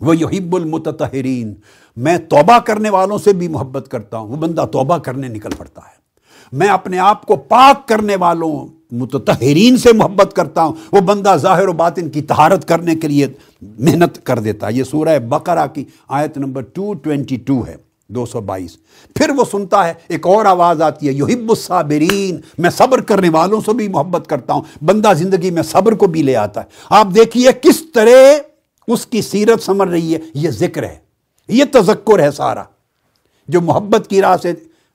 وہ 0.00 0.16
یحب 0.16 0.56
المتطہرین۔ 0.56 1.54
میں 1.96 2.18
توبہ 2.18 2.58
کرنے 2.58 2.90
والوں 2.90 3.18
سے 3.18 3.32
بھی 3.32 3.48
محبت 3.48 3.88
کرتا 3.90 4.18
ہوں۔ 4.18 4.28
وہ 4.28 4.36
بندہ 4.36 4.64
توبہ 4.72 4.98
کرنے 4.98 5.28
نکل 5.28 5.50
پڑتا 5.58 5.82
ہے۔ 5.82 5.98
میں 6.52 6.68
اپنے 6.68 6.98
آپ 6.98 7.26
کو 7.26 7.36
پاک 7.36 7.88
کرنے 7.88 8.16
والوں 8.16 8.77
متطہرین 8.92 9.76
سے 9.76 9.92
محبت 9.92 10.32
کرتا 10.36 10.62
ہوں، 10.62 10.72
وہ 10.92 11.00
بندہ 11.00 11.36
ظاہر 11.36 11.68
و 11.68 11.72
باطن 11.72 12.10
کی 12.10 12.22
تہارت 12.22 12.68
کرنے 12.68 12.94
کے 12.94 13.08
لیے 13.08 13.26
محنت 13.62 14.26
کر 14.26 14.38
دیتا 14.38 14.66
ہے۔ 14.66 14.72
یہ 14.72 14.84
سورہ 14.84 15.18
بقرہ 15.18 15.66
کی 15.66 15.84
آیت 16.08 16.38
نمبر 16.38 16.62
222 16.62 17.68
ہے 17.68 17.76
دو 18.08 18.26
سو 18.26 18.40
بائیس 18.40 18.76
پھر 19.14 19.30
وہ 19.30 19.44
سنتا 19.50 19.88
ہے، 19.88 19.94
ایک 20.08 20.26
اور 20.26 20.44
آواز 20.44 20.82
آتی 20.82 21.08
ہے، 21.08 21.12
یحب 21.12 21.50
الصابرین، 21.50 22.40
میں 22.58 22.70
صبر 22.70 23.00
کرنے 23.00 23.28
والوں 23.28 23.60
سے 23.60 23.72
بھی 23.72 23.88
محبت 23.88 24.26
کرتا 24.26 24.52
ہوں۔ 24.52 24.62
بندہ 24.84 25.12
زندگی 25.16 25.50
میں 25.50 25.62
صبر 25.62 25.92
کو 25.92 26.06
بھی 26.06 26.22
لے 26.22 26.36
آتا 26.36 26.60
ہے۔ 26.60 26.66
آپ 26.88 27.06
دیکھیے 27.14 27.48
کس 27.62 27.82
طرح 27.94 28.38
اس 28.88 29.06
کی 29.06 29.22
سیرت 29.22 29.62
سمجھ 29.62 29.88
رہی 29.88 30.14
ہے۔ 30.14 30.18
یہ 30.34 30.50
ذکر 30.50 30.82
ہے۔ 30.82 30.96
یہ 31.48 31.64
تذکر 31.72 32.18
ہے 32.18 32.30
سارا۔ 32.30 32.62
جو 33.48 33.60
محبت 33.60 34.10
کی 34.10 34.20
راہ 34.20 34.36
سے 34.42 34.52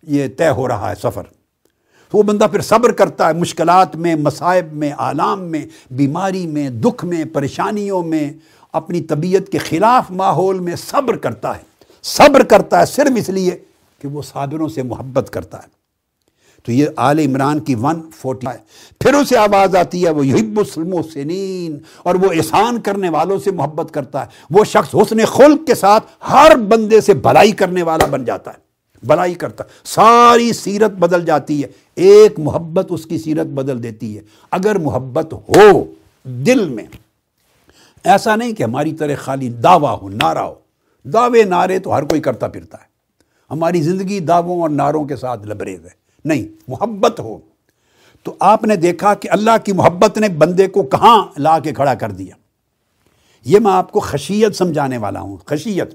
یہ 0.08 0.28
طے 0.38 0.50
ہو 0.50 0.68
رہا 0.68 0.90
ہے، 0.90 0.96
سفر۔ 0.96 1.24
تو 2.14 2.18
وہ 2.18 2.24
بندہ 2.24 2.46
پھر 2.52 2.62
صبر 2.62 2.92
کرتا 2.92 3.28
ہے 3.28 3.34
مشکلات 3.34 3.96
میں، 3.96 4.16
مصائب 4.16 4.74
میں 4.74 4.92
عالام 4.98 5.44
میں، 5.44 5.66
بیماری 5.92 6.48
میں، 6.48 6.70
دکھ 6.70 7.06
میں، 7.06 7.26
پریشانیوں 7.34 8.04
میں، 8.04 8.32
اپنی 8.74 9.02
طبیعت 9.02 9.52
کے 9.52 9.58
خلاف 9.58 10.12
ماحول 10.12 10.60
میں 10.60 10.76
صبر 10.76 11.18
کرتا 11.18 11.58
ہے۔ 11.58 11.62
صبر 12.04 12.44
کرتا 12.44 12.80
ہے 12.80 12.86
صرف 12.86 13.12
اس 13.16 13.30
لیے 13.30 13.52
کہ 14.02 14.08
وہ 14.08 14.22
صابروں 14.22 14.70
سے 14.70 14.84
محبت 14.84 15.30
کرتا 15.30 15.58
ہے۔ 15.58 15.68
تو 16.64 16.72
یہ 16.72 16.86
آل 16.96 17.20
عمران 17.20 17.60
کی 17.60 17.76
ون 17.76 18.10
فورٹی 18.16 18.48
ہے۔ 18.48 18.58
پھر 19.00 19.14
اسے 19.14 19.38
آواز 19.38 19.76
آتی 19.76 20.06
ہے، 20.06 20.10
وہ 20.10 20.28
یحب 20.28 20.58
السلم 20.58 20.94
و 20.94 21.02
سنین 21.14 21.80
اور 22.04 22.16
وہ 22.16 22.34
احسان 22.34 22.82
کرنے 22.82 23.10
والوں 23.10 23.40
سے 23.40 23.52
محبت 23.52 23.94
کرتا 23.94 24.22
ہے۔ 24.22 24.26
وہ 24.50 24.64
شخص 24.64 24.96
حسن 24.96 25.26
خلق 25.26 25.68
کے 25.68 25.76
ساتھ 25.76 26.06
ہر 26.30 26.56
بندے 26.56 27.02
سے 27.02 27.14
بھلائی 27.14 27.52
کرنے 27.52 27.84
والا 27.84 28.06
بن 28.06 28.26
جاتا 28.26 28.52
ہے۔ 28.52 28.63
بھلائی 29.04 29.34
کرتا۔ 29.34 29.64
ساری 29.84 30.54
سیرت 30.54 30.92
بدل 30.92 31.26
جاتی 31.26 31.64
ہے۔ 31.64 31.68
ایک 31.96 32.40
محبت 32.40 32.88
اس 32.90 33.06
کی 33.06 33.18
سیرت 33.18 33.48
بدل 33.48 33.84
دیتی 33.84 34.18
ہے۔ 34.18 34.22
اگر 34.52 34.76
محبت 34.76 35.34
ہو 35.34 35.84
دل 36.24 36.70
میں، 36.70 36.86
ایسا 38.04 38.36
نہیں 38.36 38.54
کہ 38.54 38.64
ہماری 38.64 38.94
طرح 38.94 39.16
خالی 39.16 39.50
دعویٰ 39.50 40.02
ہو، 40.02 40.10
نعرہ 40.10 40.40
ہو۔ 40.40 40.54
دعوے، 41.04 41.44
نعرے 41.44 41.80
تو 41.80 41.96
ہر 41.96 42.04
کوئی 42.04 42.22
کرتا 42.22 42.48
پھرتا 42.48 42.78
ہے۔ 42.78 42.86
ہماری 43.52 43.82
زندگی 43.82 44.20
دعووں 44.20 44.62
اور 44.62 44.70
نعروں 44.70 45.06
کے 45.06 45.16
ساتھ 45.16 45.48
لبریز 45.48 45.86
ہے۔ 45.86 45.90
نہیں، 46.26 46.48
محبت 46.68 47.20
ہو۔ 47.20 47.38
تو 48.24 48.36
آپ 48.40 48.64
نے 48.64 48.76
دیکھا 48.76 49.14
کہ 49.14 49.30
اللہ 49.32 49.52
کی 49.66 49.72
محبت 49.72 50.18
نے 50.18 50.30
بندے 50.30 50.68
کو 50.68 50.84
کہاں 50.84 51.26
لا 51.38 51.60
کے 51.60 51.74
کھڑا 51.74 51.94
کر 51.94 52.12
دیا۔ 52.12 52.36
یہ 53.46 53.60
میں 53.60 53.72
آپ 53.72 53.92
کو 53.92 54.00
خشیت 54.00 54.56
سمجھانے 54.56 54.98
والا 54.98 55.20
ہوں، 55.20 55.38
خشیت۔ 55.46 55.94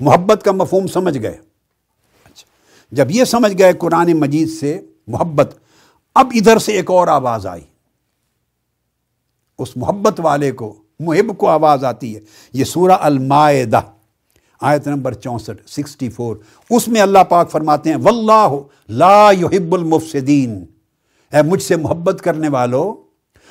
محبت 0.00 0.42
کا 0.42 0.52
مفہوم 0.52 0.86
سمجھ 0.86 1.18
گئے۔ 1.18 1.51
جب 2.92 3.10
یہ 3.10 3.24
سمجھ 3.24 3.58
گئے 3.58 3.72
قرآن 3.72 4.12
مجید 4.12 4.50
سے 4.60 4.80
محبت، 5.06 5.54
اب 6.14 6.30
ادھر 6.34 6.58
سے 6.58 6.72
ایک 6.72 6.90
اور 6.90 7.08
آواز 7.08 7.46
آئی۔ 7.46 7.62
اس 9.58 9.76
محبت 9.76 10.20
والے 10.20 10.52
کو، 10.52 10.74
محب 11.00 11.38
کو 11.38 11.48
آواز 11.48 11.84
آتی 11.84 12.14
ہے۔ 12.14 12.20
یہ 12.52 12.64
سورہ 12.64 12.92
المائدہ، 12.92 13.80
آیت 14.60 14.86
نمبر 14.86 15.14
چونسٹھ، 15.14 15.70
سکسٹی 15.70 16.08
فور۔ 16.08 16.36
اس 16.70 16.88
میں 16.88 17.00
اللہ 17.00 17.18
پاک 17.28 17.50
فرماتے 17.50 17.90
ہیں، 17.90 17.96
واللہ 17.96 18.48
لا 18.88 19.30
يحب 19.32 19.74
المفسدین۔ 19.74 20.64
اے 21.32 21.42
مجھ 21.42 21.62
سے 21.62 21.76
محبت 21.76 22.20
کرنے 22.24 22.48
والوں 22.48 22.94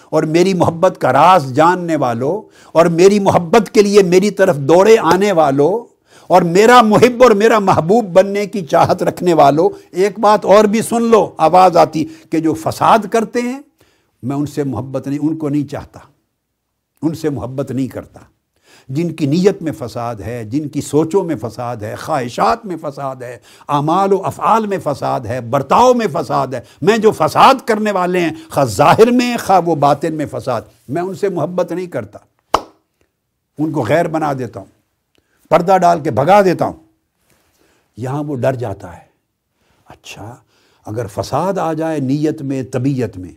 اور 0.09 0.23
میری 0.23 0.53
محبت 0.53 1.01
کا 1.01 1.13
راز 1.13 1.53
جاننے 1.53 1.95
والوں 1.95 2.41
اور 2.71 2.85
میری 2.85 3.19
محبت 3.19 3.71
کے 3.71 3.81
لیے 3.81 4.03
میری 4.03 4.31
طرف 4.31 4.57
دوڑے 4.57 4.97
آنے 4.97 5.31
والوں 5.31 5.90
اور 6.31 6.41
میرا 6.41 6.81
محب 6.81 7.23
اور 7.23 7.31
میرا 7.31 7.59
محبوب 7.59 8.05
بننے 8.05 8.45
کی 8.45 8.65
چاہت 8.65 9.03
رکھنے 9.03 9.33
والوں 9.33 9.69
ایک 9.91 10.19
بات 10.19 10.45
اور 10.45 10.63
بھی 10.63 10.81
سن 10.81 11.03
لو، 11.03 11.31
آواز 11.37 11.77
آتی 11.77 12.05
کہ 12.31 12.39
جو 12.39 12.53
فساد 12.53 12.99
کرتے 13.11 13.41
ہیں، 13.41 13.59
میں 14.23 14.35
ان 14.35 14.45
سے 14.45 14.63
محبت 14.63 15.07
نہیں، 15.07 15.19
ان 15.21 15.37
کو 15.37 15.49
نہیں 15.49 15.67
چاہتا، 15.67 15.99
ان 17.01 17.13
سے 17.13 17.29
محبت 17.29 17.71
نہیں 17.71 17.87
کرتا۔ 17.87 18.19
جن 18.89 19.13
کی 19.13 19.25
نیت 19.25 19.61
میں 19.61 19.71
فساد 19.71 20.15
ہے، 20.15 20.43
جن 20.43 20.69
کی 20.69 20.81
سوچوں 20.81 21.23
میں 21.23 21.35
فساد 21.41 21.77
ہے، 21.77 21.95
خواہشات 21.95 22.65
میں 22.65 22.75
فساد 22.81 23.15
ہے، 23.15 23.37
اعمال 23.69 24.13
و 24.13 24.21
افعال 24.25 24.67
میں 24.67 24.77
فساد 24.83 25.19
ہے، 25.19 25.41
برتاؤ 25.41 25.93
میں 25.93 26.07
فساد 26.13 26.47
ہے، 26.47 26.61
میں 26.81 26.97
جو 26.97 27.11
فساد 27.11 27.53
کرنے 27.65 27.91
والے 27.91 28.19
ہیں، 28.19 28.31
خواہ 28.49 28.65
ظاہر 28.65 29.11
میں، 29.11 29.37
خواہ 29.45 29.61
وہ 29.65 29.75
باطن 29.75 30.13
میں 30.13 30.25
فساد، 30.31 30.61
میں 30.89 31.01
ان 31.01 31.15
سے 31.15 31.29
محبت 31.29 31.71
نہیں 31.71 31.87
کرتا۔ 31.87 32.19
ان 33.59 33.71
کو 33.71 33.83
غیر 33.83 34.07
بنا 34.07 34.33
دیتا 34.33 34.59
ہوں۔ 34.59 34.80
پردہ 35.51 35.77
ڈال 35.77 35.99
کے 35.99 36.11
بھگا 36.11 36.41
دیتا 36.41 36.65
ہوں۔ 36.65 36.73
یہاں 37.97 38.23
وہ 38.23 38.35
ڈر 38.35 38.53
جاتا 38.53 38.93
ہے۔ 38.93 39.01
اچھا 39.85 40.35
اگر 40.85 41.05
فساد 41.07 41.57
آ 41.57 41.73
جائے 41.73 41.99
نیت 41.99 42.41
میں، 42.41 42.63
طبیعت 42.63 43.17
میں، 43.17 43.31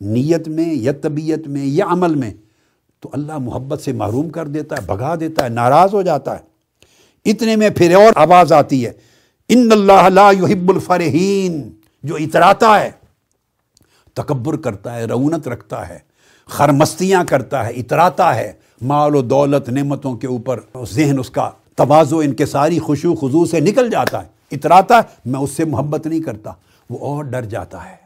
نیت 0.00 0.48
میں 0.48 0.74
یا 0.74 0.92
طبیعت 1.02 1.48
میں 1.48 1.64
یا 1.64 1.86
عمل 1.86 2.14
میں، 2.14 2.34
تو 3.00 3.10
اللہ 3.12 3.38
محبت 3.38 3.82
سے 3.82 3.92
محروم 3.92 4.28
کر 4.28 4.46
دیتا 4.46 4.76
ہے، 4.76 4.80
بھگا 4.80 5.14
دیتا 5.20 5.44
ہے، 5.44 5.48
ناراض 5.48 5.94
ہو 5.94 6.02
جاتا 6.02 6.38
ہے۔ 6.38 6.42
اتنے 7.24 7.56
میں 7.56 7.70
پھر 7.70 7.94
اور 7.94 8.12
آواز 8.16 8.52
آتی 8.52 8.86
ہے۔ 8.86 8.92
ان 9.48 9.68
اللہ 9.72 10.08
لا 10.08 10.30
يحب 10.30 10.72
الفرحین، 10.72 11.72
جو 12.02 12.16
اتراتا 12.16 12.80
ہے، 12.80 12.90
تکبر 14.14 14.56
کرتا 14.56 14.96
ہے 14.96 15.04
رونت 15.04 15.48
رکھتا 15.48 15.88
ہے، 15.88 15.98
خرمستیاں 16.46 17.24
کرتا 17.24 17.66
ہے، 17.66 17.72
اتراتا 17.72 18.34
ہے۔ 18.34 18.52
مال 18.84 19.14
و 19.16 19.20
دولت 19.22 19.68
نعمتوں 19.68 20.14
کے 20.16 20.26
اوپر 20.26 20.60
ذہن 20.90 21.18
اس 21.18 21.30
کا 21.30 21.50
توازو 21.76 22.18
ان 22.18 22.32
کے 22.34 22.46
ساری 22.46 22.78
خوشو 22.78 23.14
خضو 23.14 23.44
سے 23.46 23.60
نکل 23.60 23.90
جاتا 23.90 24.22
ہے، 24.22 24.28
اتراتا 24.52 24.96
ہے، 24.96 25.30
میں 25.30 25.40
اس 25.40 25.50
سے 25.50 25.64
محبت 25.64 26.06
نہیں 26.06 26.20
کرتا، 26.22 26.52
وہ 26.90 26.98
اور 27.00 27.24
ڈر 27.24 27.44
جاتا 27.46 27.84
ہے، 27.84 27.96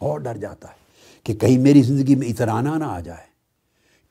اور 0.00 0.18
ڈر 0.20 0.36
جاتا 0.36 0.68
ہے 0.68 0.82
کہ 1.26 1.34
کہیں 1.34 1.58
میری 1.58 1.82
زندگی 1.82 2.14
میں 2.14 2.28
اترانا 2.28 2.76
نہ 2.78 2.84
آ 2.84 3.00
جائے 3.00 3.32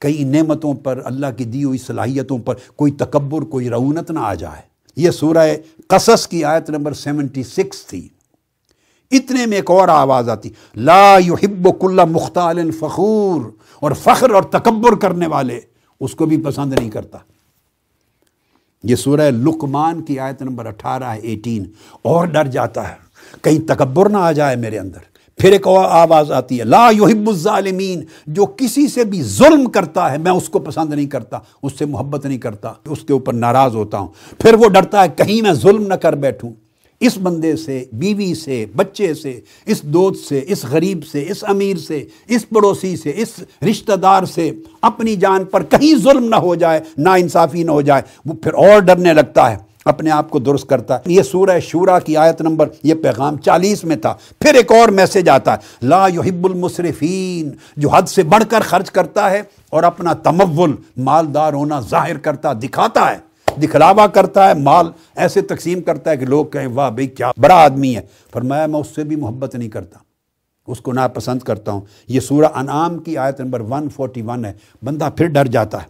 کئی 0.02 0.24
نعمتوں 0.26 0.74
پر، 0.74 1.02
اللہ 1.06 1.36
کی 1.38 1.44
دی 1.46 1.64
ہوئی 1.64 1.78
صلاحیتوں 1.78 2.38
پر 2.38 2.56
کوئی 2.76 2.92
تکبر، 2.94 3.42
کوئی 3.46 3.70
رونت 3.70 4.12
نہ 4.12 4.20
آ 4.20 4.34
جائے۔ 4.34 4.62
یہ 4.98 5.12
سورہ 5.12 5.46
قصص 5.88 6.28
کی 6.28 6.44
آیت 6.46 6.70
نمبر 6.70 6.94
سیونٹی 6.94 7.44
سکس 7.44 7.86
تھی۔ 7.86 8.08
اتنے 9.12 9.46
میں 9.46 9.58
ایک 9.58 9.70
اور 9.72 9.88
آواز 9.88 10.30
آتی، 10.30 10.50
لا 10.76 11.18
يحب 11.20 11.68
کل 11.82 12.00
مختال 12.10 12.70
فخور، 12.72 13.42
اور 13.82 13.92
فخر 14.02 14.30
اور 14.30 14.44
تکبر 14.52 14.96
کرنے 14.96 15.28
والے 15.28 15.60
اس 16.04 16.16
کو 16.16 16.26
بھی 16.26 16.38
پسند 16.38 16.74
نہیں 16.74 16.90
کرتا۔ 16.90 17.18
یہ 18.84 18.96
سورہ 18.96 19.32
لقمان 19.32 20.02
کی 20.02 20.20
آیت 20.20 20.42
نمبر 20.42 20.66
اٹھارہ 20.66 21.04
ہے 21.04 21.20
ایٹین 21.20 21.64
اور 22.02 22.28
ڈر 22.28 22.48
جاتا 22.48 22.90
ہے۔ 22.90 22.96
کہیں 23.42 23.68
تکبر 23.68 24.10
نہ 24.10 24.18
آ 24.18 24.32
جائے 24.32 24.56
میرے 24.56 24.80
اندر۔ 24.80 25.00
پھر 25.38 25.52
ایک 25.52 25.68
اور 25.68 25.86
آواز 25.86 26.32
آتی 26.32 26.60
ہے، 26.60 26.64
لا 26.64 26.90
يحب 26.92 27.30
الظالمین۔ 27.30 28.04
جو 28.28 28.46
کسی 28.46 28.88
سے 28.88 29.04
بھی 29.04 29.24
ظلم 29.24 29.66
کرتا 29.66 30.12
ہے، 30.12 30.18
میں 30.18 30.32
اس 30.32 30.50
کو 30.50 30.60
پسند 30.60 30.94
نہیں 30.94 31.06
کرتا، 31.06 31.40
اس 31.64 31.74
سے 31.80 31.86
محبت 31.86 32.26
نہیں 32.26 32.38
کرتا، 32.38 32.74
اس 32.86 33.02
کے 33.02 33.14
اوپر 33.14 33.34
ناراض 33.34 33.76
ہوتا 33.76 33.98
ہوں۔ 33.98 34.08
پھر 34.40 34.54
وہ 34.54 34.70
ڈرتا 34.70 35.04
ہے، 35.04 35.08
کہیں 35.10 35.42
میں 35.42 35.54
ظلم 35.54 35.88
نہ 35.88 35.94
کر 35.94 36.14
بیٹھوں۔ 36.14 36.52
اس 37.04 37.18
بندے 37.18 37.56
سے، 37.56 37.84
بیوی 37.92 38.34
سے، 38.36 38.66
بچے 38.76 39.14
سے، 39.14 39.40
اس 39.66 39.82
دوست 39.82 40.28
سے، 40.30 40.42
اس 40.48 40.64
غریب 40.66 41.06
سے، 41.12 41.26
اس 41.30 41.44
امیر 41.48 41.78
سے، 41.78 42.06
اس 42.28 42.50
پڑوسی 42.50 42.96
سے، 42.96 43.12
اس 43.16 43.32
رشتہ 43.70 43.94
دار 43.94 44.24
سے 44.24 44.52
اپنی 44.82 45.16
جان 45.16 45.46
پر 45.46 45.64
کہیں 45.64 45.96
ظلم 46.04 46.24
نہ 46.24 46.36
ہو 46.36 46.56
جائے 46.56 46.80
نا 46.98 47.14
انصافی 47.14 47.64
نہ 47.64 47.72
ہو 47.72 47.82
جائے، 47.82 48.02
وہ 48.26 48.34
پھر 48.34 48.54
اور 48.54 48.80
ڈرنے 48.80 49.14
لگتا 49.14 49.52
ہے، 49.52 49.58
اپنے 49.86 50.12
آپ 50.12 50.30
کو 50.30 50.40
درست 50.40 50.68
کرتا 50.68 50.96
ہے۔ 50.96 51.02
یہ 51.06 51.22
سورہ 51.22 51.60
شورا 51.60 52.00
کی 52.00 52.18
آیت 52.18 52.42
نمبر، 52.42 52.70
یہ 52.84 52.94
پیغام 52.94 53.38
چالیس 53.38 53.84
میں 53.84 53.96
تھا۔ 53.96 54.14
پھر 54.40 54.54
ایک 54.54 54.72
اور 54.72 54.90
میسج 54.90 55.30
آتا 55.30 55.54
ہے، 55.54 55.58
لا 55.82 56.08
يحب 56.08 56.46
المصرفین 56.46 57.52
جو 57.78 57.90
حد 57.90 58.08
سے 58.08 58.24
بڑھ 58.24 58.44
کر 58.50 58.62
خرچ 58.62 58.92
کرتا 58.92 59.32
ہے 59.32 59.42
اور 59.70 59.84
اپنا 59.84 60.14
تمول، 60.14 60.76
مالدار 60.98 61.54
ہونا 61.54 61.80
ظاہر 61.80 62.18
کرتا، 62.18 62.54
دکھاتا 62.54 63.12
ہے۔ 63.12 63.33
دکھلاوا 63.62 64.08
کرتا 64.08 64.48
ہے، 64.48 64.54
مال 64.54 64.86
ایسے 65.16 65.42
تقسیم 65.42 65.82
کرتا 65.82 66.12
ہے 66.12 66.18
کہ 66.18 66.26
لوگ 66.26 66.46
کہیں، 66.46 66.68
واہ 66.68 66.90
بھائی، 66.90 67.08
کیا 67.08 67.32
بڑا 67.38 67.56
آدمی 67.56 67.96
ہے۔ 67.96 68.02
فرمایا، 68.32 68.66
میں 68.66 68.80
اس 68.80 68.88
سے 68.96 69.04
بھی 69.04 69.16
محبت 69.16 69.56
نہیں 69.56 69.70
کرتا، 69.70 70.00
اس 70.68 70.82
کو 70.82 70.94
ناپسند 70.94 71.40
کرتا 71.40 71.72
ہوں۔ 71.72 71.82
یہ 72.08 72.20
سورہ 72.20 72.46
انعام 72.56 72.98
کی 72.98 73.18
آیت 73.18 73.40
نمبر 73.40 73.60
141 73.60 74.46
ہے۔ 74.46 74.54
بندہ 74.84 75.10
پھر 75.18 75.28
ڈر 75.28 75.46
جاتا 75.46 75.82
ہے، 75.82 75.88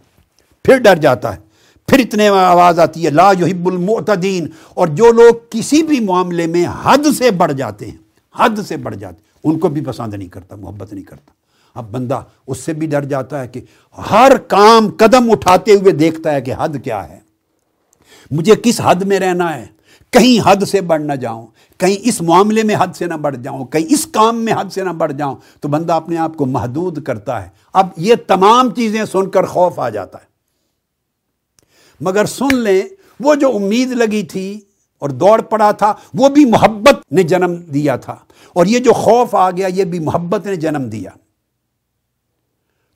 پھر 0.64 0.78
ڈر 0.78 0.96
جاتا 0.96 1.34
ہے، 1.34 1.40
پھر 1.88 1.98
اتنے 1.98 2.28
آواز 2.28 2.78
آتی 2.78 3.04
ہے، 3.04 3.10
لا 3.10 3.32
يحب 3.40 3.68
المعتدین۔ 3.68 4.46
اور 4.68 4.88
جو 4.88 5.12
لوگ 5.12 5.34
کسی 5.50 5.82
بھی 5.82 6.00
معاملے 6.00 6.46
میں 6.46 6.64
حد 6.82 7.06
سے 7.18 7.30
بڑھ 7.30 7.52
جاتے 7.52 7.86
ہیں، 7.86 7.96
حد 8.36 8.60
سے 8.68 8.76
بڑھ 8.76 8.96
جاتے 8.96 9.14
ہیں، 9.14 9.52
ان 9.52 9.58
کو 9.58 9.68
بھی 9.68 9.80
پسند 9.80 10.14
نہیں 10.14 10.28
کرتا، 10.28 10.56
محبت 10.56 10.92
نہیں 10.92 11.04
کرتا۔ 11.04 11.30
اب 11.74 11.90
بندہ 11.90 12.20
اس 12.46 12.58
سے 12.58 12.72
بھی 12.72 12.86
ڈر 12.86 13.04
جاتا 13.04 13.40
ہے 13.42 13.48
کہ 13.48 13.60
ہر 14.10 14.36
کام 14.36 14.88
قدم 14.96 15.30
اٹھاتے 15.30 15.72
ہوئے 15.72 15.92
دیکھتا 15.92 16.32
ہے 16.32 16.40
کہ 16.40 16.54
حد 16.58 16.68
کیا 16.84 17.08
ہے۔ 17.08 17.23
مجھے 18.30 18.54
کس 18.62 18.80
حد 18.84 18.94
میں 18.94 19.20
رہنا 19.20 19.56
ہے؟ 19.56 19.66
کہیں 20.10 20.50
حد 20.50 20.64
سے 20.64 20.80
بڑھ 20.80 21.02
نہ 21.02 21.12
جاؤں، 21.12 21.46
کہیں 21.78 21.96
اس 22.00 22.22
معاملے 22.22 22.62
میں 22.62 22.74
حد 22.74 22.96
سے 22.96 23.06
نہ 23.06 23.14
بڑھ 23.14 23.36
جاؤں، 23.36 23.64
کہیں 23.64 23.86
اس 23.88 24.06
کام 24.06 24.44
میں 24.44 24.52
حد 24.52 24.72
سے 24.72 24.84
نہ 24.84 24.90
بڑھ 24.90 25.12
جاؤں، 25.12 25.36
تو 25.60 25.68
بندہ 25.68 25.92
اپنے 25.92 26.18
آپ 26.18 26.36
کو 26.36 26.46
محدود 26.46 27.02
کرتا 27.02 27.42
ہے۔ 27.42 27.48
اب 27.72 27.88
یہ 27.96 28.14
تمام 28.26 28.70
چیزیں 28.70 29.04
سن 29.04 29.30
کر 29.30 29.46
خوف 29.46 29.78
آ 29.78 29.88
جاتا 29.88 30.18
ہے۔ 30.18 30.26
مگر 32.00 32.24
سن 32.24 32.56
لیں، 32.56 32.82
وہ 33.20 33.34
جو 33.34 33.56
امید 33.56 33.92
لگی 33.92 34.22
تھی 34.22 34.60
اور 34.98 35.10
دوڑ 35.10 35.42
پڑا 35.42 35.72
تھا، 35.72 35.94
وہ 36.14 36.28
بھی 36.28 36.44
محبت 36.44 37.12
نے 37.12 37.22
جنم 37.22 37.54
دیا 37.54 37.96
تھا۔ 37.96 38.16
اور 38.52 38.66
یہ 38.66 38.78
جو 38.78 38.92
خوف 38.92 39.34
آ 39.34 39.50
گیا، 39.50 39.66
یہ 39.66 39.84
بھی 39.84 39.98
محبت 39.98 40.46
نے 40.46 40.56
جنم 40.56 40.82
دیا۔ 40.82 41.10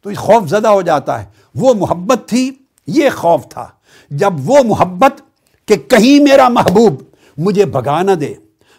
تو 0.02 0.10
خوف 0.16 0.48
زدہ 0.48 0.68
ہو 0.68 0.82
جاتا 0.82 1.20
ہے۔ 1.20 1.26
وہ 1.54 1.74
محبت 1.74 2.28
تھی، 2.28 2.50
یہ 2.86 3.10
خوف 3.16 3.48
تھا۔ 3.48 3.68
جب 4.10 4.32
وہ 4.44 4.58
محبت 4.64 5.22
کہ 5.68 5.76
کہیں 5.76 6.22
میرا 6.22 6.48
محبوب 6.48 7.02
مجھے 7.38 7.64
بھگا 7.64 8.02
نہ 8.02 8.10
دے، 8.10 8.34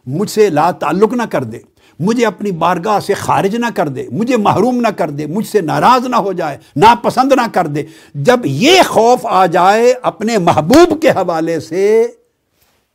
مجھ 0.05 0.29
سے 0.29 0.49
لا 0.49 0.71
تعلق 0.71 1.13
نہ 1.13 1.23
کر 1.29 1.43
دے، 1.43 1.59
مجھے 1.99 2.25
اپنی 2.25 2.51
بارگاہ 2.51 2.99
سے 2.99 3.13
خارج 3.13 3.55
نہ 3.55 3.65
کر 3.75 3.87
دے، 3.87 4.05
مجھے 4.11 4.37
محروم 4.37 4.75
نہ 4.75 4.87
کر 4.87 5.09
دے، 5.09 5.25
مجھ 5.25 5.47
سے 5.47 5.61
ناراض 5.61 6.07
نہ 6.07 6.15
ہو 6.15 6.33
جائے، 6.33 6.57
ناپسند 6.75 7.31
نہ 7.31 7.47
کر 7.53 7.67
دے، 7.67 7.83
جب 8.15 8.39
یہ 8.45 8.81
خوف 8.87 9.19
آ 9.23 9.45
جائے 9.45 9.93
اپنے 10.01 10.37
محبوب 10.37 11.01
کے 11.01 11.09
حوالے 11.09 11.59
سے، 11.59 12.07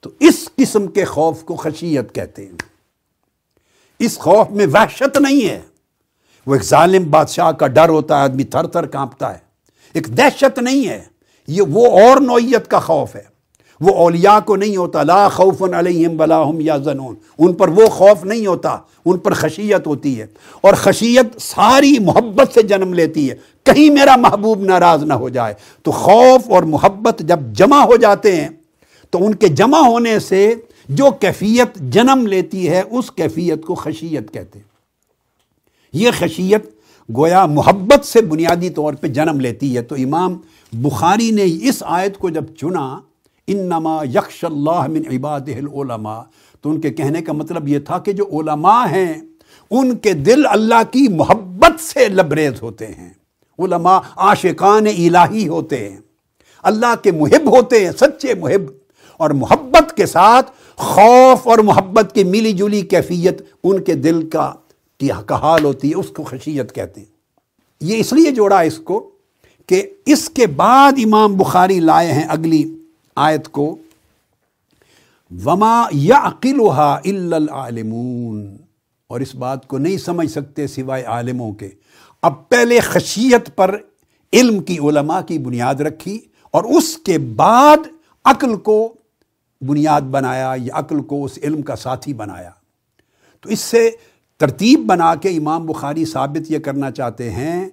تو 0.01 0.11
اس 0.21 0.49
قسم 0.57 0.87
کے 0.87 1.05
خوف 1.05 1.43
کو 1.43 1.57
خشیت 1.57 2.15
کہتے 2.15 2.47
ہیں۔ 2.47 2.53
اس 3.99 4.19
خوف 4.19 4.51
میں 4.51 4.67
وحشت 4.67 5.17
نہیں 5.17 5.49
ہے۔ 5.49 5.61
وہ 6.47 6.55
ایک 6.55 6.63
ظالم 6.63 7.11
بادشاہ 7.11 7.53
کا 7.53 7.67
ڈر 7.67 7.89
ہوتا 7.89 8.17
ہے، 8.17 8.23
آدمی 8.23 8.45
تھر 8.45 8.67
تھر 8.67 8.87
کانپتا 8.87 9.35
ہے۔ 9.35 9.39
ایک 9.93 10.19
دہشت 10.19 10.59
نہیں 10.59 10.89
ہے۔ 10.89 11.14
یہ 11.49 11.63
وہ 11.63 11.87
اور 11.87 12.21
نوعیت 12.21 12.69
کا 12.69 12.79
خوف 12.79 13.17
ہے۔ 13.17 13.35
وہ 13.81 13.95
اولیاء 13.95 14.39
کو 14.41 14.57
نہیں 14.57 14.77
ہوتا، 14.77 15.03
لا 15.03 15.29
خوف 15.29 15.63
علیہم 15.63 16.21
ولا 16.21 16.43
هم 16.51 16.61
یا 16.61 16.77
زنون 16.77 17.15
ان 17.39 17.53
پر 17.53 17.69
وہ 17.69 17.87
خوف 17.87 18.25
نہیں 18.25 18.47
ہوتا، 18.47 18.77
ان 19.05 19.19
پر 19.19 19.35
خشیت 19.35 19.87
ہوتی 19.87 20.21
ہے۔ 20.21 20.27
اور 20.61 20.75
خشیت 20.75 21.41
ساری 21.41 21.97
محبت 22.01 22.55
سے 22.55 22.63
جنم 22.63 22.95
لیتی 22.95 23.31
ہے۔ 23.31 23.37
کہیں 23.63 23.91
میرا 23.91 24.17
محبوب 24.17 24.65
ناراض 24.65 25.05
نہ 25.05 25.15
ہو 25.15 25.29
جائے۔ 25.29 25.55
تو 25.83 25.91
خوف 25.91 26.51
اور 26.51 26.63
محبت 26.63 27.19
جب 27.19 27.39
جمع 27.53 27.85
ہو 27.85 27.97
جاتے 27.97 28.37
ہیں، 28.37 28.49
تو 29.11 29.27
ان 29.27 29.35
کے 29.35 29.49
جمع 29.49 29.79
ہونے 29.79 30.19
سے 30.19 30.55
جو 30.89 31.05
کیفیت 31.21 31.75
جنم 31.75 32.27
لیتی 32.27 32.69
ہے، 32.69 32.83
اس 32.91 33.11
کیفیت 33.11 33.63
کو 33.63 33.75
خشیت 33.75 34.33
کہتے 34.33 34.59
ہیں۔ 34.59 34.75
یہ 35.93 36.11
خشیت 36.19 36.74
گویا 37.17 37.47
محبت 37.47 38.05
سے 38.05 38.21
بنیادی 38.21 38.71
طور 38.71 38.95
پہ 38.95 39.07
جنم 39.07 39.41
لیتی 39.41 39.77
ہے 39.77 39.83
تو 39.83 39.95
امام 39.95 40.39
بخاری 40.73 41.31
نے 41.31 41.45
اس 41.45 41.83
آیت 41.87 42.19
کو 42.19 42.31
جب 42.31 42.45
چنا، 42.61 43.01
انما 43.47 44.03
یکش 44.05 44.45
اللہ 44.45 44.87
من 44.87 45.03
عباد 45.17 45.41
العلماء، 45.41 46.23
تو 46.61 46.71
ان 46.71 46.81
کے 46.81 46.91
کہنے 46.91 47.23
کا 47.23 47.33
مطلب 47.33 47.69
یہ 47.69 47.79
تھا 47.79 47.99
کہ 47.99 48.13
جو 48.13 48.25
علماء 48.33 48.87
ہیں، 48.87 49.15
ان 49.71 49.97
کے 49.97 50.13
دل 50.13 50.43
اللہ 50.47 50.83
کی 50.91 51.09
محبت 51.09 51.81
سے 51.81 52.09
لبریز 52.09 52.63
ہوتے 52.63 52.87
ہیں۔ 52.87 53.11
علماء 53.59 53.99
عاشقان 54.17 54.87
الہی 54.87 55.49
ہوتے 55.49 55.91
ہیں۔ 55.91 55.99
اللہ 56.63 56.95
کے 57.03 57.13
محب 57.13 57.57
ہوتے 57.57 57.85
ہیں، 57.85 57.93
سچے 57.93 58.35
محب۔ 58.35 58.85
اور 59.17 59.31
محبت 59.31 59.97
کے 59.97 60.07
ساتھ 60.07 60.51
خوف 60.77 61.49
اور 61.49 61.59
محبت 61.59 62.15
کی 62.15 62.25
ملی 62.25 62.53
جلی 62.53 62.81
کیفیت 62.81 63.43
ان 63.65 63.83
کے 63.83 63.95
دل 63.95 64.31
کا 64.31 64.53
حال 65.35 65.65
ہوتی 65.65 65.91
ہے، 65.91 65.95
اس 65.95 66.09
کو 66.09 66.23
خشیت 66.23 66.75
کہتے 66.75 67.01
ہیں۔ 67.01 67.15
یہ 67.81 67.97
اس 67.97 68.13
لیے 68.13 68.31
جوڑا 68.31 68.61
اس 68.61 68.79
کو 68.79 69.11
کہ 69.67 69.91
اس 70.07 70.31
کے 70.31 70.47
بعد 70.47 70.93
امام 71.05 71.37
بخاری 71.37 71.81
لائے 71.81 72.13
ہیں 72.13 72.23
اگلی 72.23 72.77
آیت 73.17 73.49
کو۔ 73.49 73.77
وما 75.45 75.87
یا 75.93 76.31
العالمون۔ 76.45 78.57
اور 79.07 79.21
اس 79.21 79.35
بات 79.35 79.67
کو 79.67 79.79
نہیں 79.79 79.97
سمجھ 79.97 80.31
سکتے 80.31 80.67
سوائے 80.67 81.05
عالموں 81.05 81.53
کے۔ 81.53 81.71
اب 82.23 82.49
پہلے 82.49 82.81
خشیت 82.81 83.57
پر 83.57 83.77
علم 84.33 84.63
کی 84.63 84.79
علماء 84.79 85.21
کی 85.21 85.39
بنیاد 85.39 85.75
رکھی 85.75 86.21
اور 86.51 86.65
اس 86.65 86.99
کے 86.99 87.19
بعد 87.19 87.77
عقل 88.25 88.57
کو 88.57 88.95
بنیاد 89.61 90.01
بنایا 90.01 90.53
یا 90.57 90.79
عقل 90.79 91.03
کو 91.03 91.25
اس 91.25 91.39
علم 91.43 91.63
کا 91.63 91.77
ساتھی 91.77 92.15
بنایا۔ 92.15 92.51
تو 93.41 93.49
اس 93.49 93.61
سے 93.61 93.91
ترتیب 94.39 94.81
بنا 94.87 95.15
کے 95.15 95.29
امام 95.29 95.67
بخاری 95.67 96.05
ثابت 96.05 96.53
یہ 96.53 96.59
کرنا 96.59 96.91
چاہتے 96.91 97.31
ہیں 97.31 97.69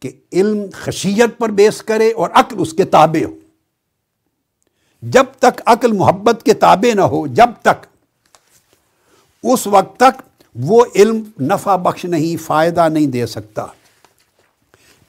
کہ 0.00 0.10
علم 0.32 0.62
خشیت 0.72 1.38
پر 1.38 1.48
بیس 1.48 1.82
کرے 1.82 2.12
اور 2.12 2.30
عقل 2.32 2.56
اس 2.58 2.72
کے 2.72 2.84
تابع 2.84 3.24
ہو۔ 3.24 3.34
جب 5.02 5.24
تک 5.38 5.60
عقل 5.66 5.92
محبت 5.92 6.42
کے 6.42 6.54
تابع 6.54 6.94
نہ 6.94 7.00
ہو، 7.00 7.26
جب 7.26 7.48
تک 7.62 7.86
اس 9.42 9.66
وقت 9.66 9.96
تک 9.96 10.22
وہ 10.54 10.84
علم 10.94 11.22
نفع 11.40 11.76
بخش 11.76 12.04
نہیں، 12.04 12.42
فائدہ 12.42 12.88
نہیں 12.88 13.06
دے 13.06 13.26
سکتا۔ 13.26 13.66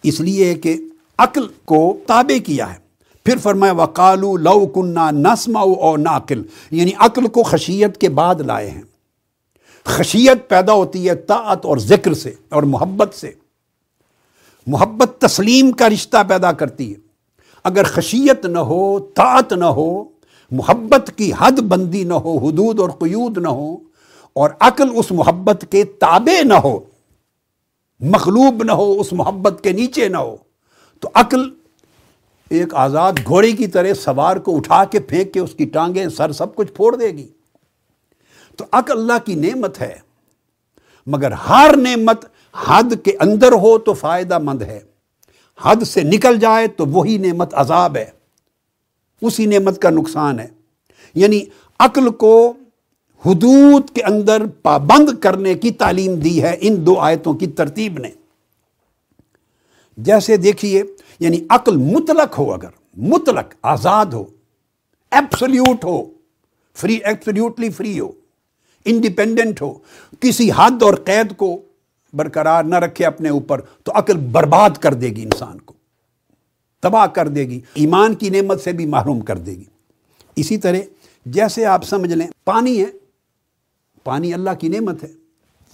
اس 0.03 0.19
لیے 0.19 0.55
کہ 0.55 0.75
عقل 1.17 1.47
کو 1.65 1.97
تابع 2.07 2.37
کیا 2.45 2.73
ہے۔ 2.73 2.79
پھر 3.23 3.37
فرمایا 3.37 3.73
وکالو 3.73 4.37
لو 4.37 4.67
کنہ 4.67 5.11
نسم 5.11 5.57
او 5.57 5.97
ناقل۔ 5.97 6.43
یعنی 6.71 6.91
عقل 6.97 7.27
کو 7.27 7.43
خشیت 7.43 7.97
کے 7.97 8.09
بعد 8.09 8.35
لائے 8.35 8.69
ہیں۔ 8.69 8.81
خشیت 9.89 10.49
پیدا 10.49 10.73
ہوتی 10.73 11.09
ہے 11.09 11.15
طاعت 11.15 11.65
اور 11.65 11.77
ذکر 11.77 12.13
سے 12.13 12.33
اور 12.49 12.63
محبت 12.63 13.13
سے۔ 13.13 13.31
محبت 14.67 15.21
تسلیم 15.21 15.71
کا 15.71 15.89
رشتہ 15.89 16.17
پیدا 16.27 16.51
کرتی 16.51 16.91
ہے۔ 16.91 16.97
اگر 17.63 17.83
خشیت 17.83 18.45
نہ 18.45 18.59
ہو، 18.59 18.99
طاعت 18.99 19.53
نہ 19.53 19.65
ہو، 19.65 20.03
محبت 20.51 21.11
کی 21.15 21.31
حد 21.39 21.59
بندی 21.59 22.03
نہ 22.03 22.13
ہو، 22.13 22.37
حدود 22.37 22.79
اور 22.79 22.89
قیود 22.89 23.37
نہ 23.37 23.47
ہو، 23.47 23.77
اور 24.33 24.49
عقل 24.59 24.89
اس 24.95 25.11
محبت 25.11 25.65
کے 25.69 25.83
تابع 25.83 26.43
نہ 26.43 26.53
ہو 26.53 26.79
مخلوب 27.99 28.63
نہ 28.63 28.71
ہو، 28.71 28.99
اس 28.99 29.13
محبت 29.13 29.63
کے 29.63 29.71
نیچے 29.71 30.07
نہ 30.07 30.17
ہو، 30.17 30.35
تو 30.99 31.09
عقل 31.13 31.49
ایک 32.49 32.75
آزاد 32.75 33.13
گھوڑے 33.25 33.51
کی 33.51 33.67
طرح 33.67 33.93
سوار 33.93 34.37
کو 34.37 34.57
اٹھا 34.57 34.83
کے 34.83 34.99
پھینک 34.99 35.33
کے 35.33 35.39
اس 35.39 35.53
کی 35.53 35.65
ٹانگیں 35.65 36.09
سر 36.09 36.31
سب 36.31 36.55
کچھ 36.55 36.71
پھوڑ 36.71 36.95
دے 36.95 37.07
گی۔ 37.07 37.27
تو 38.59 38.65
عقل 38.71 38.99
اللہ 38.99 39.25
کی 39.25 39.35
نعمت 39.35 39.81
ہے۔ 39.81 39.99
مگر 41.07 41.31
ہر 41.31 41.75
نعمت 41.77 42.25
حد 42.67 43.05
کے 43.05 43.11
اندر 43.19 43.51
ہو 43.51 43.77
تو 43.77 43.93
فائدہ 43.93 44.39
مند 44.39 44.61
ہے۔ 44.61 44.79
حد 45.61 45.75
سے 45.75 46.03
نکل 46.03 46.39
جائے 46.39 46.67
تو 46.67 46.85
وہی 46.85 47.17
نعمت 47.17 47.53
عذاب 47.53 47.97
ہے۔ 47.97 48.11
اسی 49.21 49.45
نعمت 49.45 49.81
کا 49.81 49.89
نقصان 49.89 50.39
ہے۔ 50.39 50.47
یعنی 51.15 51.43
عقل 51.79 52.09
کو 52.09 52.53
حدود 53.25 53.89
کے 53.95 54.01
اندر 54.01 54.45
پابند 54.61 55.09
کرنے 55.19 55.53
کی 55.53 55.71
تعلیم 55.71 56.15
دی 56.15 56.43
ہے 56.43 56.57
ان 56.61 56.85
دو 56.85 56.99
آیتوں 56.99 57.33
کی 57.33 57.47
ترتیب 57.47 57.99
نے۔ 57.99 58.09
جیسے 59.97 60.37
دیکھیے 60.37 60.83
یعنی 61.19 61.45
عقل 61.49 61.75
مطلق 61.75 62.39
ہو 62.39 62.53
اگر، 62.53 62.69
مطلق، 62.97 63.53
آزاد 63.61 64.05
ہو 64.05 64.25
ایپسلیوٹ 65.11 65.85
ہو 65.85 66.03
فری 66.75 66.95
ایپسلیوٹلی 66.95 67.69
فری 67.69 67.99
ہو۔ 67.99 68.11
انڈیپینڈنٹ 68.85 69.61
ہو، 69.61 69.77
کسی 70.19 70.49
حد 70.55 70.83
اور 70.83 70.93
قید 70.93 71.35
کو 71.37 71.61
برقرار 72.13 72.63
نہ 72.63 72.75
رکھے 72.75 73.05
اپنے 73.05 73.29
اوپر، 73.29 73.61
تو 73.83 73.91
عقل 73.95 74.17
برباد 74.17 74.69
کر 74.69 74.93
دے 74.93 75.07
گی 75.07 75.23
انسان 75.23 75.59
کو، 75.59 75.73
تباہ 76.79 77.05
کر 77.05 77.27
دے 77.27 77.41
گی، 77.41 77.61
ایمان 77.73 78.15
کی 78.15 78.29
نعمت 78.29 78.61
سے 78.61 78.71
بھی 78.71 78.85
محروم 78.85 79.19
کر 79.19 79.37
دے 79.37 79.51
گی۔ 79.51 79.63
اسی 80.35 80.57
طرح 80.57 80.77
جیسے 81.25 81.65
آپ 81.65 81.85
سمجھ 81.85 82.13
لیں، 82.13 82.27
پانی 82.45 82.81
ہے، 82.81 82.85
پانی 84.03 84.33
اللہ 84.33 84.49
کی 84.59 84.67
نعمت 84.67 85.03
ہے۔ 85.03 85.07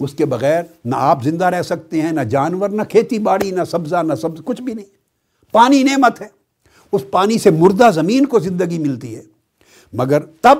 اس 0.00 0.14
کے 0.14 0.24
بغیر 0.24 0.62
نہ 0.84 0.96
آپ 0.98 1.22
زندہ 1.22 1.44
رہ 1.44 1.62
سکتے 1.62 2.02
ہیں، 2.02 2.12
نہ 2.12 2.20
جانور، 2.20 2.68
نہ 2.68 2.82
کھیتی 2.82 3.18
باڑی، 3.18 3.50
نہ 3.50 3.64
سبزہ، 3.64 4.02
نہ 4.02 4.14
سبز، 4.14 4.40
کچھ 4.44 4.62
بھی 4.62 4.74
نہیں۔ 4.74 4.86
پانی 5.52 5.82
نعمت 5.82 6.20
ہے۔ 6.20 6.26
اس 6.92 7.02
پانی 7.10 7.38
سے 7.38 7.50
مردہ 7.50 7.90
زمین 7.94 8.26
کو 8.26 8.38
زندگی 8.38 8.78
ملتی 8.78 9.16
ہے۔ 9.16 9.22
مگر 9.92 10.20
تب 10.20 10.58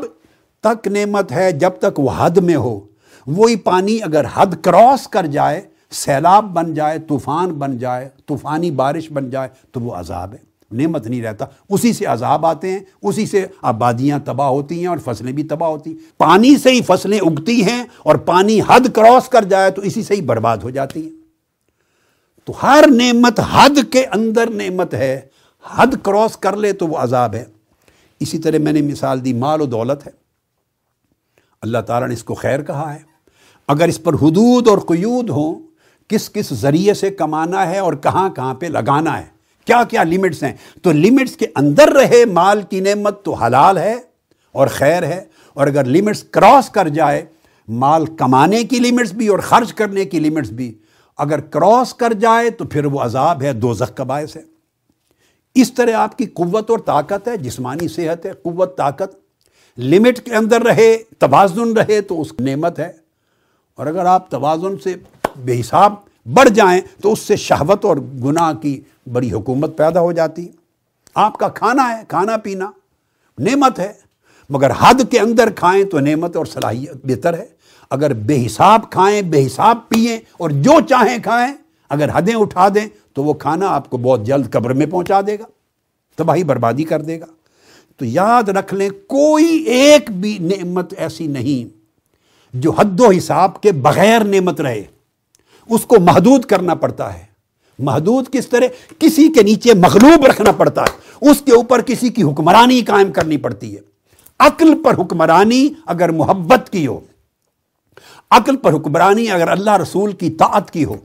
تک 0.60 0.88
نعمت 0.88 1.32
ہے 1.32 1.52
جب 1.52 1.70
تک 1.70 2.00
وہ 2.00 2.10
حد 2.16 2.36
میں 2.36 2.56
ہو۔ 2.56 2.80
وہی 3.26 3.56
پانی 3.56 3.98
اگر 4.02 4.24
حد 4.34 4.46
کراس 4.62 5.08
کر 5.08 5.26
جائے، 5.26 5.60
سیلاب 5.90 6.44
بن 6.44 6.74
جائے، 6.74 6.98
طوفان 6.98 7.48
بن 7.48 7.78
جائے، 7.78 8.08
طوفانی 8.26 8.70
بارش 8.70 9.12
بن 9.12 9.30
جائے، 9.30 9.48
تو 9.72 9.80
وہ 9.80 9.94
عذاب 9.94 10.32
ہے۔ 10.32 10.56
نعمت 10.72 11.06
نہیں 11.06 11.22
رہتا۔ 11.22 11.44
اسی 11.70 11.92
سے 11.92 12.04
عذاب 12.04 12.46
آتے 12.46 12.72
ہیں، 12.72 12.78
اسی 13.02 13.26
سے 13.26 13.46
آبادیاں 13.62 14.18
تباہ 14.24 14.48
ہوتی 14.48 14.80
ہیں 14.80 14.86
اور 14.86 14.98
فصلیں 15.04 15.32
بھی 15.32 15.42
تباہ 15.42 15.68
ہوتی 15.68 15.90
ہیں۔ 15.90 15.98
پانی 16.18 16.56
سے 16.56 16.70
ہی 16.70 16.80
فصلیں 16.86 17.20
اگتی 17.20 17.64
ہیں 17.64 17.84
اور 17.98 18.14
پانی 18.14 18.60
حد 18.60 18.80
کراس 18.94 19.28
کر 19.28 19.44
جائے 19.44 19.70
تو 19.70 19.82
اسی 19.82 20.02
سے 20.02 20.14
ہی 20.14 20.20
برباد 20.20 20.56
ہو 20.56 20.70
جاتی 20.70 21.02
ہیں۔ 21.02 21.10
تو 22.44 22.52
ہر 22.62 22.84
نعمت 22.90 23.40
حد 23.52 23.92
کے 23.92 24.04
اندر 24.04 24.50
نعمت 24.50 24.94
ہے، 24.94 25.20
حد 25.70 25.86
کراس 26.02 26.36
کر 26.36 26.56
لے 26.56 26.72
تو 26.72 26.88
وہ 26.88 26.96
عذاب 26.96 27.34
ہے۔ 27.34 27.44
اسی 28.20 28.38
طرح 28.38 28.58
میں 28.58 28.72
نے 28.72 28.82
مثال 28.82 29.24
دی، 29.24 29.32
مال 29.32 29.60
و 29.60 29.66
دولت 29.66 30.06
ہے۔ 30.06 30.25
اللہ 31.66 31.78
تعالیٰ 31.78 32.08
نے 32.08 32.14
اس 32.14 32.24
کو 32.24 32.34
خیر 32.34 32.62
کہا 32.62 32.94
ہے۔ 32.94 32.98
اگر 33.68 33.88
اس 33.88 34.02
پر 34.02 34.14
حدود 34.14 34.68
اور 34.68 34.78
قیود 34.78 35.30
ہوں، 35.30 35.60
کس 36.08 36.30
کس 36.30 36.54
ذریعے 36.54 36.94
سے 36.94 37.10
کمانا 37.10 37.70
ہے 37.70 37.78
اور 37.78 37.92
کہاں 37.92 38.28
کہاں 38.28 38.54
پہ 38.54 38.66
لگانا 38.66 39.18
ہے، 39.18 39.26
کیا 39.64 39.82
کیا 39.88 40.02
لمٹس 40.02 40.42
ہیں، 40.42 40.52
تو 40.82 40.92
لمٹس 40.92 41.36
کے 41.36 41.46
اندر 41.56 41.88
رہے 41.88 42.24
مال 42.24 42.62
کی 42.62 42.80
نعمت 42.80 43.24
تو 43.24 43.34
حلال 43.34 43.78
ہے 43.78 43.96
اور 44.52 44.66
خیر 44.66 45.02
ہے۔ 45.02 45.24
اور 45.54 45.66
اگر 45.66 45.84
لمٹس 45.84 46.22
کراس 46.22 46.68
کر 46.68 46.88
جائے، 46.88 47.24
مال 47.68 48.06
کمانے 48.06 48.64
کی 48.64 48.78
لمٹس 48.78 49.12
بھی 49.12 49.28
اور 49.28 49.38
خرچ 49.38 49.74
کرنے 49.74 50.04
کی 50.04 50.20
لمٹس 50.20 50.50
بھی، 50.50 50.78
اگر 51.18 51.40
کراس 51.40 51.94
کر 51.94 52.12
جائے 52.12 52.50
تو 52.50 52.64
پھر 52.64 52.84
وہ 52.84 53.00
عذاب 53.00 53.42
ہے 53.42 53.52
دو 53.52 53.74
کا 53.74 54.04
باعث 54.04 54.36
ہے۔ 54.36 54.42
اس 55.54 55.72
طرح 55.72 55.92
آپ 55.92 56.18
کی 56.18 56.26
قوت 56.26 56.70
اور 56.70 56.78
طاقت 56.78 57.28
ہے، 57.28 57.36
جسمانی 57.36 57.88
صحت 57.88 58.26
ہے، 58.26 58.32
قوت، 58.32 58.76
طاقت۔ 58.76 59.25
لمٹ 59.78 60.20
کے 60.20 60.34
اندر 60.34 60.62
رہے، 60.62 60.96
توازن 61.18 61.72
رہے 61.72 62.00
تو 62.00 62.20
اس 62.20 62.40
نعمت 62.40 62.78
ہے۔ 62.78 62.92
اور 63.74 63.86
اگر 63.86 64.04
آپ 64.04 64.30
توازن 64.30 64.78
سے 64.84 64.94
بے 65.36 65.60
حساب 65.60 65.94
بڑھ 66.34 66.48
جائیں 66.48 66.80
تو 67.02 67.12
اس 67.12 67.18
سے 67.18 67.36
شہوت 67.36 67.84
اور 67.84 67.96
گناہ 67.96 68.52
کی 68.52 68.80
بڑی 69.12 69.32
حکومت 69.32 69.76
پیدا 69.76 70.00
ہو 70.00 70.12
جاتی 70.12 70.48
آپ 71.14 71.38
کا 71.38 71.48
کھانا 71.48 71.98
ہے، 71.98 72.02
کھانا 72.08 72.36
پینا 72.36 72.70
نعمت 73.38 73.78
ہے، 73.78 73.92
مگر 74.50 74.70
حد 74.78 74.94
کے 75.10 75.18
اندر 75.18 75.50
کھائیں 75.50 75.84
تو 75.84 75.98
نعمت 76.00 76.36
اور 76.36 76.46
صلاحیت 76.46 76.96
بہتر 77.04 77.34
ہے۔ 77.34 77.46
اگر 77.90 78.12
بے 78.12 78.46
حساب 78.46 78.90
کھائیں، 78.90 79.22
بے 79.22 79.46
حساب 79.46 79.78
پئیں 79.88 80.18
اور 80.32 80.50
جو 80.50 80.72
چاہیں 80.88 81.18
کھائیں، 81.22 81.54
اگر 81.88 82.08
حدیں 82.14 82.34
اٹھا 82.34 82.68
دیں 82.68 82.86
تو 83.12 83.24
وہ 83.24 83.34
کھانا 83.34 83.66
آپ 83.66 83.90
کو 83.90 83.96
بہت 83.96 84.22
جلد 84.22 84.50
قبر 84.50 84.72
میں 84.72 84.86
پہنچا 84.86 85.20
دے 85.26 85.38
گا، 85.38 85.44
تباہی 86.16 86.44
بربادی 86.44 86.84
کر 86.84 87.02
دے 87.02 87.20
گا۔ 87.20 87.26
تو 87.96 88.04
یاد 88.04 88.48
رکھ 88.48 88.74
لیں، 88.74 88.90
کوئی 89.06 89.56
ایک 89.56 90.10
بھی 90.10 90.38
نعمت 90.40 90.94
ایسی 90.96 91.26
نہیں 91.26 91.76
جو 92.54 92.70
حد 92.70 93.00
و 93.00 93.10
حساب 93.10 93.60
کے 93.60 93.72
بغیر 93.72 94.24
نعمت 94.24 94.60
رہے۔ 94.60 94.82
اس 95.70 95.80
کو 95.86 96.00
محدود 96.00 96.44
کرنا 96.44 96.74
پڑتا 96.74 97.14
ہے۔ 97.14 97.24
محدود 97.78 98.28
کس 98.32 98.48
طرح؟ 98.48 98.64
کسی 98.98 99.32
کے 99.32 99.42
نیچے 99.42 99.74
مغلوب 99.74 100.26
رکھنا 100.26 100.52
پڑتا 100.52 100.82
ہے۔ 100.82 101.28
اس 101.30 101.42
کے 101.46 101.52
اوپر 101.52 101.82
کسی 101.82 102.08
کی 102.08 102.22
حکمرانی 102.22 102.80
قائم 102.80 103.12
کرنی 103.12 103.36
پڑتی 103.36 103.74
ہے۔ 103.74 103.80
عقل 104.38 104.82
پر 104.82 104.94
حکمرانی 104.98 105.68
اگر 105.86 106.08
محبت 106.08 106.70
کی 106.70 106.86
ہو، 106.86 107.00
عقل 108.30 108.56
پر 108.56 108.72
حکمرانی 108.72 109.30
اگر 109.30 109.48
اللہ 109.48 109.76
رسول 109.76 110.12
کی 110.12 110.30
طاعت 110.30 110.70
کی 110.70 110.84
ہو، 110.84 110.96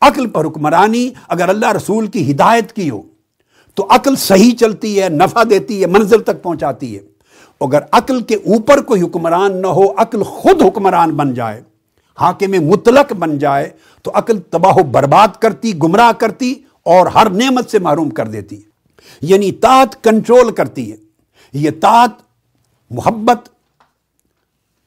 عقل 0.00 0.26
پر 0.26 0.44
حکمرانی 0.44 1.10
اگر 1.28 1.48
اللہ 1.48 1.72
رسول 1.72 2.06
کی 2.06 2.32
ہدایت 2.32 2.72
کی 2.72 2.90
ہو 2.90 3.02
تو 3.78 3.86
عقل 3.90 4.16
صحیح 4.16 4.56
چلتی 4.56 5.02
ہے، 5.02 5.08
نفع 5.08 5.42
دیتی 5.50 5.80
ہے، 5.80 5.86
منزل 5.86 6.22
تک 6.22 6.42
پہنچاتی 6.42 6.96
ہے۔ 6.96 7.00
اگر 7.60 7.78
عقل 7.92 8.22
کے 8.22 8.34
اوپر 8.34 8.82
کوئی 8.82 9.02
حکمران 9.02 9.62
نہ 9.62 9.66
ہو، 9.66 9.92
عقل 9.96 10.22
خود 10.22 10.62
حکمران 10.62 11.10
بن 11.10 11.34
جائے، 11.34 11.62
حاکم 12.20 12.50
مطلق 12.50 13.12
بن 13.12 13.38
جائے، 13.38 13.70
تو 14.02 14.10
عقل 14.14 14.40
تباہ 14.40 14.76
و 14.76 14.82
برباد 14.82 15.28
کرتی، 15.40 15.76
گمراہ 15.76 16.12
کرتی 16.12 16.54
اور 16.82 17.06
ہر 17.06 17.30
نعمت 17.30 17.70
سے 17.70 17.78
معروم 17.78 18.10
کر 18.10 18.26
دیتی 18.26 18.56
ہے۔ 18.56 18.68
یعنی 19.22 19.52
طاعت 19.52 20.04
کنٹرول 20.04 20.52
کرتی 20.52 20.92
ہے۔ 20.92 20.96
یہ 21.52 21.70
طاعت 21.80 22.10
محبت 22.90 23.48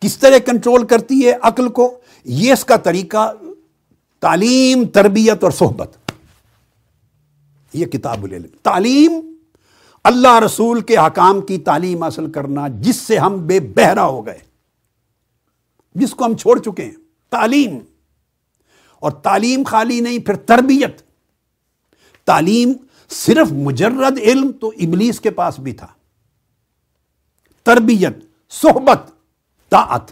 کس 0.01 0.17
طرح 0.17 0.37
کنٹرول 0.37 0.85
کرتی 0.85 1.27
ہے 1.27 1.33
عقل 1.41 1.69
کو؟ 1.69 1.97
یہ 2.25 2.53
اس 2.53 2.65
کا 2.65 2.75
طریقہ 2.75 3.33
تعلیم، 4.19 4.85
تربیت 4.85 5.43
اور 5.43 5.51
صحبت۔ 5.51 6.00
یہ 7.73 7.85
کتاب 7.85 8.23
العلم 8.23 8.47
تعلیم، 8.63 9.35
اللہ 10.03 10.39
رسول 10.45 10.81
کے 10.81 10.97
حکام 10.97 11.41
کی 11.41 11.57
تعلیم 11.57 12.03
حاصل 12.03 12.31
کرنا، 12.31 12.67
جس 12.67 12.95
سے 12.95 13.17
ہم 13.17 13.47
بے 13.47 13.59
بہرا 13.59 14.05
ہو 14.05 14.25
گئے، 14.25 14.39
جس 15.95 16.11
کو 16.11 16.25
ہم 16.25 16.37
چھوڑ 16.37 16.59
چکے 16.59 16.85
ہیں۔ 16.85 16.95
تعلیم، 17.29 17.79
اور 18.99 19.11
تعلیم 19.11 19.63
خالی 19.63 19.99
نہیں، 19.99 20.19
پھر 20.19 20.35
تربیت۔ 20.35 21.01
تعلیم 22.25 22.73
صرف 23.09 23.51
مجرد 23.51 24.17
علم 24.17 24.51
تو 24.51 24.67
ابلیس 24.67 25.19
کے 25.19 25.31
پاس 25.31 25.59
بھی 25.59 25.71
تھا۔ 25.71 25.87
تربیت، 27.63 28.17
صحبت، 28.49 29.11
طاعت۔ 29.69 30.11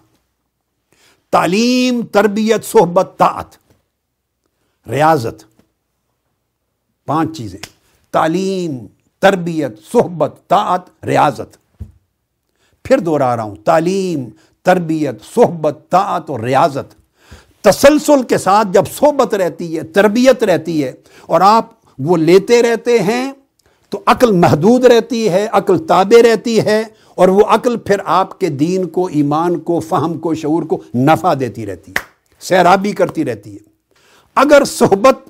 تعلیم، 1.30 2.02
تربیت، 2.02 2.66
صحبت، 2.66 3.14
طاعت۔ 3.18 3.46
ریاضت۔ 4.90 5.59
پانچ 7.10 7.38
چیزیں 7.38 7.60
تعلیم، 8.12 8.86
تربیت، 9.20 9.80
صحبت، 9.92 10.36
طاعت، 10.48 11.06
ریاضت۔ 11.06 11.58
پھر 12.84 12.98
دوہرا 12.98 13.36
رہا 13.36 13.44
ہوں 13.44 13.56
تعلیم، 13.56 14.30
تربیت، 14.64 15.24
صحبت، 15.36 15.78
طاعت 15.90 16.30
اور 16.30 16.40
ریاضت۔ 16.40 16.96
تسلسل 17.62 18.24
کے 18.24 18.38
ساتھ 18.38 18.68
جب 18.72 18.84
صحبت 19.00 19.34
رہتی 19.34 19.78
ہے، 19.78 19.84
تربیت 19.84 20.44
رہتی 20.44 20.84
ہے 20.84 20.92
اور 21.26 21.42
آپ 21.42 21.66
وہ 22.00 22.18
لیتے 22.18 22.62
رہتے 22.64 23.00
ہیں، 23.00 23.32
تو 23.90 24.02
عقل 24.06 24.32
محدود 24.32 24.86
رہتی 24.86 25.30
ہے، 25.30 25.48
عقل 25.52 25.78
تابع 25.78 26.22
رہتی 26.22 26.60
ہے 26.60 26.84
اور 27.16 27.28
وہ 27.28 27.42
عقل 27.48 27.78
پھر 27.78 27.98
آپ 28.06 28.40
کے 28.40 28.50
دین 28.50 28.88
کو، 28.88 29.08
ایمان 29.12 29.60
کو، 29.60 29.80
فہم 29.80 30.18
کو، 30.18 30.34
شعور 30.34 30.64
کو 30.64 30.82
نفع 30.96 31.34
دیتی 31.40 31.66
رہتی 31.66 31.92
ہے، 31.92 32.04
سیرابی 32.40 32.92
کرتی 32.92 33.26
رہتی 33.26 33.54
ہے۔ 33.54 33.68
اگر 34.36 34.64
صحبت 34.66 35.29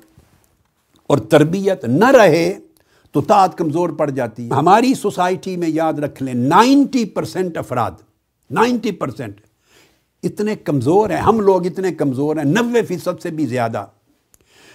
اور 1.10 1.18
تربیت 1.18 1.84
نہ 1.84 2.10
رہے 2.10 2.58
تو 3.12 3.20
طاعت 3.20 3.58
کمزور 3.58 3.88
پڑ 3.88 4.10
جاتی 4.10 4.50
ہے۔ 4.50 4.54
ہماری 4.54 4.94
سوسائٹی 4.94 5.56
میں 5.56 5.68
یاد 5.68 5.92
رکھ 5.92 6.22
لیں 6.22 6.34
نائنٹی 6.34 7.04
پرسینٹ 7.04 7.56
افراد 7.56 7.90
نائنٹی 8.50 8.92
پرسینٹ 8.92 9.40
اتنے 10.22 10.56
کمزور 10.56 11.10
ہیں، 11.10 11.16
ہم 11.16 11.40
لوگ 11.40 11.66
اتنے 11.66 11.94
کمزور 11.94 12.36
ہیں، 12.36 12.44
نوے 12.44 12.82
فیصد 12.82 13.22
سے 13.22 13.30
بھی 13.30 13.46
زیادہ۔ 13.46 13.86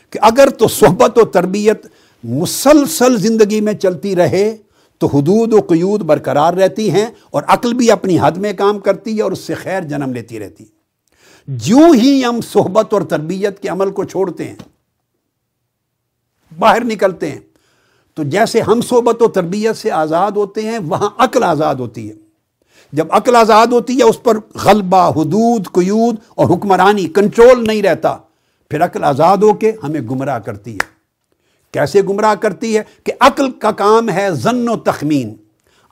کہ 0.10 0.20
اگر 0.22 0.50
تو 0.50 0.68
صحبت 0.68 1.18
و 1.18 1.26
تربیت 1.26 1.88
مسلسل 2.24 3.18
زندگی 3.18 3.62
میں 3.62 3.74
چلتی 3.74 4.16
رہے 4.16 4.58
تو 4.98 5.08
حدود 5.08 5.54
و 5.54 5.60
قیود 5.62 6.02
برقرار 6.02 6.54
رہتی 6.54 6.92
ہیں 6.92 7.08
اور 7.32 7.44
عقل 7.48 7.74
بھی 7.74 7.92
اپنی 7.92 8.18
حد 8.22 8.32
میں 8.32 8.54
کام 8.54 8.80
کرتی 8.80 9.18
ہے 9.18 9.22
اور 9.22 9.32
اس 9.32 9.40
سے 9.40 9.54
خیر 9.54 9.82
جنم 9.82 10.14
لیتی 10.14 10.40
رہتی۔ 10.40 10.66
جو 11.48 11.78
ہی 11.94 12.26
ہم 12.26 12.40
صحبت 12.42 12.94
اور 12.94 13.02
تربیت 13.02 13.60
کے 13.60 13.68
عمل 13.68 13.92
کو 13.92 14.04
چھوڑتے 14.04 14.44
ہیں 14.44 14.56
باہر 16.60 16.84
نکلتے 16.84 17.32
ہیں۔ 17.32 17.40
تو 18.14 18.24
جیسے 18.24 18.62
ہم 18.62 18.82
صحبت 18.82 19.22
و 19.22 19.28
تربیت 19.28 19.78
سے 19.78 19.92
آزاد 19.92 20.32
ہوتے 20.32 20.62
ہیں، 20.62 20.80
وہاں 20.80 21.10
عقل 21.18 21.44
آزاد 21.44 21.76
ہوتی 21.76 22.10
ہے۔ 22.10 22.14
جب 22.92 23.08
عقل 23.10 23.36
آزاد 23.36 23.68
ہوتی 23.68 23.98
ہے، 23.98 24.04
اس 24.04 24.24
پر 24.24 24.38
غلبہ، 24.64 25.10
حدود، 25.10 25.68
قیود 25.72 26.16
اور 26.30 26.58
حکمرانی، 26.58 27.06
کنٹرول 27.06 27.68
نہیں 27.68 27.82
رہتا۔ 27.82 28.18
پھر 28.70 28.86
عقل 28.86 29.04
آزاد 29.04 29.38
ہو 29.38 29.54
کے 29.54 29.72
ہمیں 29.84 30.02
گمراہ 30.02 30.40
کرتی 30.40 30.74
ہے۔ 30.74 30.96
کیسے 31.72 32.02
گمراہ 32.02 32.36
کرتی 32.36 32.78
ہے؟ 32.78 32.84
کہ 33.04 33.12
عقل 33.20 33.52
کا 33.52 33.72
کام 33.72 34.10
ہے 34.10 34.28
زن 34.32 34.70
و 34.70 34.76
تخمین۔ 34.76 35.36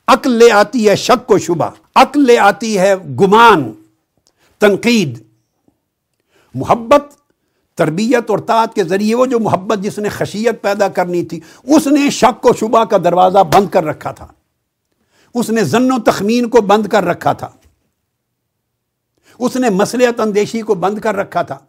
عقل 0.08 0.32
لے 0.32 0.52
آتی 0.52 0.90
ہے 0.90 0.96
شک 0.96 1.32
و 1.32 1.38
شبہ۔ 1.38 1.70
عقل 1.96 2.26
لے 2.26 2.38
آتی 2.38 2.80
ہے 2.80 2.96
گمان، 2.96 3.72
تنقید۔ 4.60 5.24
محبت 6.56 7.23
تربیت 7.76 8.30
اور 8.30 8.40
طاعت 8.40 8.74
کے 8.74 8.84
ذریعے 8.84 9.16
وہ 9.16 9.26
جو 9.26 9.40
محبت 9.40 9.80
جس 9.80 10.00
نے 10.00 10.10
خشیت 10.10 10.62
پیدا 10.62 10.88
کرنی 10.88 11.24
تھی، 11.24 11.40
اس 11.64 11.88
نے 11.88 12.10
شک 12.10 12.46
و 12.46 12.54
شبہ 12.60 12.84
کا 12.84 12.98
دروازہ 12.98 13.40
بند 13.40 13.68
کر 13.70 13.84
رکھا 13.84 14.12
تھا۔ 14.12 14.28
اس 15.36 15.50
نے 15.50 15.64
زن 15.64 15.92
و 15.92 16.00
تخمین 16.00 16.50
کو 16.50 16.62
بند 16.62 16.88
کر 16.88 17.04
رکھا 17.04 17.34
تھا۔ 17.34 17.50
اس 19.40 19.56
نے 19.56 19.70
مسلحت 19.70 20.20
اندیشی 20.20 20.62
کو 20.62 20.76
بند 20.76 21.00
کر 21.00 21.16
رکھا 21.16 21.42
تھا۔ 21.42 21.60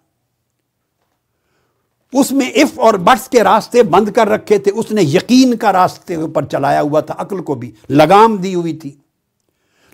اس 2.13 2.33
میں 2.33 2.51
اف 2.51 2.79
اور 2.79 2.95
بٹس 2.95 3.29
کے 3.29 3.45
راستے 3.45 3.83
بند 3.83 4.09
کر 4.09 4.29
رکھے 4.29 4.59
تھے۔ 4.59 4.71
اس 4.75 4.91
نے 4.91 5.03
یقین 5.03 5.57
کا 5.57 5.73
راستے 5.73 6.17
پر 6.35 6.45
چلایا 6.45 6.81
ہوا 6.81 7.01
تھا، 7.01 7.15
عقل 7.19 7.43
کو 7.43 7.55
بھی، 7.55 7.73
لگام 7.91 8.37
دی 8.37 8.55
ہوئی 8.55 8.77
تھی۔ 8.77 8.97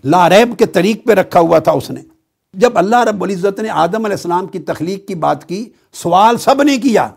لاریب 0.03 0.57
کے 0.57 0.65
طریق 0.65 1.05
پہ 1.05 1.13
رکھا 1.13 1.39
ہوا 1.39 1.59
تھا 1.59 1.71
اس 1.71 1.89
نے۔ 1.89 2.01
جب 2.53 2.77
اللہ 2.77 3.03
رب 3.03 3.23
العزت 3.23 3.59
نے 3.59 3.69
آدم 3.69 4.05
علیہ 4.05 4.15
السلام 4.15 4.47
کی 4.47 4.59
تخلیق 4.59 5.07
کی 5.07 5.15
بات 5.15 5.47
کی، 5.47 5.69
سوال 5.93 6.37
سب 6.37 6.63
نے 6.63 6.77
کیا، 6.77 7.09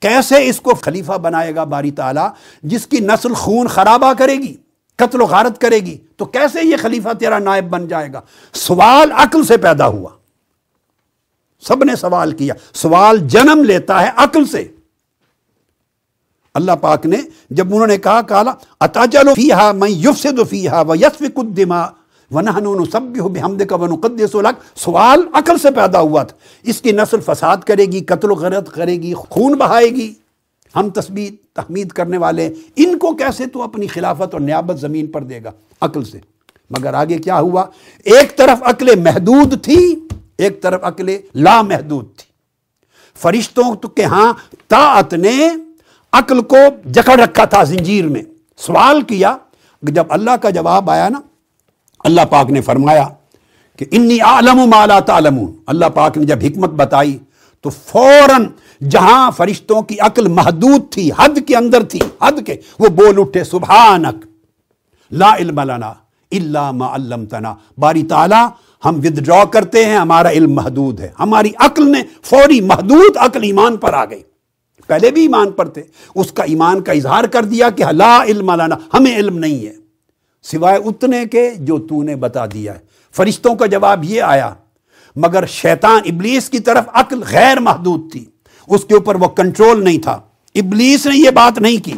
کیسے 0.00 0.48
اس 0.48 0.60
کو 0.60 0.74
خلیفہ 0.74 1.12
بنائے 1.12 1.54
گا 1.54 1.64
باری 1.64 1.90
تعالیٰ، 1.90 2.28
جس 2.62 2.86
کی 2.86 3.00
نسل 3.00 3.34
خون 3.34 3.66
خرابہ 3.66 4.12
کرے 4.12 4.34
گی، 4.34 4.56
قتل 4.96 5.20
و 5.20 5.24
غارت 5.24 5.60
کرے 5.60 5.78
گی، 5.78 5.98
تو 6.16 6.24
کیسے 6.24 6.60
یہ 6.62 6.76
خلیفہ 6.82 7.08
تیرا 7.20 7.38
نائب 7.38 7.70
بن 7.70 7.88
جائے 7.88 8.12
گا؟ 8.12 8.20
سوال 8.52 9.12
عقل 9.12 9.44
سے 9.44 9.56
پیدا 9.56 9.86
ہوا۔ 9.86 10.08
سب 11.60 11.84
نے 11.84 11.96
سوال 11.96 12.32
کیا، 12.32 12.54
سوال 12.74 13.18
جنم 13.28 13.64
لیتا 13.64 14.02
ہے 14.02 14.08
عقل 14.16 14.44
سے۔ 14.44 14.68
اللہ 16.54 16.72
پاک 16.80 17.06
نے 17.06 17.16
جب 17.50 17.74
انہوں 17.74 17.86
نے 17.86 17.98
کہا، 17.98 18.22
کالا، 18.22 18.54
اتا 18.80 19.04
چلو 19.12 19.34
فی 19.34 19.52
ہا 19.52 19.72
میں 19.72 19.90
یوف 19.90 20.18
سے 20.18 20.30
دو 20.30 20.44
فی 20.44 20.68
ہا 20.68 20.80
و 20.80 20.94
یس 20.94 21.22
دما 22.30 22.68
ونہن 22.68 22.90
سب 22.90 23.02
بھی 23.02 23.40
ہم 23.40 23.58
کا 23.68 23.76
ون 23.76 23.96
قدس 23.96 24.36
سوال 24.74 25.22
عقل 25.32 25.58
سے 25.58 25.70
پیدا 25.70 26.00
ہوا 26.00 26.22
تھا۔ 26.22 26.36
اس 26.62 26.80
کی 26.80 26.92
نسل 26.92 27.20
فساد 27.20 27.56
کرے 27.56 27.84
گی، 27.84 28.00
قتل 28.00 28.30
و 28.30 28.34
غرت 28.34 28.72
کرے 28.72 28.92
گی، 28.92 29.14
خون 29.14 29.52
بہائے 29.52 29.90
گی۔ 29.90 30.14
ہم 30.76 30.90
تسبیح، 30.90 31.30
تحمید 31.54 31.88
کرنے 31.88 32.16
والے، 32.16 32.54
ان 32.76 32.98
کو 32.98 33.14
کیسے 33.14 33.46
تو 33.46 33.62
اپنی 33.62 33.86
خلافت 33.86 34.32
اور 34.32 34.40
نیابت 34.40 34.80
زمین 34.80 35.06
پر 35.06 35.22
دے 35.22 35.44
گا؟ 35.44 35.50
عقل 35.80 36.04
سے۔ 36.04 36.18
مگر 36.70 36.94
آگے 36.94 37.18
کیا 37.18 37.40
ہوا؟ 37.40 37.64
ایک 38.04 38.36
طرف 38.36 38.62
عقل 38.62 39.00
محدود 39.00 39.64
تھی، 39.64 40.00
ایک 40.38 40.62
طرف 40.62 40.84
عقل 40.84 41.16
لامحدود 41.34 42.04
تھی۔ 42.16 42.30
فرشتوں 43.16 43.74
کے 43.74 44.04
ہاں 44.04 44.32
طاعت 44.68 45.14
نے 45.14 45.48
عقل 46.12 46.40
کو 46.40 46.56
جکڑ 46.90 47.20
رکھا 47.20 47.44
تھا 47.44 47.64
زنجیر 47.64 48.08
میں۔ 48.08 48.22
سوال 48.56 49.02
کیا، 49.02 49.36
جب 49.82 50.04
اللہ 50.08 50.30
کا 50.30 50.50
جواب 50.50 50.90
آیا 50.90 51.08
نا 51.08 51.20
اللہ 52.04 52.20
پاک 52.30 52.50
نے 52.50 52.60
فرمایا 52.60 53.08
کہ 53.76 53.86
انی 53.90 54.20
عالم 54.20 54.56
مالا 54.56 55.00
تعلمون۔ 55.00 55.52
اللہ 55.66 55.86
پاک 55.86 56.18
نے 56.18 56.24
جب 56.24 56.38
حکمت 56.42 56.70
بتائی 56.70 57.18
تو 57.60 57.70
فوراً 57.70 58.46
جہاں 58.88 59.30
فرشتوں 59.36 59.82
کی 59.82 60.00
عقل 60.00 60.28
محدود 60.28 60.92
تھی، 60.92 61.10
حد 61.18 61.38
کے 61.46 61.56
اندر 61.56 61.82
تھی، 61.82 62.00
حد 62.22 62.46
کے، 62.46 62.56
وہ 62.78 62.88
بول 62.88 63.14
اٹھے، 63.16 63.44
سبحانک، 63.44 64.26
لا 65.12 65.36
علم 65.36 65.60
لنا 65.60 65.92
الا 66.32 66.70
ما 66.70 66.94
علمتنا۔ 66.94 67.54
باری 67.78 68.02
تعالی، 68.02 68.46
ہم 68.84 68.94
ودرا 68.94 69.44
کرتے 69.44 69.84
ہیں، 69.84 69.96
ہمارا 69.96 70.30
علم 70.30 70.52
محدود 70.52 71.00
ہے۔ 71.00 71.08
ہماری 71.20 71.52
عقل 71.56 71.92
نے 71.92 72.02
فوری 72.22 72.60
محدود 72.60 73.16
عقل 73.16 73.42
ایمان 73.42 73.76
پر 73.76 73.94
آ 73.94 74.04
گئی۔ 74.04 74.22
پہلے 74.86 75.10
بھی 75.10 75.22
ایمان 75.22 75.50
پر 75.50 75.68
تھے۔ 75.68 75.82
اس 76.14 76.32
کا 76.32 76.42
ایمان 76.42 76.80
کا 76.80 76.92
اظہار 76.92 77.24
کر 77.24 77.44
دیا 77.44 77.70
کہ 77.70 77.84
لا 77.84 78.22
علم 78.22 78.50
لنا، 78.50 78.76
ہمیں 78.94 79.16
علم 79.16 79.38
نہیں 79.38 79.66
ہے۔ 79.66 79.79
سوائے 80.42 80.78
اتنے 80.84 81.24
کے 81.26 81.50
جو 81.58 81.78
تو 81.78 82.02
نے 82.02 82.16
بتا 82.16 82.46
دیا 82.46 82.74
ہے۔ 82.74 82.78
فرشتوں 83.16 83.54
کا 83.54 83.66
جواب 83.66 84.04
یہ 84.04 84.22
آیا، 84.22 84.54
مگر 85.16 85.46
شیطان 85.46 86.00
ابلیس 86.04 86.50
کی 86.50 86.58
طرف 86.58 86.84
عقل 86.92 87.22
غیر 87.30 87.60
محدود 87.60 88.12
تھی۔ 88.12 88.24
اس 88.68 88.84
کے 88.84 88.94
اوپر 88.94 89.14
وہ 89.14 89.28
کنٹرول 89.28 89.84
نہیں 89.84 89.98
تھا۔ 89.98 90.20
ابلیس 90.54 91.06
نے 91.06 91.16
یہ 91.16 91.30
بات 91.30 91.58
نہیں 91.58 91.84
کی۔ 91.84 91.92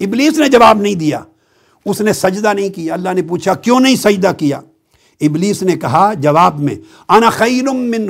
ابلیس 0.00 0.38
نے 0.38 0.48
جواب 0.48 0.80
نہیں 0.80 0.94
دیا۔ 0.94 1.20
اس 1.86 2.00
نے 2.00 2.12
سجدہ 2.12 2.52
نہیں 2.52 2.70
کیا۔ 2.70 2.94
اللہ 2.94 3.08
نے 3.12 3.22
پوچھا، 3.22 3.54
کیوں 3.54 3.80
نہیں 3.80 3.96
سجدہ 3.96 4.32
کیا؟ 4.38 4.60
ابلیس 5.20 5.62
نے 5.62 5.76
کہا، 5.76 6.12
جواب 6.14 6.60
میں، 6.60 6.74
انا 7.08 7.30
خیر 7.30 7.72
من 7.72 8.06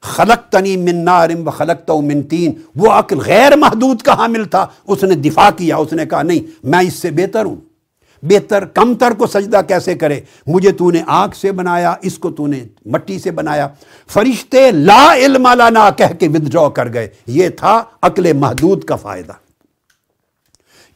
خلق 0.00 0.52
تنی 0.52 0.76
من 0.76 1.04
نارم 1.04 1.48
و 1.48 1.50
خلق 1.50 1.90
من 1.90 2.22
تین۔ 2.22 2.52
وہ 2.76 2.90
عقل 2.90 3.18
غیر 3.18 3.56
محدود 3.56 4.02
کا 4.02 4.14
حامل 4.14 4.44
تھا۔ 4.44 4.66
اس 4.86 5.04
نے 5.04 5.14
دفاع 5.14 5.50
کیا۔ 5.56 5.76
اس 5.76 5.92
نے 5.92 6.06
کہا، 6.06 6.22
نہیں، 6.22 6.66
میں 6.66 6.80
اس 6.80 6.94
سے 6.94 7.10
بہتر 7.10 7.44
ہوں۔ 7.44 7.56
بہتر، 8.22 8.64
کم 8.64 8.94
تر 8.94 9.12
کو 9.18 9.26
سجدہ 9.26 9.60
کیسے 9.68 9.94
کرے؟ 9.94 10.20
مجھے 10.46 10.72
تو 10.72 10.90
نے 10.90 11.02
آنکھ 11.06 11.36
سے 11.36 11.52
بنایا، 11.52 11.94
اس 12.02 12.18
کو 12.18 12.30
تو 12.30 12.46
نے 12.46 12.64
مٹی 12.86 13.18
سے 13.18 13.30
بنایا۔ 13.30 13.68
فرشتے 14.08 14.70
لا 14.70 15.14
علم 15.16 15.48
لانا 15.54 15.90
کہہ 15.90 16.14
کے 16.20 16.28
ودرا 16.28 16.68
کر 16.68 16.92
گئے۔ 16.92 17.08
یہ 17.26 17.48
تھا 17.48 17.84
عقل 18.02 18.32
محدود 18.32 18.84
کا 18.84 18.96
فائدہ۔ 18.96 19.32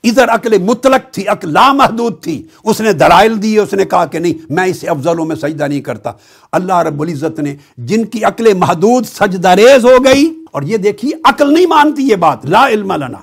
ادھر 0.05 0.29
عقل 0.29 0.59
مطلق 0.59 1.13
تھی، 1.13 1.29
عقل 1.29 1.53
لامحدود 1.53 2.23
تھی۔ 2.23 2.43
اس 2.65 2.81
نے 2.81 2.93
دلائل 2.93 3.43
دی، 3.43 3.59
اس 3.59 3.75
نے 3.75 3.85
کہا 3.85 4.05
کہ 4.05 4.19
نہیں، 4.19 4.53
میں 4.53 4.67
اسے 4.67 4.89
افضلوں 4.89 5.25
میں 5.25 5.37
سجدہ 5.37 5.65
نہیں 5.65 5.81
کرتا۔ 5.81 6.13
اللہ 6.53 6.79
رب 6.79 7.03
العزت 7.03 7.41
نے 7.41 7.57
جن 7.79 8.05
کی 8.05 8.25
عقل 8.25 8.55
محدود 8.55 9.07
سجدہ 9.07 9.49
ریز 9.49 9.85
ہو 9.85 10.05
گئی، 10.05 10.45
اور 10.53 10.63
یہ 10.63 10.77
دیکھیے، 10.77 11.13
عقل 11.25 11.55
نہیں 11.55 11.67
مانتی 11.67 12.03
یہ 12.03 12.17
بات۔ 12.17 12.47
لا 12.47 12.69
علم 12.69 12.93
لنا 12.93 13.19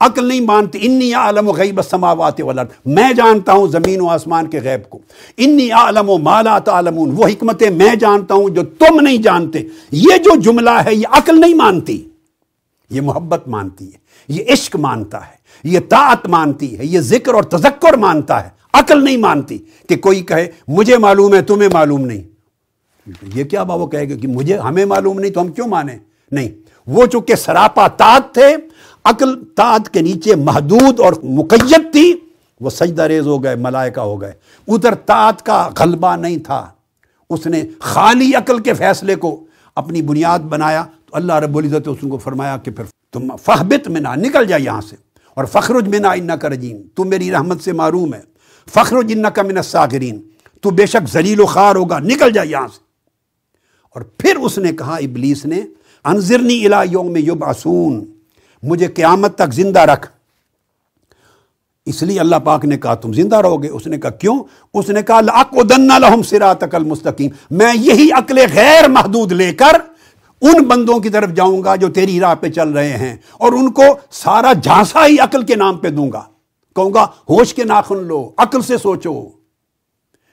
عقل 0.00 0.24
نہیں 0.24 0.40
مانتی، 0.40 0.78
انی 0.82 1.14
عالم 1.14 1.48
و 1.48 1.52
غیب 1.52 1.76
السماوات 1.76 2.40
والارض. 2.40 2.68
میں 2.86 3.12
جانتا 3.12 3.52
ہوں 3.52 3.66
زمین 3.66 4.00
و 4.00 4.08
آسمان 4.08 4.46
کے 4.46 4.60
غیب 4.60 4.90
کو۔ 4.90 4.98
انی 5.36 5.70
عالم 5.70 6.10
و 6.10 6.18
مالا 6.18 6.58
تعلمون. 6.58 7.10
وہ 7.16 7.26
حکمتیں 7.26 7.70
میں 7.70 7.94
جانتا 7.94 8.34
ہوں 8.34 8.48
جو 8.48 8.62
تم 8.62 9.00
نہیں 9.00 9.18
جانتے۔ 9.18 9.62
یہ 9.90 10.16
جو 10.16 10.40
جملہ 10.40 10.70
ہے، 10.70 10.94
یہ 10.94 11.06
عقل 11.10 11.40
نہیں 11.40 11.54
مانتی۔ 11.54 12.08
یہ 12.90 13.00
محبت 13.00 13.48
مانتی 13.48 13.92
ہے، 13.92 13.98
یہ 14.28 14.44
عشق 14.52 14.76
مانتا 14.76 15.18
ہے، 15.26 15.38
یہ 15.64 15.80
طاعت 15.88 16.28
مانتی 16.28 16.78
ہے، 16.78 16.86
یہ 16.86 17.00
ذکر 17.00 17.34
اور 17.34 17.42
تذکر 17.42 17.96
مانتا 17.96 18.44
ہے۔ 18.44 18.48
عقل 18.72 19.04
نہیں 19.04 19.16
مانتی 19.16 19.58
کہ 19.88 19.96
کوئی 19.96 20.20
کہے، 20.20 20.50
مجھے 20.68 20.96
معلوم 20.96 21.34
ہے، 21.34 21.42
تمہیں 21.42 21.68
معلوم 21.72 22.06
نہیں. 22.06 22.22
یہ 23.34 23.44
کیا 23.44 23.62
با 23.62 23.74
وہ 23.74 23.86
کہے 23.86 24.10
گا 24.10 24.14
کہ 24.16 24.28
مجھے، 24.28 24.58
ہمیں 24.58 24.84
معلوم 24.84 25.18
نہیں، 25.18 25.30
تو 25.30 25.40
ہم 25.40 25.48
کیوں 25.48 25.68
مانیں؟ 25.68 25.98
نہیں۔ 26.32 26.48
وہ 26.86 27.06
چونکہ 27.06 27.34
سراپا 27.34 27.88
تاعت 27.88 28.34
تھے 28.34 28.56
عقل 29.04 29.44
تاعت 29.44 29.90
کے 29.90 30.00
نیچے 30.00 30.34
محدود 30.34 31.00
اور 31.00 31.12
مقید 31.22 31.92
تھی، 31.92 32.14
وہ 32.60 32.70
سجدہ 32.70 33.02
ریز 33.02 33.26
ہو 33.26 33.44
گئے، 33.44 33.54
ملائکہ 33.54 34.00
ہو 34.00 34.20
گئے۔ 34.20 34.32
ادھر 34.68 34.94
تاعت 34.94 35.46
کا 35.46 35.70
غلبہ 35.78 36.16
نہیں 36.16 36.36
تھا۔ 36.36 36.70
اس 37.30 37.46
نے 37.46 37.62
خالی 37.78 38.34
عقل 38.34 38.58
کے 38.58 38.74
فیصلے 38.74 39.14
کو 39.14 39.44
اپنی 39.76 40.02
بنیاد 40.02 40.38
بنایا۔ 40.38 40.82
تو 40.82 41.16
اللہ 41.16 41.32
رب 41.32 41.58
العزت 41.58 41.88
اس 41.88 41.98
کو 42.10 42.18
فرمایا 42.18 42.56
کہ 42.56 42.70
پھر 42.70 42.84
تم 43.12 43.36
فہبت 43.36 43.88
میں 43.88 44.00
نہ 44.00 44.08
نکل 44.16 44.46
جائے 44.46 44.62
یہاں 44.62 44.80
سے۔ 44.80 44.96
اور 45.34 45.44
فخرج 45.44 45.88
میں 45.88 45.98
نہ 45.98 46.06
ان 46.06 46.30
کا 46.40 46.48
رجیم، 46.48 46.76
تو 46.94 47.04
میری 47.04 47.30
رحمت 47.30 47.60
سے 47.60 47.72
معروم 47.72 48.14
ہے۔ 48.14 48.20
فخر 48.70 49.02
جن 49.02 49.22
کا 49.34 49.42
من 49.42 49.56
الساغرین 49.56 50.20
تو 50.60 50.70
بے 50.70 50.86
شک 50.86 51.12
ذلیل 51.12 51.40
و 51.40 51.46
خار 51.46 51.76
ہوگا، 51.76 51.98
نکل 51.98 52.32
جائے 52.32 52.48
یہاں 52.48 52.68
سے۔ 52.68 52.80
اور 53.94 54.02
پھر 54.02 54.36
اس 54.36 54.58
نے 54.58 54.72
کہا، 54.72 54.96
ابلیس 54.96 55.46
نے، 55.46 55.60
انذرنی 56.04 56.66
الا 56.66 56.82
یوم 56.82 57.16
یبعثون۔ 57.16 58.04
مجھے 58.62 58.86
قیامت 58.86 59.34
تک 59.34 59.52
زندہ 59.52 59.80
رکھ۔ 59.80 60.08
اس 61.86 62.02
لیے 62.02 62.20
اللہ 62.20 62.36
پاک 62.36 62.64
نے 62.64 62.78
کہا، 62.78 62.94
تم 62.94 63.12
زندہ 63.12 63.36
رہو 63.36 63.62
گے؟ 63.62 63.68
اس 63.68 63.86
نے 63.86 63.98
کہا، 63.98 64.10
کیوں؟ 64.10 64.44
اس 64.74 64.88
نے 64.90 65.02
کہا، 65.02 65.20
لَأَقْعُدَنَّ 65.20 65.98
لَهُمْ 65.98 66.26
صِرَاطَكَ 66.26 66.76
الْمُسْتَقِيمِ۔ 66.76 67.32
میں 67.50 67.72
یہی 67.74 68.08
عقل 68.12 68.38
غیر 68.54 68.88
محدود 68.88 69.32
لے 69.32 69.52
کر 69.52 69.80
ان 70.40 70.62
بندوں 70.62 70.98
کی 70.98 71.08
طرف 71.08 71.30
جاؤں 71.30 71.64
گا 71.64 71.76
جو 71.76 71.88
تیری 71.88 72.20
راہ 72.20 72.34
پہ 72.34 72.48
چل 72.48 72.68
رہے 72.68 72.96
ہیں، 72.96 73.16
اور 73.32 73.52
ان 73.52 73.72
کو 73.72 73.82
سارا 74.10 74.52
جھانسا 74.52 75.06
ہی 75.06 75.18
عقل 75.18 75.42
کے 75.42 75.54
نام 75.54 75.76
پہ 75.76 75.88
دوں 75.88 76.12
گا۔ 76.12 76.22
کہوں 76.76 76.94
گا، 76.94 77.04
ہوش 77.04 77.54
کے 77.54 77.64
ناخن 77.64 78.04
لو، 78.04 78.30
عقل 78.36 78.62
سے 78.62 78.78
سوچو۔ 78.78 79.37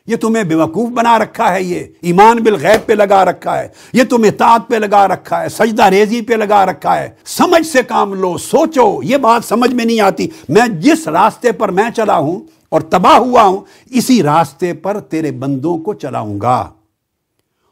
یہ 0.07 0.15
تمہیں 0.15 0.43
بیوقوف 0.43 0.89
بنا 0.89 1.19
رکھا 1.19 1.53
ہے 1.53 1.63
یہ، 1.63 1.79
ایمان 2.01 2.37
بالغیب 2.37 2.87
پہ 2.87 2.93
لگا 2.93 3.25
رکھا 3.25 3.59
ہے، 3.59 3.67
یہ 3.93 4.03
تمہیں 4.03 4.31
اطاعت 4.31 4.61
پہ 4.67 4.75
لگا 4.75 5.07
رکھا 5.07 5.41
ہے، 5.41 5.49
سجدہ 5.49 5.83
ریزی 5.83 6.21
پہ 6.21 6.33
لگا 6.33 6.65
رکھا 6.65 6.99
ہے۔ 6.99 7.09
سمجھ 7.25 7.67
سے 7.67 7.83
کام 7.83 8.13
لو، 8.13 8.37
سوچو، 8.37 8.99
یہ 9.03 9.17
بات 9.17 9.45
سمجھ 9.45 9.73
میں 9.73 9.85
نہیں 9.85 9.99
آتی۔ 9.99 10.27
میں 10.49 10.67
جس 10.67 11.07
راستے 11.07 11.51
پر 11.51 11.69
میں 11.69 11.89
چلا 11.95 12.17
ہوں 12.17 12.39
اور 12.69 12.81
تباہ 12.81 13.17
ہوا 13.17 13.41
ہوں، 13.41 13.57
اسی 13.89 14.23
راستے 14.23 14.73
پر 14.73 14.99
تیرے 14.99 15.31
بندوں 15.31 15.77
کو 15.77 15.93
چلاؤں 15.93 16.41
گا۔ 16.41 16.69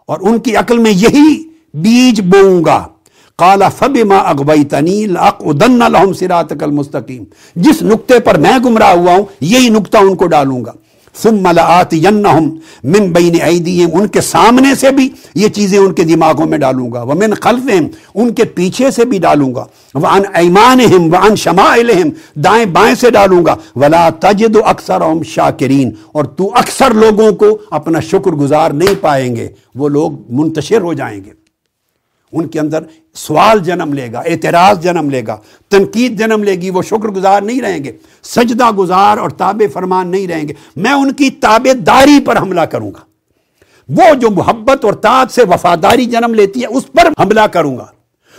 اور 0.06 0.18
ان 0.22 0.40
کی 0.40 0.56
عقل 0.56 0.78
میں 0.78 0.92
یہی 0.92 1.44
بیج 1.74 2.22
بوؤں 2.22 2.66
گا۔ 2.66 2.88
کالا 3.38 3.70
فب 3.70 3.98
ماں 3.98 4.20
اغبئی 4.20 4.64
تنیل 4.64 5.18
اقدن 5.18 5.82
الحم 5.82 6.14
سرات 6.14 6.64
المستقیم۔ 6.64 7.24
جس 7.56 7.82
نقطے 7.82 8.20
پر 8.20 8.38
میں 8.38 8.60
گمراہ 8.66 8.94
ہوا 8.94 9.14
ہوں، 9.14 9.26
یہی 9.42 9.70
نقطہ 9.70 9.98
ان 9.98 10.16
کو 10.16 10.28
ڈالوں 10.28 10.66
گا۔ 10.66 10.72
ثم 11.22 11.48
لآتینہم 11.52 12.56
من 12.84 13.12
بین 13.12 13.42
ایدیہم، 13.42 13.90
ان 13.94 14.08
کے 14.08 14.22
سامنے 14.22 14.76
سے 14.76 14.92
بھی 14.92 15.10
یہ 15.36 15.48
چیزیں 15.48 15.80
ان 15.80 15.94
کے 15.94 16.04
دماغوں 16.04 16.46
میں 16.46 16.58
ڈالوں 16.58 16.92
گا۔ 16.92 17.02
ومن 17.02 17.34
خلفہم، 17.34 17.88
ان 18.16 18.34
کے 18.34 18.44
پیچھے 18.44 18.92
سے 18.92 19.06
بھی 19.06 19.18
ڈالوں 19.18 19.56
گا۔ 19.56 19.66
وعن 19.94 20.22
ایمانہم، 20.34 21.14
وعن 21.14 21.36
شمائلہم، 21.36 22.40
دائیں 22.42 22.66
بائیں 22.66 22.96
سے 22.96 23.10
ڈالوں 23.10 23.46
گا۔ 23.46 23.56
ولا 23.76 24.10
تجد 24.10 24.58
اکثرہم 24.66 25.24
شاکرین۔ 25.24 25.92
اور 26.12 26.26
تو 26.26 26.50
اکثر 26.56 26.94
لوگوں 26.94 27.32
کو 27.32 27.58
اپنا 27.72 28.00
شکر 28.00 28.32
گزار 28.32 28.72
نہیں 28.72 28.96
پائیں 29.02 29.36
گے، 29.36 29.48
وہ 29.76 29.90
لوگ 29.90 30.12
منتشر 30.30 30.82
ہو 30.82 30.94
جائیں 30.94 31.24
گے۔ 31.24 31.43
ان 32.34 32.48
کے 32.48 32.60
اندر 32.60 32.84
سوال 33.14 33.60
جنم 33.60 33.94
لے 33.94 34.12
گا، 34.12 34.20
اعتراض 34.20 34.84
جنم 34.84 35.10
لے 35.10 35.22
گا، 35.28 35.38
تنقید 35.70 36.20
جنم 36.20 36.44
لے 36.44 36.52
گی، 36.52 36.70
وہ 36.70 36.82
شکر 36.82 37.08
گزار 37.08 37.42
نہیں 37.42 37.62
رہیں 37.62 37.84
گے، 37.84 37.92
سجدہ 38.24 38.72
گزار 38.72 39.18
اور 39.18 39.30
تابع 39.30 39.72
فرمان 39.74 40.08
نہیں 40.08 40.28
رہیں 40.28 40.48
گے۔ 40.48 40.54
میں 40.76 40.92
ان 40.92 41.14
کی 41.14 41.30
تابع 41.30 41.74
داری 41.86 42.20
پر 42.26 42.38
حملہ 42.38 42.62
کروں 42.62 42.92
گا۔ 42.92 43.00
وہ 43.90 44.16
جو 44.16 44.30
محبت 44.30 44.86
اور 44.86 44.94
تاج 44.94 45.32
سے 45.32 45.44
وفاداری 45.44 46.06
جنم 46.06 46.34
لیتی 46.34 46.62
ہے، 46.62 46.66
اس 46.66 46.92
پر 46.92 47.22
حملہ 47.22 47.42
کروں 47.42 47.78
گا۔ 47.78 47.86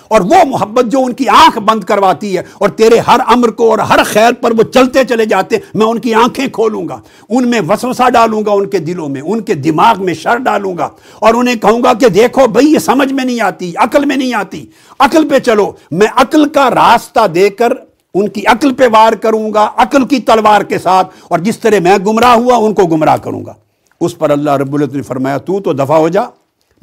اور 0.08 0.20
وہ 0.20 0.44
محبت 0.46 0.84
جو 0.84 1.02
ان 1.04 1.12
کی 1.12 1.28
آنکھ 1.28 1.58
بند 1.58 1.84
کرواتی 1.84 2.36
ہے 2.36 2.42
اور 2.58 2.68
تیرے 2.68 2.98
ہر 2.98 3.20
امر 3.26 3.48
کو 3.48 3.70
اور 3.70 3.78
ہر 3.78 4.02
خیر 4.04 4.32
پر 4.32 4.50
وہ 4.50 4.62
چلتے 4.62 5.04
چلے 5.04 5.24
جاتے، 5.24 5.58
میں 5.74 5.86
ان 5.86 5.98
کی 5.98 6.14
آنکھیں 6.14 6.46
کھولوں 6.48 6.88
گا، 6.88 7.00
ان 7.28 7.48
میں 7.50 7.60
وسوسہ 7.68 8.10
ڈالوں 8.10 8.42
گا 8.46 8.52
ان 8.52 8.66
کے 8.66 8.78
دلوں 8.78 9.08
میں، 9.08 9.20
ان 9.20 9.40
کے 9.40 9.54
دماغ 9.54 10.04
میں 10.04 10.14
شر 10.14 10.36
ڈالوں 10.36 10.78
گا 10.78 10.88
اور 11.18 11.34
انہیں 11.34 11.54
کہوں 11.54 11.82
گا 11.82 11.92
کہ 11.92 12.08
دیکھو 12.08 12.46
بھائی، 12.46 12.72
یہ 12.72 12.78
سمجھ 12.78 13.12
میں 13.12 13.24
نہیں 13.24 13.40
آتی، 13.40 13.72
عقل 13.76 14.04
میں 14.04 14.16
نہیں 14.16 14.34
آتی، 14.34 14.66
عقل 14.98 15.28
پہ 15.28 15.38
چلو، 15.38 15.72
میں 15.90 16.06
عقل 16.16 16.48
کا 16.48 16.70
راستہ 16.70 17.26
دے 17.26 17.50
کر 17.50 17.72
ان 18.14 18.28
کی 18.28 18.46
عقل 18.46 18.74
پہ 18.74 18.84
وار 18.92 19.12
کروں 19.12 19.54
گا، 19.54 19.70
عقل 19.76 20.04
کی 20.04 20.20
تلوار 20.20 20.60
کے 20.60 20.78
ساتھ 20.78 21.14
اور 21.28 21.38
جس 21.38 21.58
طرح 21.58 21.78
میں 21.82 21.98
گمراہ 21.98 22.34
ہوا، 22.34 22.56
ان 22.56 22.74
کو 22.74 22.86
گمراہ 22.86 23.16
کروں 23.16 23.44
گا۔ 23.44 23.54
اس 24.00 24.18
پر 24.18 24.30
اللہ 24.30 24.50
رب 24.50 24.74
العزت 24.74 24.94
نے 24.94 25.02
فرمایا، 25.02 25.38
تو 25.38 25.60
تو 25.60 25.72
دفع 25.72 25.96
ہو 25.96 26.08
جا۔ 26.08 26.22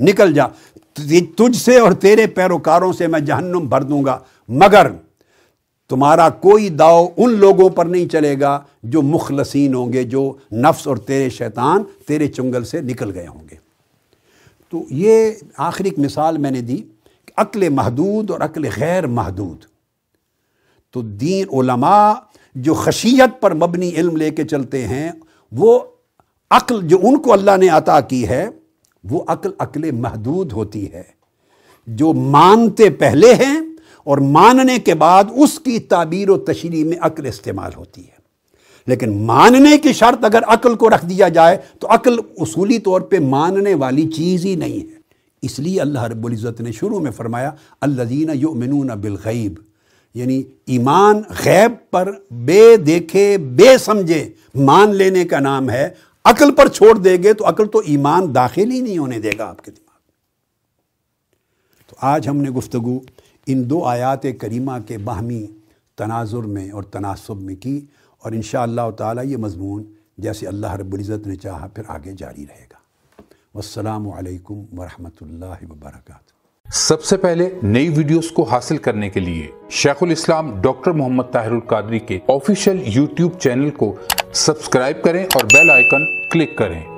نکل 0.02 0.34
جا۔ 0.34 0.43
تجھ 1.36 1.58
سے 1.58 1.80
اور 1.80 1.91
تیرے 1.91 2.28
پیروکاروں 2.28 2.93
سے 2.93 3.08
میں 3.08 3.20
جہنم 3.20 3.60
بھر 3.60 3.84
دوں 3.84 4.06
گا۔ 4.06 4.20
مگر 4.47 4.88
تمہارا 5.89 6.30
کوئی 6.30 6.70
داؤ 6.70 7.08
ان 7.18 7.34
لوگوں 7.34 7.70
پر 7.70 7.86
نہیں 7.86 8.08
چلے 8.08 8.39
گا 8.39 8.60
جو 8.84 9.02
مخلصین 9.02 9.74
ہوں 9.74 9.93
گے، 9.93 10.04
جو 10.04 10.34
نفس 10.52 10.88
اور 10.88 10.97
تیرے 10.97 11.30
شیطان 11.30 11.84
تیرے 12.08 12.28
چنگل 12.28 12.64
سے 12.64 12.82
نکل 12.82 13.14
گئے 13.14 13.28
ہوں 13.28 13.43
گے۔ 13.52 13.56
تو 14.70 14.84
یہ 14.89 15.32
آخری 15.58 15.89
ایک 15.89 15.99
مثال 15.99 16.38
میں 16.38 16.52
نے 16.52 16.62
دی 16.62 16.78
کہ 17.26 17.32
عقل 17.38 17.70
محدود 17.70 18.32
اور 18.32 18.39
عقل 18.39 18.66
غیر 18.78 19.08
محدود۔ 19.08 19.58
تو 20.91 21.02
دین 21.02 21.45
علماء 21.54 22.14
جو 22.56 22.74
خشیت 22.74 23.41
پر 23.41 23.54
مبنی 23.54 23.89
علم 23.89 24.16
لے 24.16 24.32
کے 24.32 24.43
چلتے 24.43 24.88
ہیں، 24.88 25.12
وہ 25.52 25.80
عقل 26.52 26.88
جو 26.88 26.97
ان 27.04 27.18
کو 27.18 27.34
اللہ 27.34 27.58
نے 27.58 27.70
عطا 27.70 27.99
کی 27.99 28.28
ہے 28.28 28.49
وہ 29.04 29.24
عقل 29.28 29.49
عقل 29.60 29.91
محدود 29.91 30.54
ہوتی 30.54 30.93
ہے۔ 30.93 31.04
جو 31.88 32.14
مانتے 32.14 32.89
پہلے 32.89 33.34
ہیں 33.34 33.62
اور 34.04 34.18
ماننے 34.18 34.80
کے 34.80 34.93
بعد 34.93 35.24
اس 35.36 35.60
کی 35.60 35.80
تعبیر 35.80 36.30
و 36.30 36.38
تشریح 36.38 36.86
میں 36.86 36.97
عقل 37.02 37.26
استعمال 37.26 37.72
ہوتی 37.78 38.02
ہے۔ 38.02 38.22
لیکن 38.88 39.18
ماننے 39.18 39.78
کی 39.78 39.93
شرط 39.93 40.26
اگر 40.26 40.43
عقل 40.47 40.76
کو 40.76 40.89
رکھ 40.89 41.06
دیا 41.06 41.28
جائے 41.28 41.58
تو 41.80 41.88
عقل 41.89 42.16
اصولی 42.38 42.80
طور 42.80 43.02
پہ 43.02 43.20
ماننے 43.20 43.74
والی 43.74 44.12
چیز 44.12 44.45
ہی 44.45 44.56
نہیں 44.56 44.80
ہے۔ 44.80 45.02
اس 45.41 45.60
لیے 45.60 45.82
اللہ 45.82 46.04
رب 46.04 46.26
العزت 46.26 46.62
نے 46.62 46.72
شروع 46.72 46.99
میں 46.99 47.12
فرمایا، 47.12 47.52
الذین 47.82 48.30
یؤمنون 48.34 48.88
بالغیب 48.88 49.54
یعنی 50.14 50.43
ایمان 50.66 51.22
غیب 51.45 51.91
پر 51.91 52.12
بے 52.32 52.78
دیکھے، 52.78 53.38
بے 53.38 53.78
سمجھے 53.78 54.30
مان 54.56 54.95
لینے 54.95 55.26
کا 55.26 55.39
نام 55.39 55.70
ہے۔ 55.70 55.89
عقل 56.26 56.56
پر 56.56 56.68
چھوڑ 56.68 56.98
دے 56.98 57.18
گے 57.24 57.34
تو 57.34 57.50
عقل 57.50 57.68
تو 57.68 57.82
ایمان 57.86 58.36
داخل 58.36 58.72
ہی 58.72 58.80
نہیں 58.80 58.98
ہونے 58.98 59.20
دے 59.20 59.32
گا 59.38 59.46
آپ 59.46 59.62
کے 59.62 59.72
دماغ 59.72 60.00
تو 61.88 61.96
آج 62.02 62.28
ہم 62.28 62.38
نے 62.38 62.50
گفتگو 62.50 63.00
ان 63.48 63.70
دو 63.70 63.84
آیات 63.84 64.26
کریمہ 64.42 64.72
کے 64.88 64.98
باہمی 64.98 65.48
تناظر 65.96 66.44
میں 66.44 66.72
اور 66.72 66.84
تناسب 66.84 67.42
میں 67.42 67.56
کی 67.56 67.86
اور 68.18 68.32
انشاءاللہ 68.32 68.90
تعالی 68.98 69.32
یہ 69.32 69.38
مضمون 69.38 69.84
جیسے 70.18 70.48
اللہ 70.48 70.74
رب 70.74 70.94
العزت 70.94 71.28
نے 71.28 71.36
چاہا 71.36 71.68
پھر 71.68 71.84
آگے 71.88 72.14
جاری 72.18 72.46
رہے 72.48 72.66
گا۔ 72.72 72.80
والسلام 73.56 74.10
علیکم 74.10 74.80
ورحمۃ 74.80 75.18
اللہ 75.22 75.64
وبرکاتہ۔ 75.70 76.31
سب 76.74 77.04
سے 77.04 77.18
پہلے 77.18 77.50
نئی 77.64 77.90
ویڈیوز 77.90 78.32
کو 78.32 78.44
حاصل 78.44 78.78
کرنے 78.78 79.10
کے 79.10 79.20
لیے 79.20 79.48
شیخ 79.70 80.04
الاسلام 80.04 80.62
ڈاکٹر 80.62 80.92
محمد 80.92 81.24
طاہر 81.32 81.52
القادری 81.52 82.00
کے 82.00 82.20
آفیشیل 82.28 82.82
یوٹیوب 82.86 83.40
چینل 83.40 83.70
کو 83.70 83.96
سبسکرائب 84.34 85.04
کریں 85.04 85.24
اور 85.24 85.44
بیل 85.44 85.70
آئیکن 85.70 86.06
کلک 86.32 86.58
کریں۔ 86.58 86.91